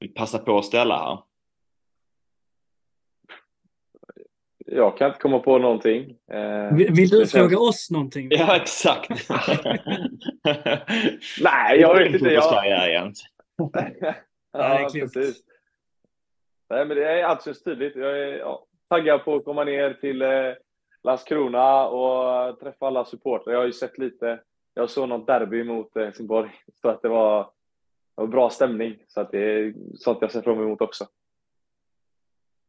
vill 0.00 0.14
passa 0.14 0.38
på 0.38 0.58
att 0.58 0.64
ställa 0.64 0.98
här? 0.98 1.29
Jag 4.72 4.96
kan 4.96 5.08
inte 5.08 5.20
komma 5.20 5.38
på 5.38 5.58
någonting. 5.58 6.16
Eh, 6.32 6.74
vill, 6.74 6.92
vill, 6.94 7.08
du 7.08 7.26
fråga 7.26 7.48
känns... 7.48 7.60
oss 7.60 7.90
någonting? 7.90 8.28
Ja, 8.30 8.56
exakt. 8.56 9.10
Nej, 11.42 11.80
jag 11.80 11.98
vet 11.98 12.14
inte. 12.14 12.30
Jag... 12.30 12.42
ja, 12.66 14.14
ja, 14.52 14.88
precis. 14.92 15.42
Nej, 16.70 16.86
men 16.86 16.96
det 16.96 17.04
är 17.04 17.24
alldeles 17.24 17.62
tydligt. 17.62 17.96
Jag 17.96 18.18
är 18.18 18.38
ja, 18.38 18.66
taggad 18.88 19.24
på 19.24 19.36
att 19.36 19.44
komma 19.44 19.64
ner 19.64 19.92
till 19.92 20.22
eh, 20.22 20.28
Landskrona 21.02 21.86
och 21.86 22.60
träffa 22.60 22.86
alla 22.86 23.04
supportrar. 23.04 23.52
Jag 23.52 23.60
har 23.60 23.66
ju 23.66 23.72
sett 23.72 23.98
lite. 23.98 24.40
Jag 24.74 24.90
såg 24.90 25.08
något 25.08 25.26
derby 25.26 25.64
mot 25.64 25.96
eh, 25.96 26.04
Helsingborg, 26.04 26.50
så 26.82 26.88
att 26.88 27.02
det 27.02 27.08
var, 27.08 27.42
det 28.16 28.22
var 28.22 28.26
bra 28.26 28.50
stämning. 28.50 28.96
Så 29.08 29.20
att 29.20 29.30
det 29.30 29.38
är 29.38 29.74
sånt 29.94 30.18
jag 30.20 30.32
ser 30.32 30.42
fram 30.42 30.60
emot 30.60 30.80
också. 30.80 31.06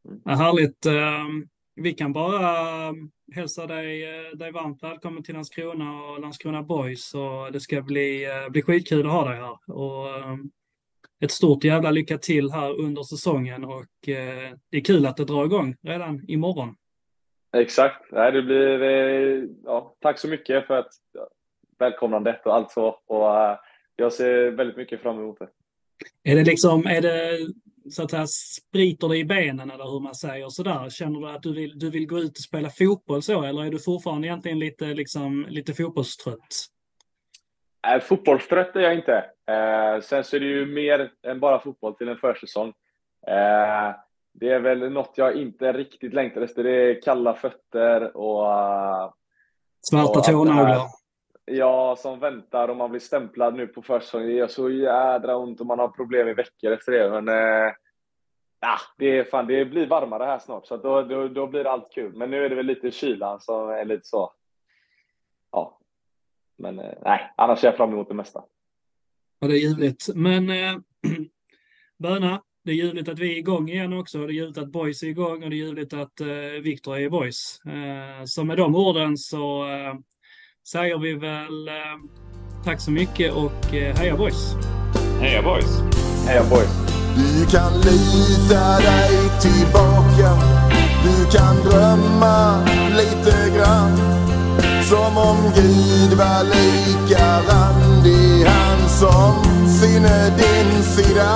Mm. 0.05 0.21
Ja, 0.25 0.31
härligt. 0.31 0.85
Vi 1.81 1.93
kan 1.93 2.13
bara 2.13 2.87
ehm, 2.87 3.11
hälsa 3.35 3.67
dig, 3.67 4.03
eh, 4.03 4.37
dig 4.37 4.51
varmt 4.51 4.83
välkommen 4.83 5.23
till 5.23 5.33
Landskrona 5.33 6.03
och 6.03 6.21
Landskrona 6.21 6.63
Boys. 6.63 7.13
Och 7.13 7.51
det 7.51 7.59
ska 7.59 7.81
bli, 7.81 8.25
eh, 8.25 8.49
bli 8.49 8.61
skitkul 8.61 9.05
att 9.05 9.11
ha 9.11 9.29
dig 9.29 9.37
här. 9.37 9.57
Och 9.75 10.19
ehm, 10.19 10.51
ett 11.23 11.31
stort 11.31 11.63
jävla 11.63 11.91
lycka 11.91 12.17
till 12.17 12.51
här 12.51 12.79
under 12.79 13.03
säsongen 13.03 13.65
och 13.65 13.85
det 14.69 14.77
är 14.77 14.83
kul 14.83 15.05
att 15.05 15.17
det 15.17 15.25
drar 15.25 15.45
igång 15.45 15.75
redan 15.81 16.25
imorgon. 16.27 16.75
Exakt. 17.57 18.11
Nej, 18.11 18.31
det 18.31 18.41
blir, 18.41 18.81
eh, 18.81 19.43
ja, 19.63 19.95
tack 19.99 20.19
så 20.19 20.27
mycket 20.27 20.67
för 20.67 20.77
att 20.77 20.91
välkomnandet 21.79 22.45
och 22.45 22.55
allt 22.55 22.71
så. 22.71 22.87
Och, 22.87 23.57
jag 23.95 24.13
ser 24.13 24.51
väldigt 24.51 24.77
mycket 24.77 25.01
fram 25.01 25.19
emot 25.19 25.39
det. 25.39 25.49
Är 26.31 26.35
det 26.35 26.43
liksom, 26.43 26.85
är 26.85 27.01
det 27.01 27.37
så 27.89 28.03
att 28.03 28.11
säga 28.11 28.27
spriter 28.27 29.09
det 29.09 29.17
i 29.17 29.25
benen 29.25 29.71
eller 29.71 29.91
hur 29.91 29.99
man 29.99 30.15
säger 30.15 30.49
sådär? 30.49 30.89
Känner 30.89 31.19
du 31.19 31.29
att 31.29 31.43
du 31.43 31.53
vill, 31.53 31.79
du 31.79 31.89
vill 31.89 32.07
gå 32.07 32.19
ut 32.19 32.31
och 32.31 32.43
spela 32.43 32.69
fotboll 32.69 33.21
så 33.21 33.43
eller 33.43 33.65
är 33.65 33.71
du 33.71 33.79
fortfarande 33.79 34.27
egentligen 34.27 34.59
lite, 34.59 34.85
liksom, 34.85 35.45
lite 35.49 35.73
fotbollstrött? 35.73 36.65
Äh, 37.87 38.01
fotbollstrött 38.01 38.75
är 38.75 38.79
jag 38.79 38.95
inte. 38.95 39.15
Eh, 39.47 40.01
sen 40.01 40.23
så 40.23 40.35
är 40.35 40.39
det 40.39 40.45
ju 40.45 40.65
mer 40.65 41.11
än 41.27 41.39
bara 41.39 41.59
fotboll 41.59 41.95
till 41.95 42.07
en 42.07 42.17
försäsong. 42.17 42.67
Eh, 43.27 43.95
det 44.33 44.49
är 44.49 44.59
väl 44.59 44.91
något 44.91 45.13
jag 45.15 45.35
inte 45.35 45.73
riktigt 45.73 46.13
längtar 46.13 46.41
efter. 46.41 46.63
Det 46.63 46.71
är 46.71 47.01
kalla 47.01 47.33
fötter 47.33 48.17
och... 48.17 48.43
Uh, 48.43 49.11
Svarta 49.81 50.21
tånaglar. 50.21 51.00
Ja, 51.53 51.95
som 51.99 52.19
väntar 52.19 52.67
och 52.67 52.77
man 52.77 52.89
blir 52.89 52.99
stämplad 52.99 53.55
nu 53.55 53.67
på 53.67 53.81
försäsongen. 53.81 54.27
Det 54.27 54.33
gör 54.33 54.47
så 54.47 54.69
jädra 54.69 55.37
ont 55.37 55.59
och 55.59 55.65
man 55.65 55.79
har 55.79 55.87
problem 55.87 56.27
i 56.27 56.33
veckor 56.33 56.71
efter 56.71 56.91
det. 56.91 57.21
Men 57.21 57.27
eh, 57.27 57.73
ja, 58.59 58.77
det, 58.97 59.17
är 59.17 59.23
fan, 59.23 59.47
det 59.47 59.65
blir 59.65 59.87
varmare 59.87 60.23
här 60.23 60.39
snart, 60.39 60.67
så 60.67 60.77
då, 60.77 61.01
då, 61.01 61.27
då 61.27 61.47
blir 61.47 61.67
allt 61.67 61.91
kul. 61.91 62.13
Men 62.13 62.31
nu 62.31 62.45
är 62.45 62.49
det 62.49 62.55
väl 62.55 62.65
lite 62.65 62.91
kylan 62.91 63.41
som 63.41 63.69
är 63.69 63.79
eh, 63.79 63.85
lite 63.85 64.07
så. 64.07 64.33
Ja. 65.51 65.79
Men 66.57 66.79
eh, 66.79 66.93
nej, 67.01 67.33
annars 67.37 67.59
ser 67.59 67.67
jag 67.67 67.77
fram 67.77 67.91
emot 67.91 68.07
det 68.07 68.15
mesta. 68.15 68.43
Ja, 69.39 69.47
det 69.47 69.53
är 69.53 69.69
ljuvligt. 69.69 70.07
Men 70.15 70.49
eh, 70.49 70.77
Böna, 71.97 72.41
det 72.63 72.71
är 72.71 72.75
ljuvligt 72.75 73.09
att 73.09 73.19
vi 73.19 73.33
är 73.33 73.37
igång 73.37 73.69
igen 73.69 73.93
också. 73.93 74.17
Det 74.17 74.33
är 74.33 74.35
ljuvligt 74.35 74.57
att 74.57 74.71
Boys 74.71 75.03
är 75.03 75.07
igång 75.07 75.43
och 75.43 75.49
det 75.49 75.55
är 75.55 75.57
ljuvligt 75.57 75.93
att 75.93 76.21
eh, 76.21 76.61
Viktor 76.63 76.95
är 76.95 76.99
i 76.99 77.09
Boys. 77.09 77.61
Eh, 77.65 78.25
så 78.25 78.43
med 78.43 78.57
de 78.57 78.75
orden 78.75 79.17
så 79.17 79.69
eh, 79.69 79.93
säger 80.67 80.97
vi 80.97 81.13
väl 81.13 81.67
eh, 81.67 81.73
tack 82.65 82.81
så 82.81 82.91
mycket 82.91 83.33
och 83.33 83.73
eh, 83.73 83.95
heja 83.95 84.17
Boys! 84.17 84.55
Heja 85.19 85.41
boys! 85.41 85.81
Heja 86.27 86.43
boys! 86.49 86.69
Du 87.15 87.45
kan 87.45 87.73
lita 87.73 88.79
dig 88.79 89.29
tillbaka 89.41 90.37
Du 91.03 91.37
kan 91.37 91.55
drömma 91.55 92.65
lite 92.89 93.57
grann 93.57 93.97
Som 94.83 95.17
om 95.17 95.37
Gud 95.55 96.17
var 96.17 96.43
lika 96.43 97.39
randig 97.39 98.45
Han 98.45 98.89
som 98.89 99.67
sinne 99.67 100.29
din 100.37 100.83
sida 100.83 101.33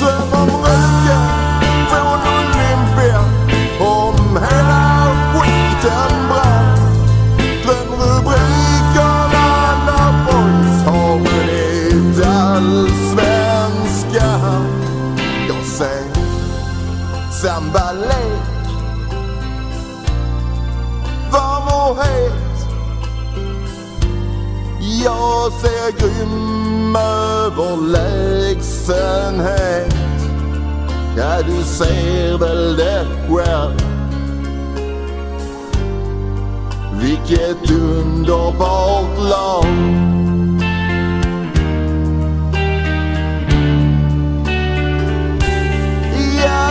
Dröm 0.00 0.32
om 0.42 0.48
röken 0.48 1.86
från 1.90 2.20
Olympia 2.36 3.20
Om 3.80 4.36
hela 4.36 5.06
skiten 5.34 6.25
sambalek 17.46 18.42
Varm 21.32 21.66
och 21.90 21.96
het? 22.02 22.32
Jag 25.04 25.52
ser 25.52 25.90
grym 25.98 26.96
överlägsenhet 26.96 29.94
Ja, 31.16 31.42
du 31.42 31.62
ser 31.62 32.38
väl 32.38 32.76
det 32.76 33.06
själv 33.28 33.82
Vilket 37.00 37.70
underbart 37.70 39.18
lag. 39.18 39.66
Ja, 46.44 46.70